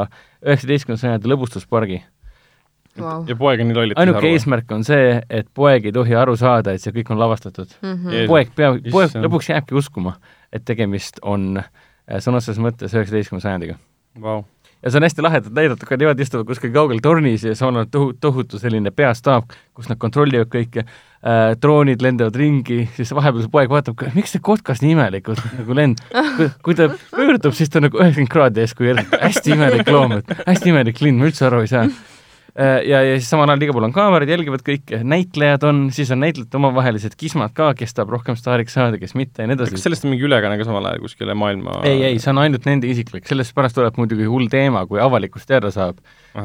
[0.44, 2.02] üheksateistkümnenda sajandi lõbustuspargi
[3.00, 3.24] wow..
[3.28, 4.32] ja poeg on nii lollitas ainuke aru.
[4.36, 7.92] eesmärk on see, et poeg ei tohi aru saada, et see kõik on lavastatud mm.
[7.92, 8.26] -hmm.
[8.30, 10.16] poeg peab, poeg lõpuks jääbki uskuma,
[10.52, 13.78] et tegemist on äh, sõna otseses mõttes üheksateistkümnenda sajandiga
[14.20, 14.44] wow.
[14.82, 17.88] ja see on hästi lahedalt näidatud, ka nemad istuvad kuskil kaugel tornis ja seal on
[17.88, 23.52] tohu-, tohutu selline peastaap, kus nad kontrollivad kõike äh,, droonid lendavad ringi, siis vahepeal see
[23.56, 26.04] poeg vaatab, miks see kotkas nii imelikult nagu lend,
[26.62, 30.34] kui ta pöördub, siis ta on nagu üheksakümmend kraadi ees, kui hästi imelik loom, et
[30.44, 31.86] hästi imelik linn, ma üldse aru ei saa
[32.58, 36.20] ja, ja siis samal ajal igal pool on kaamerad, jälgivad kõike, näitlejad on, siis on
[36.20, 39.84] näitlejate omavahelised kismad ka, kes tahab rohkem staariks saada, kes mitte ja nii edasi kas.
[39.86, 42.90] sellest on mingi ülekanne ka samal ajal kuskile maailma ei, ei, see on ainult nende
[42.92, 46.00] isiklik, sellest pärast tuleb muidugi hull teema, kui avalikkus teada saab,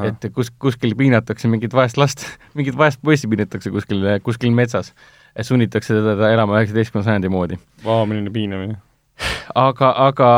[0.08, 2.24] et kus, kuskil piinatakse mingit vaest last,
[2.58, 4.94] mingit vaest poissi piinatakse kuskil, kuskil metsas.
[5.42, 7.60] sunnitakse teda elama üheksateistkümnenda sajandi moodi.
[7.84, 8.80] Vau, milline piinamine.
[9.56, 10.30] aga, aga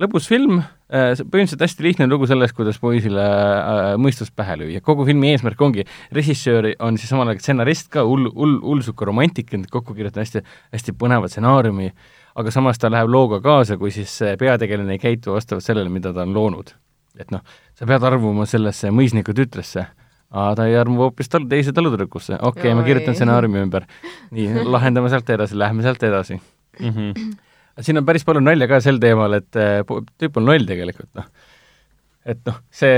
[0.00, 4.80] lõbus film, põhimõtteliselt hästi lihtne lugu sellest, kuidas poisile äh, mõistust pähe lüüa.
[4.84, 5.84] kogu filmi eesmärk ongi,
[6.16, 10.44] režissöör on siis samal ajal stsenarist ka, hull, hull, hullsuka romantik, kokku kirjutanud hästi,
[10.74, 11.92] hästi põneva stsenaariumi,
[12.40, 16.14] aga samas ta läheb looga kaasa, kui siis see peategelane ei käitu vastavalt sellele, mida
[16.16, 16.74] ta on loonud.
[17.20, 17.42] et noh,
[17.76, 19.82] sa pead armuma sellesse mõisniku tütresse,
[20.30, 23.86] aga ta ei armu hoopis tal-, teise talutüdrukusse, okei okay,, ma kirjutan stsenaariumi ümber.
[24.30, 26.38] nii, lahendame sealt edasi, lähme sealt edasi
[26.80, 27.12] Mhm.
[27.84, 31.28] Siin on päris palju nalja ka sel teemal, et po- tüüp on loll tegelikult, noh.
[32.28, 32.94] et noh, see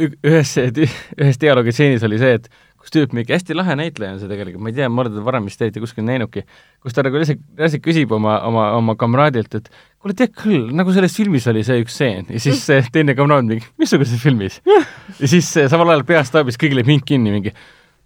[0.00, 2.52] ühes, ühes dialoogitseenis oli see, et
[2.82, 5.24] kus tüüp mingi hästi lahe näitleja on see tegelikult, ma ei tea, ma olen teda
[5.26, 6.42] varem vist eriti kuskil näinudki,
[6.82, 9.70] kus ta nagu lihtsalt, lihtsalt küsib oma, oma, oma kamraadilt, et
[10.02, 13.46] kuule, tead küll, nagu selles filmis oli see üks stseen ja siis see teine kamraad
[13.46, 14.58] mingi, missuguses filmis?
[15.22, 17.54] ja siis see samal ajal peastaabis kõigile mink kinni mingi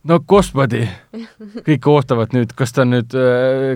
[0.06, 0.84] no gospodi,
[1.66, 3.14] kõik ootavad nüüd, kas ta nüüd,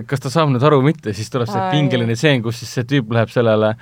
[0.09, 2.87] kas ta saab nüüd aru või mitte, siis tuleb see pingeline stseen, kus siis see
[2.87, 3.75] tüüp läheb sellele,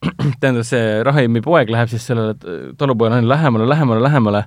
[0.40, 4.44] tähendab, see Rahimi poeg läheb siis sellele t- talupojale aina lähemale, lähemale, lähemale.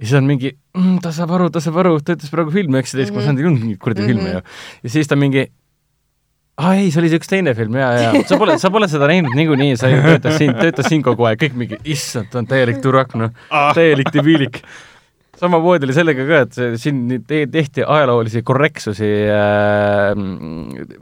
[0.00, 2.76] Ja siis on mingi mm,, ta saab aru, ta saab aru, ta ütles praegu film
[2.78, 4.44] üheksateist, ma saan mingit kuradi filmi ju.
[4.86, 5.50] ja siis ta mingi
[6.60, 7.76] aa ei, see oli see üks teine film.
[7.78, 11.04] Ja, ja sa pole, sa pole seda näinud niikuinii, sa ju töötad siin, töötad siin
[11.04, 13.32] kogu aeg, kõik mingi, issand, ta on täielik turak, noh,
[13.76, 14.60] täielik debiilik.
[15.40, 20.12] Samamoodi oli sellega ka, et siin te- tehti ajaloolisi korrektsusi äh,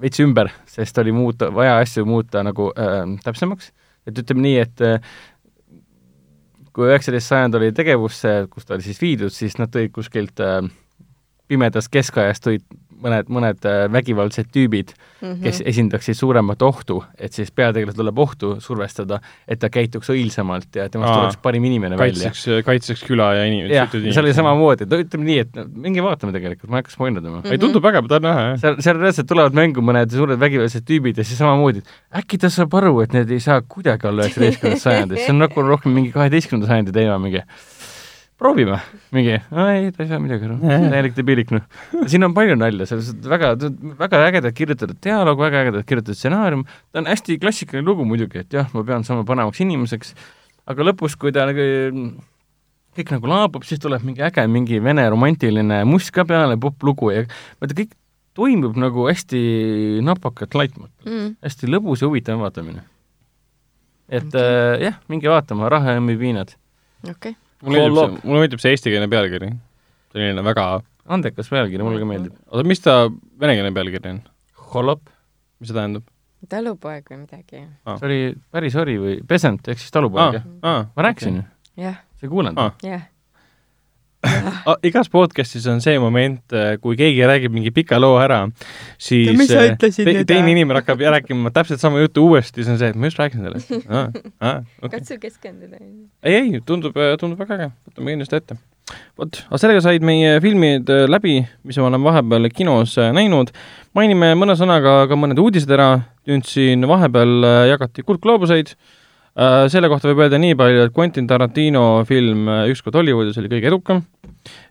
[0.03, 3.73] veits ümber, sest oli muuta, vaja asju muuta nagu äh, täpsemaks,
[4.07, 5.13] et ütleme nii, et äh,
[6.77, 10.61] kui üheksateist sajand oli tegevusse, kus ta oli siis viidud, siis nad tõid kuskilt äh,
[11.51, 12.67] pimedast keskajast tõid
[13.03, 15.41] mõned, mõned äh, vägivaldsed tüübid, Mhm.
[15.43, 19.19] kes esindaksid suuremat ohtu, et siis peategelane tuleb ohtu survestada,
[19.49, 21.17] et ta käituks õilsamalt ja temast Aa.
[21.19, 22.31] tuleks parim inimene välja.
[22.31, 23.75] kaitseks, kaitseks küla ja inimesed.
[23.75, 24.33] jah, see oli.
[24.37, 27.41] samamoodi, et ütleme nii, et no, minge vaatame tegelikult, ma ei hakka spoilerdama.
[27.51, 28.61] ei, tundub äge, ma tahan näha, jah.
[28.63, 32.47] seal, seal reaalselt tulevad mängu mõned suured vägivaldsed tüübid ja siis samamoodi, et äkki ta
[32.49, 36.15] saab aru, et need ei saa kuidagi olla üheksateistkümnendas sajandis, see on nagu rohkem mingi
[36.15, 37.43] kaheteistkümnenda sajandi teema mingi.
[38.39, 38.79] proovime,
[39.15, 41.65] mingi, ei, ta ei saa midagi aru, täielik debiilik, noh.
[42.07, 43.53] siin on palju nalja, selles suhtes väga,
[43.99, 46.63] väga ägedalt kirjutatud dialoog, väga ägedalt kirjutatud stsenaarium,
[46.93, 50.15] ta on hästi klassikaline lugu muidugi, et jah, ma pean saama panevaks inimeseks,
[50.71, 51.67] aga lõpus, kui ta nagu
[52.99, 57.25] kõik nagu laabub, siis tuleb mingi äge mingi vene romantiline must ka peale, popp-lugu ja
[57.61, 57.95] vaata, kõik
[58.39, 59.41] toimub nagu hästi
[60.07, 61.35] napakalt laitmatu, Mm.
[61.43, 62.83] hästi lõbus ja huvitav vaatamine.
[64.09, 64.41] et Okei.
[64.41, 66.55] äh, jah, minge vaatama, Rahe ja piinad.
[67.11, 69.51] okei, mulle meeldib see, mulle meeldib see eestikeelne pealkiri.
[70.13, 70.67] selline väga,
[71.17, 72.37] andekas pealkiri, mulle ka meeldib.
[72.51, 72.97] oota, mis ta
[73.41, 74.23] venekeelne pealkiri on?
[74.75, 75.03] Holop,
[75.61, 76.07] mis see tähendab?
[76.49, 77.65] talupoeg või midagi.
[77.99, 78.19] see oli
[78.55, 80.45] päris ori või Peasant ehk siis talupoeg, jah?
[80.63, 81.47] aa, ma rääkisin ju,
[81.83, 82.75] jah, sa ei kuulanud Aa.?
[82.87, 83.03] jah.
[83.03, 83.15] Ah,
[84.89, 88.41] igas podcastis on see moment, kui keegi räägib mingi pika loo ära,
[88.99, 90.55] siis ütlesid te, teine aa?
[90.55, 93.71] inimene hakkab rääkima täpselt sama juttu uuesti, siis on see, et ma just rääkisin sellest.
[93.79, 94.91] Okay.
[94.91, 95.79] katsu keskenduda.
[96.23, 98.59] ei, ei, tundub, tundub väga äge, võtame kindlasti ette.
[99.21, 101.39] vot, aga sellega said meie filmid äh, läbi,
[101.69, 103.55] mis me oleme vahepeal kinos äh, näinud.
[103.95, 105.93] mainime mõne sõnaga ka mõned uudised ära,
[106.29, 108.75] nüüd siin vahepeal äh, jagati kuldgloobuseid.
[109.71, 113.71] Selle kohta võib öelda nii palju, et Quentin Tarantino film äh, Ükskord Hollywoodis oli kõige
[113.71, 114.03] edukam.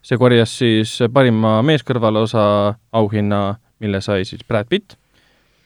[0.02, 4.98] see korjas siis parima meeskõrvalosa auhinna, mille sai siis Brad Pitt,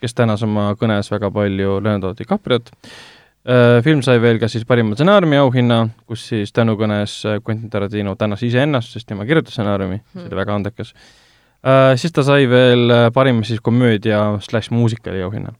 [0.02, 2.72] kes tänas oma kõnes väga palju Leonardo DiCapriot
[3.42, 8.14] Äh, film sai veel ka siis parima stsenaariumi auhinna, kus siis tänukõnes äh, Quentin Tarantino
[8.16, 10.94] tänas iseennast, sest tema kirjutas stsenaariumi, see oli väga andekas.
[12.02, 15.56] Siis ta sai veel äh, parima siis komöödia slaš muusikali auhinna.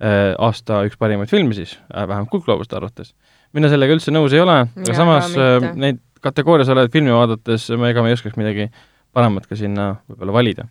[0.00, 3.12] Aasta üks parimaid filme siis, vähemalt Kuldgloobuste arvates.
[3.52, 5.80] mina sellega üldse nõus ei ole, aga samas ka äh, mitte.
[5.82, 8.70] neid kategoorias olevaid filme vaadates ma ega ma ei oskaks midagi
[9.12, 10.68] paremat ka sinna võib-olla valida.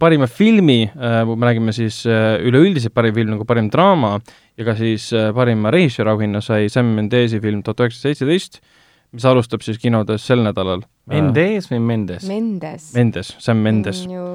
[0.00, 4.16] Parima filmi, me räägime siis äh, üleüldiselt parim film nagu parim draama
[4.56, 8.60] ja ka siis äh, parima režissööri auhinna sai Sam Mendesi film tuhat üheksasada seitseteist,
[9.12, 10.82] mis alustab siis kinodes sel nädalal.
[11.12, 12.24] Mendes või Mendes?
[12.28, 12.90] Mendes.
[12.96, 14.02] Mendes, Sam Mendes.
[14.08, 14.26] ju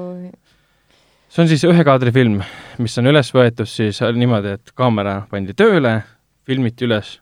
[1.32, 2.42] see on siis ühe kaadri film,
[2.82, 6.00] mis on üles võetud siis niimoodi, et kaamera pandi tööle,
[6.44, 7.16] filmiti üles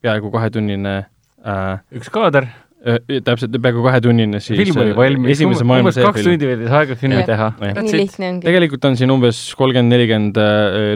[0.00, 0.96] peaaegu kahetunnine
[1.44, 2.48] äh, üks kaader,
[2.80, 6.30] täpselt peaaegu kahetunnine siis film oli valmis, esimese umbes maailmasõja kaks film.
[6.30, 7.48] tundi võttis aega filmi teha.
[7.60, 8.46] Nii lihtne ongi.
[8.48, 10.40] tegelikult on siin umbes kolmkümmend, nelikümmend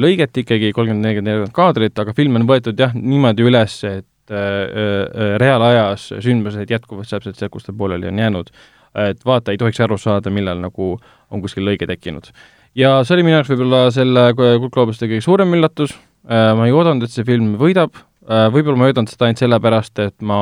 [0.00, 4.38] lõiget ikkagi, kolmkümmend, nelikümmend, nelikümmend kaadrit, aga film on võetud jah, niimoodi üles, et äh,
[4.40, 8.48] äh, reaalajas sündmused jätkuvad täpselt sealt, kus ta pooleli on jäänud.
[8.94, 10.94] et vaata ei tohiks aru saada, millal nagu
[11.34, 12.30] on kuskil lõige tekkinud.
[12.78, 17.06] ja see oli minu jaoks võib-olla selle Kuldgloobuste kõige suurem üllatus äh,, ma ei oodanud,
[17.06, 20.40] et see film võidab äh,, võib-olla ma ei oodanud seda ainult sellepärast, et ma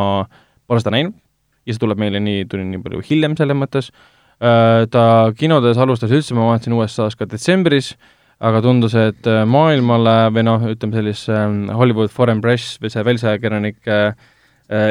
[0.66, 1.18] pole seda näinud
[1.66, 5.04] ja see tuleb meile nii, tuli nii palju hiljem selles mõttes äh,, ta
[5.38, 7.94] kinodes alustas üldse, ma vaatasin USA-s ka detsembris
[8.42, 13.98] aga tundus, et maailmale või noh, ütleme sellise ähm, Hollywood Foreign Press või see välisajakirjanike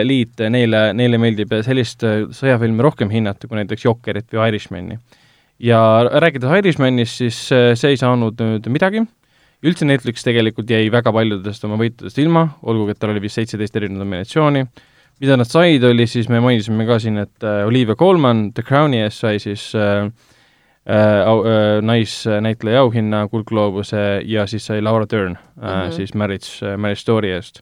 [0.05, 2.03] liit, neile, neile meeldib sellist
[2.37, 4.97] sõjafilmi rohkem hinnata kui näiteks Jokkerit või Irishmani.
[5.61, 9.03] Ja rääkides Irishmanist, siis see ei saanud nüüd midagi,
[9.61, 13.77] üldse Netflix tegelikult jäi väga paljudest oma võitudest ilma, olgugi et tal oli vist seitseteist
[13.77, 14.65] erinevat nominatsiooni,
[15.21, 19.21] mida nad said, oli siis, me mainisime ka siin, et Olivia Colman The Crowni eest
[19.21, 20.09] sai siis äh,
[20.89, 25.91] äh, au, äh, naisnäitleja auhinna Kuldgloobuse ja siis sai Laura Dern äh, mm -hmm.
[25.91, 27.61] siis Marriage, äh, Marriage Story eest.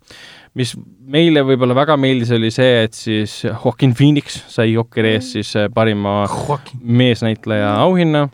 [0.57, 0.73] Mis
[1.09, 5.69] meile võib-olla väga meeldis, oli see, et siis Joaquin Phoenix sai Jokeri eest siis äh,
[5.73, 6.81] parima Joaquin.
[6.81, 8.27] meesnäitleja auhinna,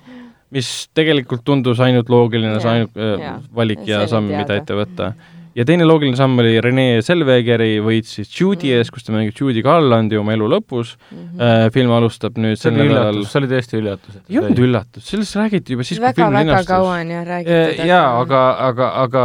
[0.56, 5.14] mis tegelikult tundus ainult loogiline, see ainult äh, valik ja samm, mida ette võtta
[5.56, 9.64] ja teine loogiline samm oli Rene Selvegeri võit siis Judy ees, kus ta mängib Judy
[9.66, 11.28] Garlandi oma elu lõpus mm.
[11.36, 11.76] -hmm.
[11.76, 14.18] film alustab nüüd sel nädalal see oli tõesti üllatus.
[14.30, 16.68] ei olnud üllatus, sellest räägiti juba siis, kui film linastus.
[16.68, 17.86] väga kaua on jah räägitud.
[17.88, 19.24] jaa, aga, aga, aga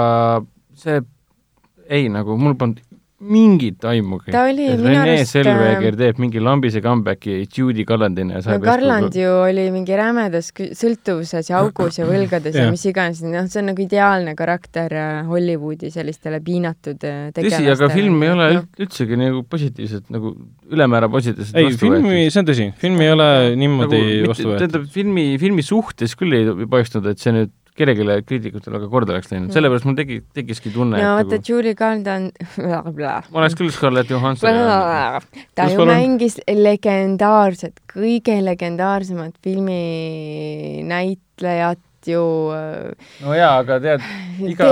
[0.85, 1.01] see
[1.91, 2.81] ei, nagu mul polnud
[3.21, 4.33] mingit aimugi.
[4.33, 9.17] ta oli minu arust Rene Selveger teeb mingi lambise comeback'i Judy Garlandina ja no Garland
[9.17, 13.69] ju oli mingi rämedas sõltuvuses ja augus ja võlgades ja mis iganes, noh, see on
[13.75, 17.53] nagu ideaalne karakter äh, Hollywoodi sellistele piinatud tegelastele.
[17.59, 18.65] tõsi, aga film ei ole no.
[18.87, 20.33] üldsegi nagu positiivselt, nagu
[20.73, 23.31] ülemäära positiivselt ei, filmi, see on tõsi, film ei ole
[23.61, 24.65] niimoodi nagu, vastu võetud.
[24.65, 27.53] tähendab, filmi, filmi suhtes küll ei paistnud, et see nüüd
[27.89, 32.31] kellelegi kriitikutele väga korda oleks läinud, sellepärast mul tegi, tekkiski tunne no vaata, Julie Garland
[32.61, 34.51] ma oleks küll Scarlett Johansson
[35.59, 42.21] ta ju mängis legendaarset, kõige legendaarsemat filminäitlejat ju
[43.25, 44.05] no jaa, aga tead,
[44.53, 44.69] iga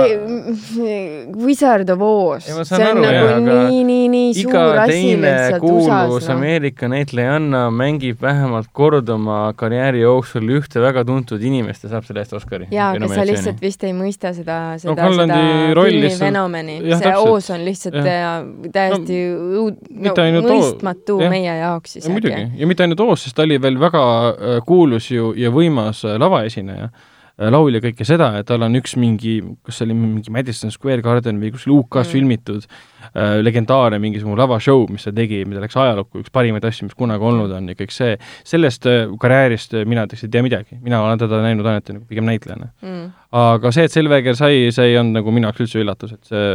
[1.37, 6.29] Wizard of Oz, see on aru, nagu jah, nii, nii, nii suur asi lihtsalt USA-s.
[6.29, 6.35] No.
[6.35, 12.23] Ameerika näitlejanna mängib vähemalt kord oma karjääri jooksul ühte väga tuntud inimest ja saab selle
[12.23, 12.69] eest Oscari.
[12.73, 15.39] jaa, aga sa lihtsalt vist ei mõista seda, seda no,, seda
[15.83, 16.79] filmifenomeni.
[16.95, 18.33] see Oz on lihtsalt ja.
[18.73, 20.15] täiesti no, õud-, no,
[20.49, 21.29] mõistmatu ja.
[21.31, 22.15] meie jaoks isegi.
[22.15, 24.03] muidugi, ja mitte ainult Oz, sest ta oli veel väga
[24.33, 28.95] äh, kuulus ju ja võimas äh, lavaesineja Äh, laulja kõike seda, et tal on üks
[28.99, 32.11] mingi, kas see oli mingi Madison Square Garden või kuskil UK-s mm.
[32.11, 36.97] filmitud äh, legendaarne mingisugune lavashow, mis ta tegi, mida läks ajalukku, üks parimaid asju, mis
[36.99, 38.17] kunagi olnud on ja kõik see,
[38.47, 42.05] sellest äh, karjäärist äh, mina näiteks ei tea midagi, mina olen teda näinud ainult nagu
[42.11, 42.71] pigem näitlejana.
[42.83, 43.09] Mm..
[43.39, 46.45] aga see, et Selveger sai, see ei olnud nagu minu jaoks üldse üllatus, et see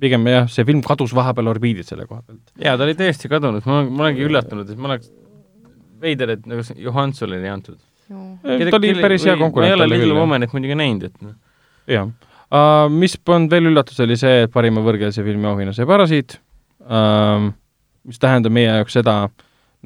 [0.00, 2.54] pigem jah, see film kadus vahepeal orbiidilt selle koha pealt.
[2.62, 5.10] jaa, ta oli täiesti kadunud, ma, ma olengi üllatunud, et ma oleks
[6.00, 7.80] veider, et nagu Johansonile ei antud
[8.10, 9.68] ta oli päris hea konkurent.
[9.68, 11.36] ma ei ole Little Womanit muidugi näinud, et noh.
[11.90, 12.88] jah uh,.
[12.90, 16.38] Mis polnud veel üllatus, oli see, et parima võõrkeelse filmi auhinna sai Parasiit
[16.82, 17.50] uh,,
[18.06, 19.14] mis tähendab meie jaoks seda,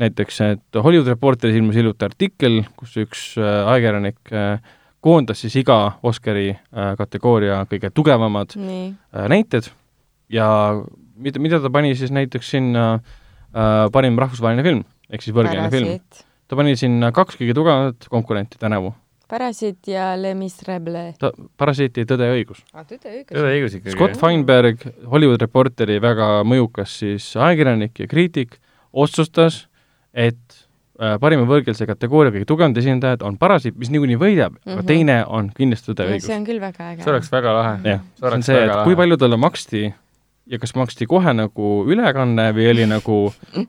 [0.01, 4.57] näiteks, et Hollywood Reporteris ilmus hiljuti artikkel, kus üks uh, ajakirjanik uh,
[5.05, 9.69] koondas siis iga Oscari uh, kategooria kõige tugevamad uh, näited
[10.33, 10.49] ja
[11.17, 16.24] mida, mida ta pani siis näiteks sinna uh, parim rahvusvaheline film, ehk siis võõrkeelne film
[16.49, 18.95] ta pani sinna kaks kõige tugevamat konkurenti tänavu.
[19.29, 21.07] Parasiit ja Le Miserable.
[21.19, 22.85] ta, Parasiit ja Tõde ja õigus ah,.
[22.85, 23.33] Tõde ja õigus.
[23.33, 23.95] tõde ja õigus ikkagi.
[23.97, 28.59] Scott Feinberg, Hollywood Reporteri väga mõjukas siis ajakirjanik ja kriitik,
[28.93, 29.65] otsustas,
[30.13, 30.59] et
[31.01, 34.77] äh, parima võõrkeelse kategooria kõige tugevamad esindajad on Parasiit, mis niikuinii võidab mm, -hmm.
[34.77, 34.91] aga mhm.
[34.93, 36.29] teine on kindlasti Tõde ja õigus.
[36.29, 37.03] see on küll väga äge.
[37.03, 37.77] see oleks väga lahe.
[37.95, 38.85] jah, see on see, et lahe.
[38.85, 39.87] kui palju talle maksti
[40.47, 43.19] ja kas maksti kohe nagu ülekanne või oli nagu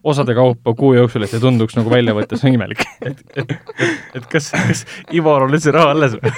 [0.03, 2.83] osade kaupa kuu jooksul, et see tunduks nagu välja võttes imelik?
[3.09, 3.53] et, et,
[4.15, 4.85] et, kas, kas
[5.15, 6.33] Ivar on üldse raha alles või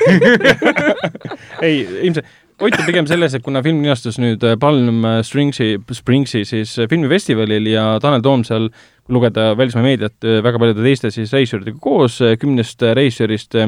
[1.65, 2.27] ei, ilmselt
[2.57, 6.87] point on pigem selles, et kuna film linastus nüüd äh, Palm Springsi, Springsi siis äh,
[6.89, 8.69] filmifestivalil ja Tanel Toom seal,
[9.05, 13.59] kui lugeda välismaa meediat, äh, väga paljude teiste siis reisijatega koos, kümnest reisijärist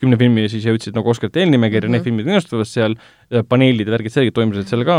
[0.00, 1.96] kümne filmi siis jõudsid nagu Oscarite eelnimekirja mm, -hmm.
[1.96, 2.98] need filmid linastuvast seal,
[3.48, 4.98] paneelid ja värgid selgelt toimusid seal ka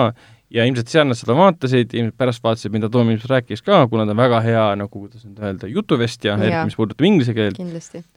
[0.55, 4.05] ja ilmselt seal nad seda vaatasid, ilmselt pärast vaatasid, mida Tom ilmselt rääkis ka, kuna
[4.07, 7.59] ta on väga hea nagu, kuidas nüüd öelda, jutuvestja, eriti mis puudutab inglise keelt,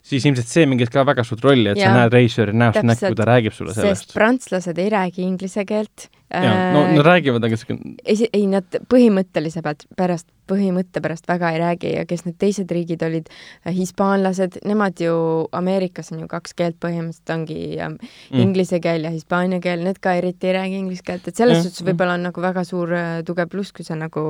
[0.07, 1.91] siis ilmselt see mängis ka väga suurt rolli, et ja.
[1.91, 4.09] sa näed reisijari näost näkku, ta räägib sulle sellest.
[4.09, 8.81] sest prantslased ei räägi inglise keelt jaa, no nad räägivad, aga siuke, esi-, ei nad
[8.93, 13.29] põhimõttelise pealt pärast, põhimõtte pärast väga ei räägi ja kes need teised riigid olid,
[13.75, 15.15] hispaanlased, nemad ju,
[15.57, 17.99] Ameerikas on ju kaks keelt põhimõtteliselt ongi mm.
[18.41, 21.69] inglise keel ja hispaania keel, need ka eriti ei räägi inglise keelt, et selles Jah,
[21.69, 24.25] suhtes võib-olla on nagu väga suur äh, tugev pluss, kui sa nagu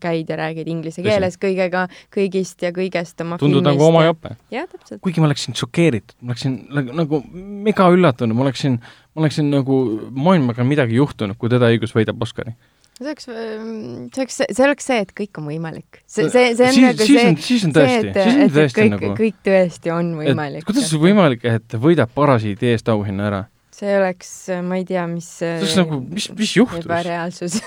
[0.00, 4.36] käid ja räägid inglise keeles kõigega, kõigist ja kõigest oma tundub nagu oma jope.
[4.54, 5.02] jah, täpselt.
[5.04, 7.22] kuigi ma oleksin šokeeritud, ma oleksin nagu, nagu
[7.68, 8.80] mega üllatunud, ma oleksin,
[9.14, 9.76] ma oleksin nagu
[10.14, 12.54] maailmaga midagi juhtunud, kui Tõde ja õigus võidab Oscari.
[12.98, 16.00] see oleks, see oleks, see oleks see, et kõik on võimalik.
[16.06, 18.90] see, see, see on Siis- nagu see on-, siis on tõesti- siis on tõesti kõik
[18.96, 20.64] nagu-, kõik tõesti on võimalik.
[20.66, 23.44] kuidas see võimalik, et võidab parasiidi eest auhinna ära?
[23.78, 24.30] see oleks,
[24.66, 26.82] ma ei tea, mis see oleks nagu, mis, mis juhtus?
[26.82, 27.60] ebareaalsus.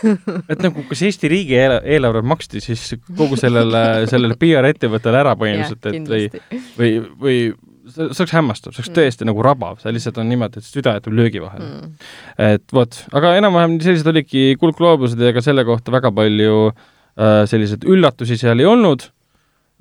[0.52, 5.88] et nagu kas Eesti riigi eela- eelarve maksti siis kogu sellele, sellele PR-ettevõttele ära põhimõtteliselt,
[5.96, 6.26] et või,
[6.76, 6.92] või,
[7.24, 7.38] või
[7.88, 8.98] see see oleks hämmastav, see oleks Mm.
[8.99, 11.94] tõesti nagu rabav, see lihtsalt on niimoodi, et süda jätab löögi vahele mm..
[12.52, 17.88] Et vot, aga enam-vähem sellised olidki kuldgloobused ja ega selle kohta väga palju äh, selliseid
[17.90, 19.08] üllatusi seal ei olnud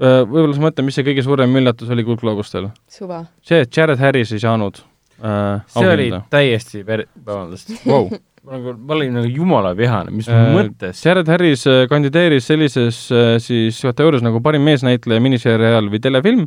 [0.01, 0.23] äh,.
[0.25, 2.71] võib-olla sa mõtled, mis see kõige suurem üllatus oli kuldgloobustel?
[2.89, 3.25] suva.
[3.43, 4.81] see, et Jared Harris ei saanud
[5.21, 7.75] äh, see oli täiesti per-, vabandust.
[7.87, 8.09] wow.
[8.47, 11.03] ma nagu, ma olin nagu jumala vihane, mis Äh, mõttes?
[11.05, 16.47] Jared Harris äh, kandideeris sellises äh, siis kategoorias nagu parim meesnäitleja miniseriaal või telefilm,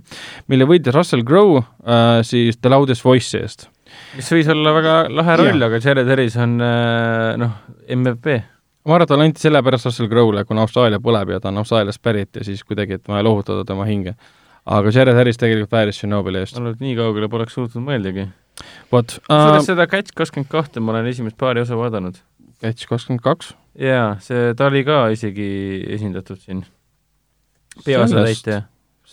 [0.49, 3.67] mille võitis Russell Crowe äh, siis The Loudest Voice'i eest.
[4.17, 7.57] mis võis olla väga lahe roll, aga Jared Harris on äh, noh,
[7.93, 8.39] MVP.
[8.85, 12.01] ma arvan, et talle anti sellepärast Russell Crowe'le, kuna Austraalia põleb ja ta on Austraaliast
[12.03, 14.15] pärit ja siis kuidagi, et vaja lohutada tema hinge.
[14.65, 16.57] aga Jared Harris tegelikult vääris Tšernobõli eest.
[16.57, 18.31] olnud nii kaugele poleks suutnud mõeldagi.
[18.91, 22.19] Vot kusjuures äh,, seda Catch kakskümmend kahte ma olen esimest paari osa vaadanud.
[22.61, 23.53] Catch kakskümmend kaks.
[23.79, 25.47] jaa, see, ta oli ka isegi
[25.95, 26.61] esindatud siin.
[27.85, 28.61] peaosatäitja.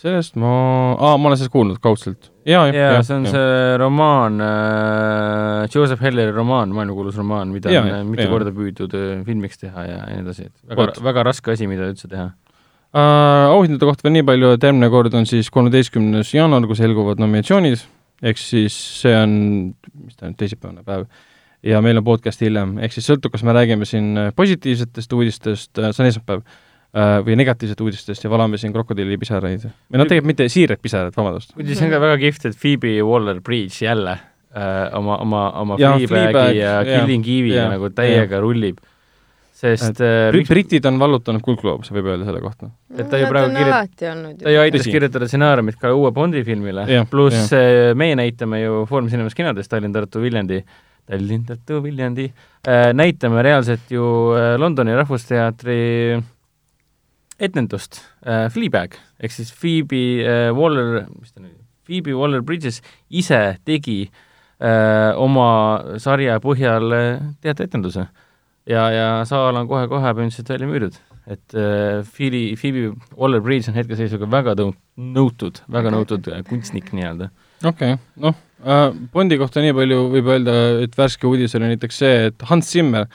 [0.01, 0.51] sellest ma,
[0.97, 2.29] aa, ma olen sellest kuulnud kaudselt.
[2.45, 7.83] jaa, jah, jaa, see on see romaan äh,, Joseph Helleri romaan, maailmakuulus romaan, mida Jaa,
[7.83, 8.31] on jaa, äh, mitu jaa.
[8.31, 11.89] korda püüdud äh, filmiks teha ja, ja nii edasi, et väga väga raske asi, mida
[11.91, 12.29] üldse teha.
[12.93, 17.21] äh, auhindade kohta veel nii palju, et järgmine kord on siis kolmeteistkümnes jaanuar, kui selguvad
[17.21, 17.83] nominatsioonid,
[18.21, 19.35] ehk siis see on,
[20.05, 21.07] mis ta nüüd, teisipäevane päev,
[21.65, 26.03] ja meil on podcast hiljem, ehk siis sõltub, kas me räägime siin positiivsetest uudistest, see
[26.03, 26.43] on esmaspäev,
[27.25, 29.63] või negatiivsetest uudistest ja valame siin krokodillipisaraid.
[29.63, 31.55] või no tegelikult mitte siiraid pisaraid, vabandust.
[31.55, 36.09] muidu see on ka väga kihvt, et Phoebe Waller-Bridge jälle äh, oma, oma, oma Fleabagi
[36.11, 38.81] Fleabag, ja Killing Eve'iga nagu täiega rullib.
[39.61, 42.71] Sest äh, Brit- britid on vallutanud kuldgloobuse, võib öelda selle kohta.
[42.97, 46.09] et ta ju praegu on kirjut- alati olnud ta ju aitas kirjutada stsenaariumit ka uue
[46.15, 46.85] Bondi filmile.
[47.11, 50.63] Pluss äh, meie näitame ju Foorum Cinemas kinodes Tallinn, Tartu, Viljandi,
[51.05, 54.01] Tallinn, Tartu, Viljandi äh,, näitame reaalselt ju
[54.57, 55.77] Londoni Rahvusteatri
[57.41, 58.01] etendust
[58.53, 58.97] Fleabag.
[59.21, 61.57] Ehk siis Phoebe Waller, mis ta nüüd,
[61.89, 65.47] Phoebe Waller-Bridges ise tegi äh, oma
[66.01, 66.93] sarja põhjal
[67.41, 68.05] teatrietenduse
[68.69, 70.99] ja, ja saal on kohe-kohe põhimõtteliselt välja müüdud.
[71.31, 77.29] et äh, Phoebe, Phoebe Waller-Bridge on hetkeseisuga väga tõu-, nõutud, väga nõutud äh, kunstnik nii-öelda.
[77.63, 80.55] okei okay., noh äh,, Bondi kohta nii palju võib öelda,
[80.85, 83.05] et värske uudis oli näiteks see, et Hans Zimmer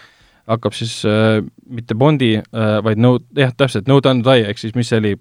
[0.47, 4.62] hakkab siis äh, mitte Bondi äh,, vaid No, jah, täpselt, No Time to Die ehk
[4.62, 5.16] siis mis see oli,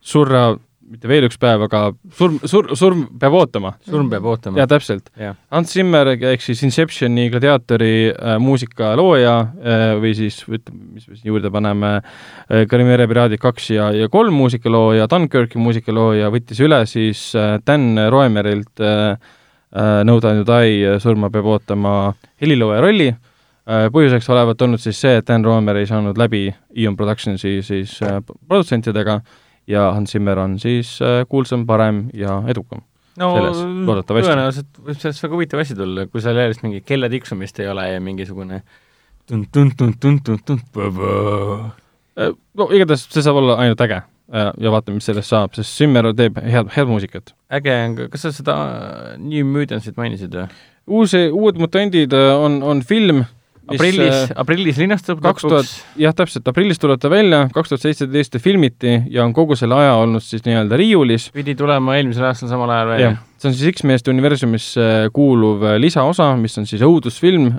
[0.00, 0.50] surra,
[0.90, 1.80] mitte veel üks päev, aga
[2.18, 3.72] surm, sur-, surm peab ootama.
[3.86, 5.10] surm peab ootama jaa, täpselt.
[5.18, 5.36] jah.
[5.54, 11.18] Hans Zimmer ehk siis Inceptioni gladiaatori äh, muusika looja äh, või siis ütleme, mis me
[11.18, 16.82] siin juurde paneme äh,, Karimere piraadid kaks ja, ja kolm muusikalooja, Dunkirki muusikalooja võttis üle
[16.90, 21.94] siis äh, Dan Roemerilt äh, äh, No Time to Die äh, surma peab ootama
[22.42, 23.86] helilooja rolli äh,.
[23.94, 28.18] põhjuseks olevat olnud siis see, et Dan Roemer ei saanud läbi Eon Productionsi siis äh,
[28.48, 29.20] produtsentidega
[29.66, 32.84] ja Hans Zimmer on siis äh, kuulsam, parem ja edukam.
[33.20, 34.30] no selles, loodetavasti.
[34.30, 37.88] tõenäoliselt võib sellest väga huvitav asi tulla, kui seal järjest mingi kella tiksumist ei ole
[37.92, 38.62] ja mingisugune
[42.20, 45.76] Äh, no igatahes see saab olla ainult äge äh, ja vaatame, mis sellest saab, sest
[45.78, 47.34] Zimmer teeb head, head muusikat.
[47.52, 48.56] äge on ka, kas sa seda
[49.22, 50.48] New Mutance'it mainisid või?
[50.90, 53.24] uus, Uued mutandid on, on film,
[53.68, 58.40] aprillis, aprillis linastub kaks tuhat, jah, täpselt, aprillis tuleb ta välja, kaks tuhat seitseteist ta
[58.42, 61.30] filmiti ja on kogu selle aja olnud siis nii-öelda riiulis.
[61.34, 65.78] pidi tulema eelmisel aastal samal ajal välja jah, see on siis X-meeste universumisse kuuluv äh,
[65.82, 67.52] lisaosa, mis on siis õudusfilm,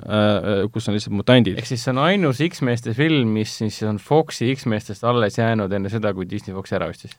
[0.74, 1.70] kus on lihtsalt mutandid ehk.
[1.70, 6.14] siis see on ainus X-meeste film, mis siis on Foxi X-meestest alles jäänud enne seda,
[6.16, 7.16] kui Disney Foxi ära ostis.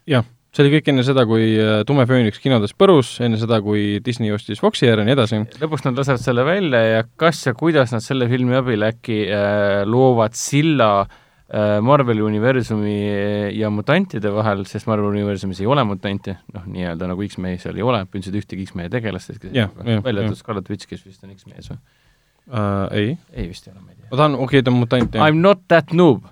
[0.54, 4.34] See oli kõik enne seda, kui äh, Tume Fööniks kinodes põrus, enne seda, kui Disney
[4.34, 5.42] ostis Foxi ära ja nii edasi.
[5.64, 9.82] lõpuks nad lasevad selle välja ja kas ja kuidas nad selle filmi abil äkki äh,
[9.90, 13.00] loovad silla äh, Marveli universumi
[13.58, 17.88] ja mutantide vahel, sest Marveli universumis ei ole mutante, noh, nii-öelda nagu X-mehi seal ei
[17.88, 21.82] ole, põhimõtteliselt ühtegi X-mehe tegelast, välja arvatud Scarlet Witch, kes vist on X-mees või?
[22.52, 22.86] uh,.
[22.94, 24.12] ei, ei vist ei ole, ma ei tea.
[24.12, 25.26] ma tahan, okei okay,, ta on mutant, jah.
[25.26, 26.30] I m not that noob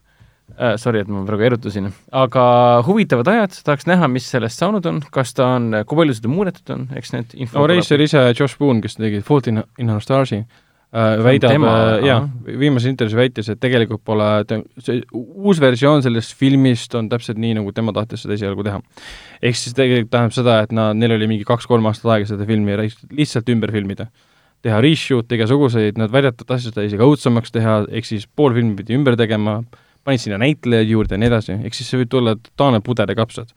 [0.55, 0.73] uh,.
[0.81, 1.91] Sorry, et ma praegu erutasin,
[2.23, 2.43] aga
[2.87, 6.75] huvitavad ajad, tahaks näha, mis sellest saanud on, kas ta on, kui palju seda muudetud
[6.75, 10.41] on, eks need info reisijal ise, Josh Boone, kes tegi Fault in, in Our Starsi
[10.91, 14.27] uh,, väidab uh,, jaa viimases intervjuus väitis, et tegelikult pole,
[14.83, 18.81] see uus versioon sellest filmist on täpselt nii, nagu tema tahtis seda esialgu teha.
[19.41, 22.77] ehk siis tegelikult tähendab seda, et nad, neil oli mingi kaks-kolm aastat aega seda filmi
[22.81, 24.09] lihtsalt ümber filmida.
[24.61, 28.93] teha reshoot'e igasuguseid, nad väidetavalt tahtsid seda isegi õudsemaks teha, ehk siis pool filmi pidi
[28.93, 29.61] ümber tegema,
[30.07, 33.53] panid sinna näitlejaid juurde ja nii edasi, ehk siis see võib tulla totaalne puderikapsad.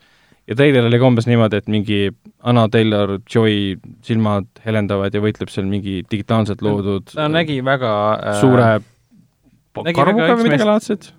[0.47, 1.99] ja treiler oli ka umbes niimoodi, et mingi
[2.45, 8.67] Anna Taylor-Joy silmad helendavad ja võitleb seal mingi digitaalselt loodud ta nägi väga äh, suure
[9.83, 11.13] nägi karvuga väga X-meest-.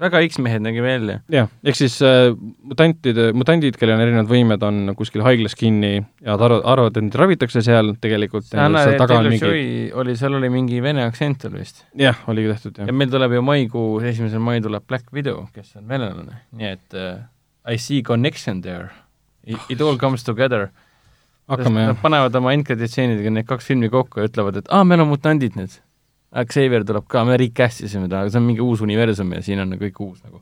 [0.00, 1.18] Väga X-mehed nägi välja.
[1.32, 2.30] jah, ehk siis äh,
[2.66, 7.08] mutantide, mutandid, kellel on erinevad võimed, on kuskil haiglas kinni ja nad arvavad, arvavad, et
[7.08, 11.44] neid ravitakse seal, tegelikult Anna seal taga on mingi, oli, seal oli mingi vene aktsent
[11.50, 11.84] oli vist.
[11.98, 12.96] jah, oligi tehtud, ja jah.
[12.96, 17.20] meil tuleb ju maikuus, esimesel mail tuleb Black Widow, kes on venelane, nii et uh,
[17.68, 18.90] I see connection there.
[19.44, 20.70] It all comes together.
[21.50, 22.02] hakkame, Nad jah.
[22.02, 25.72] panevad oma endcreditseenidega need kaks filmi kokku ja ütlevad, et aa, meil on mutandid nüüd.
[26.30, 29.58] Xavier tuleb ka, me recast isime ta, aga see on mingi uus universum ja siin
[29.64, 30.40] on kõik uus nagu.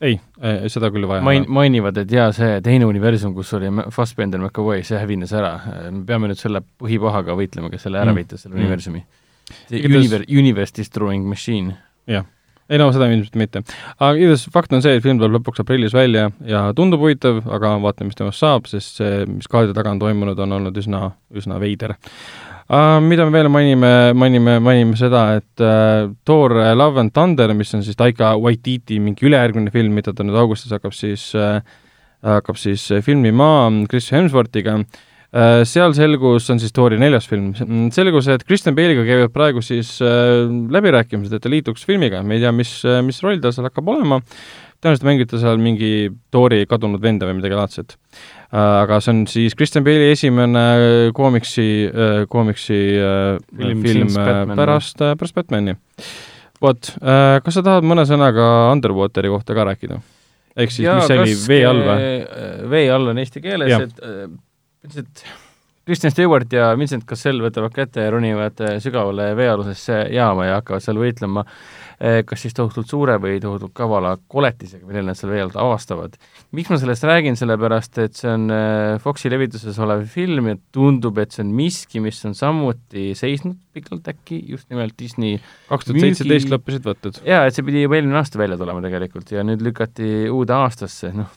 [0.00, 0.14] ei,
[0.70, 4.98] seda küll vaja main-, mainivad, et jaa, see teine universum, kus oli Fassbender, McAvoy, see
[5.00, 5.56] hävines ära.
[5.90, 8.20] me peame nüüd selle põhipahaga võitlema, kes selle ära Mm.
[8.22, 8.60] võitis, selle Mm.
[8.62, 9.02] universumi.
[9.68, 11.74] see Igatahes- univer-, universe destroying machine.
[12.70, 13.62] ei no seda ilmselt mitte.
[13.98, 17.78] aga igatahes fakt on see, et film tuleb lõpuks aprillis välja ja tundub huvitav, aga
[17.80, 21.58] vaatame, mis temast saab, sest see, mis kaardi taga on toimunud, on olnud üsna, üsna
[21.58, 21.96] veider
[22.68, 23.00] uh,.
[23.04, 27.84] mida me veel mainime, mainime, mainime seda, et uh, Thor Love and Thunder, mis on
[27.86, 31.60] siis Taika Waititi mingi ülejärgmine film, mida ta nüüd augustis hakkab siis uh,
[32.24, 37.50] hakkab siis filmima Chris Hemsworthiga uh,, seal selgus, see on siis Thori neljas film,
[37.94, 42.46] selgus, et Kristen Bale'iga käivad praegu siis uh, läbirääkimised, et ta liituks filmiga, me ei
[42.46, 44.22] tea, mis, mis roll tal seal hakkab olema,
[44.78, 45.92] tõenäoliselt mängib ta seal mingi
[46.34, 48.84] Thori kadunud venda või midagi laadset uh,.
[48.84, 50.64] aga see on siis Kristen Bale'i esimene
[51.16, 54.54] koomiksi uh,, koomiksi uh, Film film, Batman.
[54.58, 55.74] pärast pärast Batman'i.
[56.62, 59.98] vot kas sa tahad mõne sõnaga Underwateri kohta ka rääkida?
[60.58, 62.06] ehk siis, mis see oli, vee all või?
[62.70, 64.24] vee all on eesti keeles, et äh,
[64.86, 65.26] ilmselt
[65.88, 70.84] Kristen Stewart ja Vincent Cassel võtavad kätte ja ronivad äh, sügavale veealusesse jaama ja hakkavad
[70.84, 75.42] seal võitlema äh, kas siis tohutult suure või tohutult kavala koletisega, mille nad seal vee
[75.42, 76.14] alt avastavad.
[76.54, 81.18] miks ma sellest räägin, sellepärast et see on äh, Foxi levituses olev film ja tundub,
[81.18, 86.06] et see on miski, mis on samuti seisnud pikalt äkki just nimelt Disney kaks tuhat
[86.06, 87.20] seitseteist lõppesid võtted.
[87.26, 91.12] jaa, et see pidi juba eelmine aasta välja tulema tegelikult ja nüüd lükati uude aastasse,
[91.16, 91.34] noh,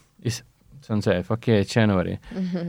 [0.85, 2.17] see on see fuck yeah January.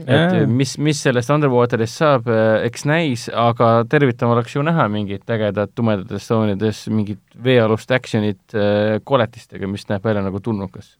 [0.05, 0.47] et Jaa.
[0.47, 2.27] mis, mis sellest Underwaterist saab,
[2.63, 8.99] eks näis, aga tervitama oleks ju näha mingit ägedat tumedates toonides mingit veealust action'it äh,
[9.03, 10.97] koletistega, mis näeb välja nagu tulnukas.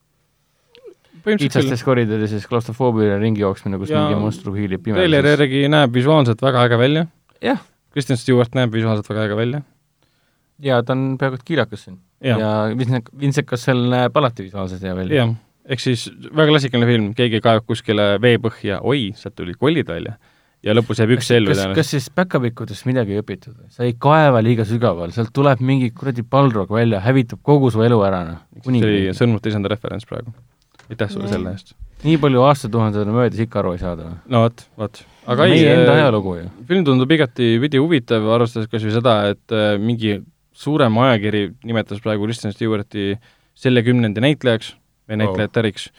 [1.24, 5.30] kitsastes koridorides klaustrofoobiline ringi jooksmine, kus Ja mingi monstru hiilib treileri pimeduses.
[5.40, 7.06] järgi näeb visuaalselt väga äge välja.
[7.42, 7.62] jah,
[7.94, 9.62] Kristen Stewart näeb visuaalselt väga äge välja.
[10.60, 12.02] ja ta on peaaegu et kiirakas siin.
[12.24, 15.16] Ja Vincent, Vincent Cassel näeb alati visuaalselt hea välja.
[15.24, 15.36] jah,
[15.70, 20.18] ehk siis väga klassikaline film, keegi kaevab kuskile veepõhja, oi, sealt tulid kollid välja
[20.64, 23.56] ja lõpus jääb üks ellu kas, kas siis päkapikkudest midagi ei õpitud?
[23.74, 28.00] sa ei kaeva liiga sügaval, sealt tuleb mingi kuradi palrog välja, hävitab kogu su elu
[28.08, 28.44] ära, noh.
[28.64, 30.34] see oli sõnumite isanda referents praegu.
[30.90, 31.36] aitäh sulle Jah.
[31.36, 31.76] selle eest.
[32.04, 34.20] nii palju aastatuhanded on möödas, ikka aru ei saada või?
[34.36, 35.02] no vot, vot.
[35.36, 36.52] aga ei, meie enda ajalugu ju.
[36.72, 40.22] film tundub igati pidi huvitav, arvestades kas või seda, et äh, mingi
[40.54, 43.18] suurem ajakiri nimetas praegu Kristen Stewarti
[43.58, 44.78] selle kümnendi näitlejaks
[45.14, 45.28] või Wow.
[45.28, 45.92] näitlejatäriks,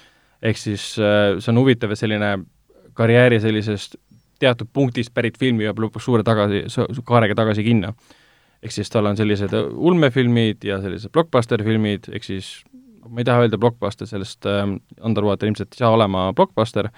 [0.43, 2.35] ehk siis äh, see on huvitav, et selline
[2.95, 3.97] karjääri sellisest
[4.43, 6.65] teatud punktist pärit film jõuab lõpuks suure tagasi,
[7.05, 7.95] kaarega tagasi kinno.
[8.63, 12.65] ehk siis tal on sellised ulmefilmid ja sellised blockbuster-filmid, ehk siis
[13.09, 14.65] ma ei taha öelda blockbuster, sellest äh,
[15.05, 16.89] Underwater ilmselt ei saa olema blockbuster,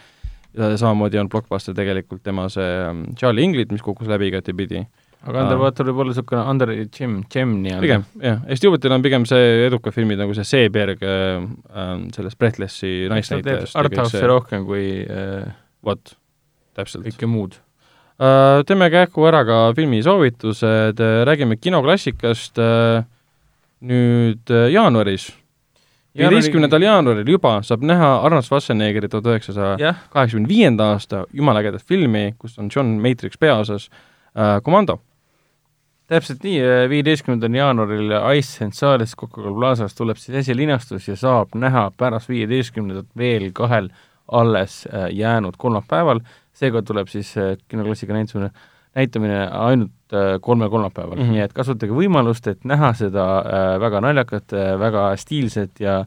[0.56, 4.86] ja samamoodi on blockbuster tegelikult tema see ähm, Charlie Ingrid, mis kukkus läbi igatepidi.
[5.27, 7.82] Aga Underwater võib olla niisugune under gem, gem nii-öelda.
[7.85, 12.39] pigem, jah, Eesti Jubetil on pigem see edukad filmid nagu see Seeberg äh, äh, sellest
[12.40, 13.77] Breathlessi naisnäitlejast.
[13.78, 15.48] Arthouse'i rohkem kui äh,
[15.86, 16.16] vot,
[16.78, 17.07] täpselt.
[17.09, 17.59] kõike muud.
[18.16, 23.03] Uh, teeme kähku ära ka filmisoovitused, räägime kinoklassikast uh,
[23.85, 25.27] nüüd uh, jaanuaris,
[26.16, 32.31] viieteistkümnendal jaanuaril juba saab näha Arnold Schwarzeneggeri tuhat üheksasaja kaheksakümne viienda aasta jumala ägedat filmi,
[32.40, 35.01] kus on John Matrix peaosas uh,, Commando.
[36.10, 36.58] Täpselt nii,
[36.88, 43.08] viieteistkümnendal jaanuaril Ice and Sales Coca-Cola Plazas tuleb siis esilinastus ja saab näha pärast viieteistkümnendat
[43.18, 43.90] veel kahel
[44.32, 46.20] alles äh, jäänud kolmapäeval,
[46.54, 48.50] seega tuleb siis äh, kinoklassika näitusele,
[48.94, 51.22] näitamine ainult äh, kolmel kolmapäeval mm.
[51.22, 51.36] -hmm.
[51.36, 56.04] nii et kasutage võimalust, et näha seda äh, väga naljakat äh,, väga stiilset ja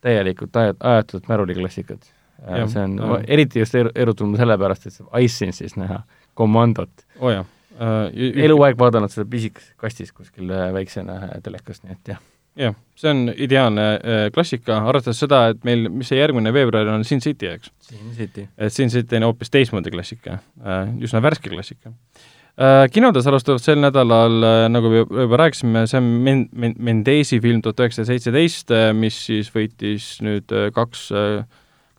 [0.00, 2.12] täielikult ajat- ajatut märuliklassikat
[2.50, 6.02] äh, see on no., eriti just er, erutanud sellepärast, et saab iSense'is näha
[6.34, 7.06] komandot.
[7.20, 7.44] oh.
[7.80, 12.18] Eluaeg vaadanud seda pisikeses kastis kuskil äh, väiksena äh, telekast, nii et jah.
[12.60, 17.06] jah, see on ideaalne äh, klassika, arvestades seda, et meil, mis see järgmine veebruar on
[17.08, 17.72] Sin City, eks.
[17.88, 18.48] Sin City.
[18.58, 22.84] et Sin City on hoopis teistmoodi klassika äh,, üsna värske klassika äh,.
[22.92, 27.64] kinodes alustavad sel nädalal äh,, nagu me juba rääkisime, see on Men-, Men-, Mendesi film
[27.64, 31.40] tuhat üheksasada seitseteist, mis siis võitis nüüd äh, kaks äh,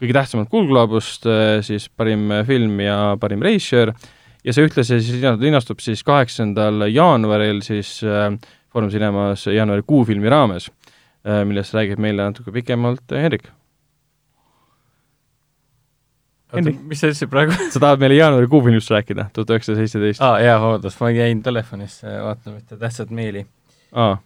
[0.01, 3.93] kõige tähtsamat kuldgloobust äh,, siis parim äh, film ja parim režissöör,
[4.43, 8.30] ja see ühtlasi siis lina- linastub siis kaheksandal jaanuaril siis äh,
[8.72, 13.49] Foorum Cinemas jaanuari kuufilmi raames äh,, millest räägib meile natuke pikemalt Hendrik.
[16.51, 16.80] Henrik.
[16.84, 17.55] mis sa ütlesid praegu?
[17.73, 20.22] sa tahad meile jaanuari kuufilmist rääkida, tuhat üheksasada seitseteist?
[20.22, 23.45] aa ah,, jaa, vabandust, ma jäin telefonis äh, vaatama ühte tähtsat meili.
[23.91, 24.18] aa,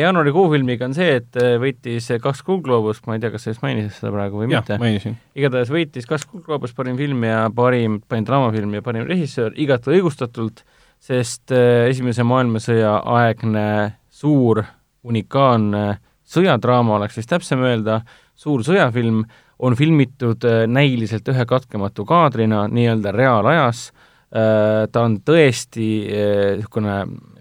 [0.00, 3.64] jaanuari kuufilmiga on see, et äh, võitis kaks kuldgloobust, ma ei tea, kas sa just
[3.64, 5.16] mainisid seda praegu või jah mitte,, mainisin.
[5.38, 10.64] igatahes võitis kaks kuldgloobust, parim film ja parim, parim draamafilm ja parim režissöör, igati õigustatult,
[11.04, 13.66] sest äh, Esimese maailmasõja aegne
[14.12, 14.62] suur
[15.04, 15.86] unikaalne
[16.34, 18.02] sõjadraama oleks vist täpsem öelda,
[18.36, 19.24] suur sõjafilm
[19.64, 23.88] on filmitud äh, näiliselt ühe katkematu kaadrina nii-öelda reaalajas,
[24.34, 26.96] ta on tõesti äh, niisugune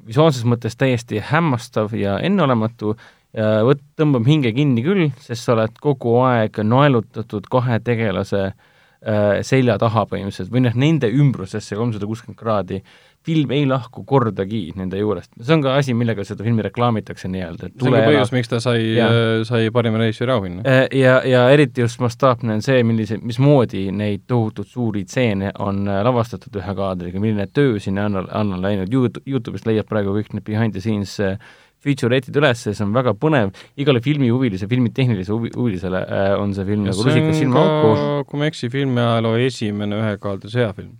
[0.07, 2.95] visuaalses mõttes täiesti hämmastav ja enneolematu,
[3.33, 9.79] võt-, tõmbab hinge kinni küll, sest sa oled kogu aeg naelutatud kahe tegelase äh, selja
[9.81, 12.83] taha põhimõtteliselt või noh, nende ümbrusesse kolmsada kuuskümmend kraadi.
[13.25, 17.69] Film ei lahku kordagi nende juurest, see on ka asi, millega seda filmi reklaamitakse nii-öelda,
[17.69, 20.63] et see on ka põhjus, miks ta sai Jaa., sai parima režissööri auhinna.
[20.67, 25.85] Äh, ja, ja eriti just mastaapne on see, millise, mismoodi neid tohutult suuri stseene on
[25.87, 30.47] äh, lavastatud ühe kaadriga, milline töö sinna on, on läinud, Youtube'ist leiab praegu kõik need
[30.47, 31.37] behind the scenes äh,
[31.83, 36.87] feature'id üles see on väga põnev, igale filmihuvilise, filmitehnilisele huvi, huvilisele äh, on see film
[36.87, 37.95] nagu rusikas on silmaauku.
[37.99, 40.93] ka, kui ma ei eksi, filmiajaloo esimene ühekaadri sõjafilm.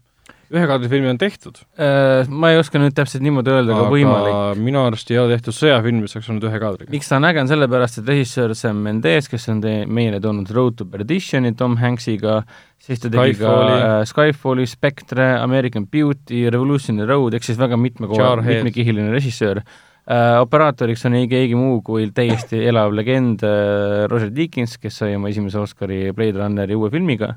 [0.54, 4.60] Ühekaadri filmi on tehtud, Äh, ma ei oska nüüd täpselt niimoodi öelda, aga võimalik.
[4.62, 6.92] minu arust ei ole tehtud sõjafilmi, mis oleks olnud ühe kaadriga.
[6.94, 10.52] miks ta on äge, on sellepärast, et režissöör Sam Mendes, kes on te, meile toonud
[10.54, 12.44] Road to Perdition'i Tom Hanksiga,
[12.78, 13.80] siis ta tegi Skyfalli.
[13.80, 18.62] ka äh, Skyfalli, Spectre, American Beauty, Revolutionary Road, ehk siis väga mitme koha, Jarhead.
[18.62, 20.38] mitmekihiline režissöör äh,.
[20.44, 25.34] operaatoriks on ei keegi muu kui täiesti elav legend äh, Roger Deakins, kes sai oma
[25.34, 27.34] esimese Oscari Blade Runneri uue filmiga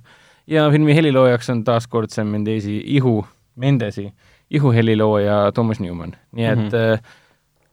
[0.46, 3.20] ja filmi heliloojaks on taas kord Sam Mendesi ihu,
[3.56, 4.10] Mendesi
[4.50, 6.68] ihuhelilooja Thomas Newman, nii et mm.
[6.68, 7.06] -hmm.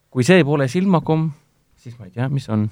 [0.10, 1.32] kui see pole silmakomm,
[1.76, 2.70] siis ma ei tea, mis on.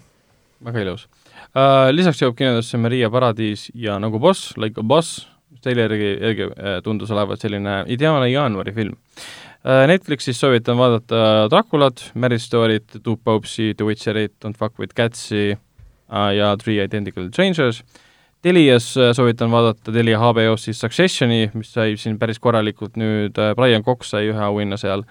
[0.66, 1.08] väga ilus
[1.56, 1.90] uh,.
[1.92, 5.28] lisaks jõuab kinodesse Maria paradiis ja Nagu boss, Like a boss,
[5.62, 9.88] teile järgi, järgi äh, tundus olevat selline ideaalne jaanuari film uh,.
[9.88, 16.32] Netflixis soovitan vaadata Draculat, Marriage Story't, Two Popes'i, The Witcherit, Don't fuck with Catsi uh,
[16.36, 17.84] ja Three Identical Strangers.
[18.42, 23.86] Telias äh, soovitan vaadata Telia HBO-s siis Successioni, mis sai siin päris korralikult nüüd, Brian
[23.86, 25.06] Cox sai ühe auhinna seal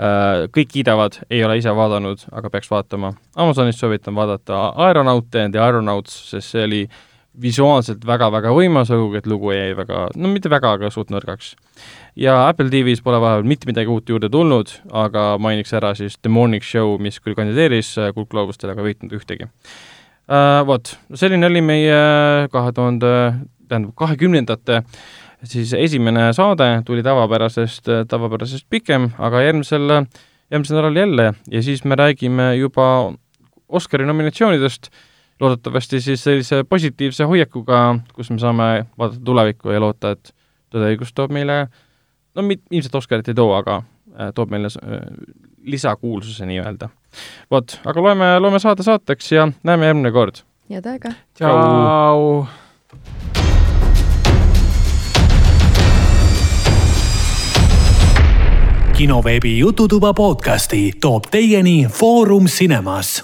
[0.00, 3.10] Uh, kõik kiidavad, ei ole ise vaadanud, aga peaks vaatama.
[3.36, 6.78] Amazonist soovitan vaadata Aeronaute and the Aeronauts, sest see oli
[7.42, 11.52] visuaalselt väga-väga võimas, õhugi et lugu jäi väga, no mitte väga, aga suht nõrgaks.
[12.16, 14.72] ja Apple TV-s pole vahepeal mitte midagi uut juurde tulnud,
[15.04, 19.52] aga mainiks ära siis The Morning Show, mis küll kandideeris äh, kuldgloobustele, aga võitnud ühtegi
[20.30, 20.66] uh,.
[20.66, 21.96] Vot, selline oli meie
[22.52, 23.10] kahe tuhande,
[23.68, 24.82] tähendab kahekümnendate
[25.44, 29.86] siis esimene saade tuli tavapärasest, tavapärasest pikem, aga järgmisel,
[30.50, 33.12] järgmisel nädalal jälle ja siis me räägime juba
[33.68, 34.90] Oscari nominatsioonidest,
[35.40, 40.32] loodetavasti siis sellise positiivse hoiakuga, kus me saame vaadata tulevikku ja loota, et
[40.74, 41.68] tõdeõigus toob meile,
[42.34, 45.04] no mit-, ilmselt Oscarit ei too, aga äh, toob meile äh,
[45.62, 46.90] lisakuulsuse nii-öelda.
[47.50, 50.42] vot, aga loeme, loeme saade saateks ja näeme järgmine kord.
[50.70, 51.12] head aega!
[51.34, 52.46] tšau.
[59.00, 63.14] kinoveebi Jututuba podcasti toob teieni Foorum Cinemas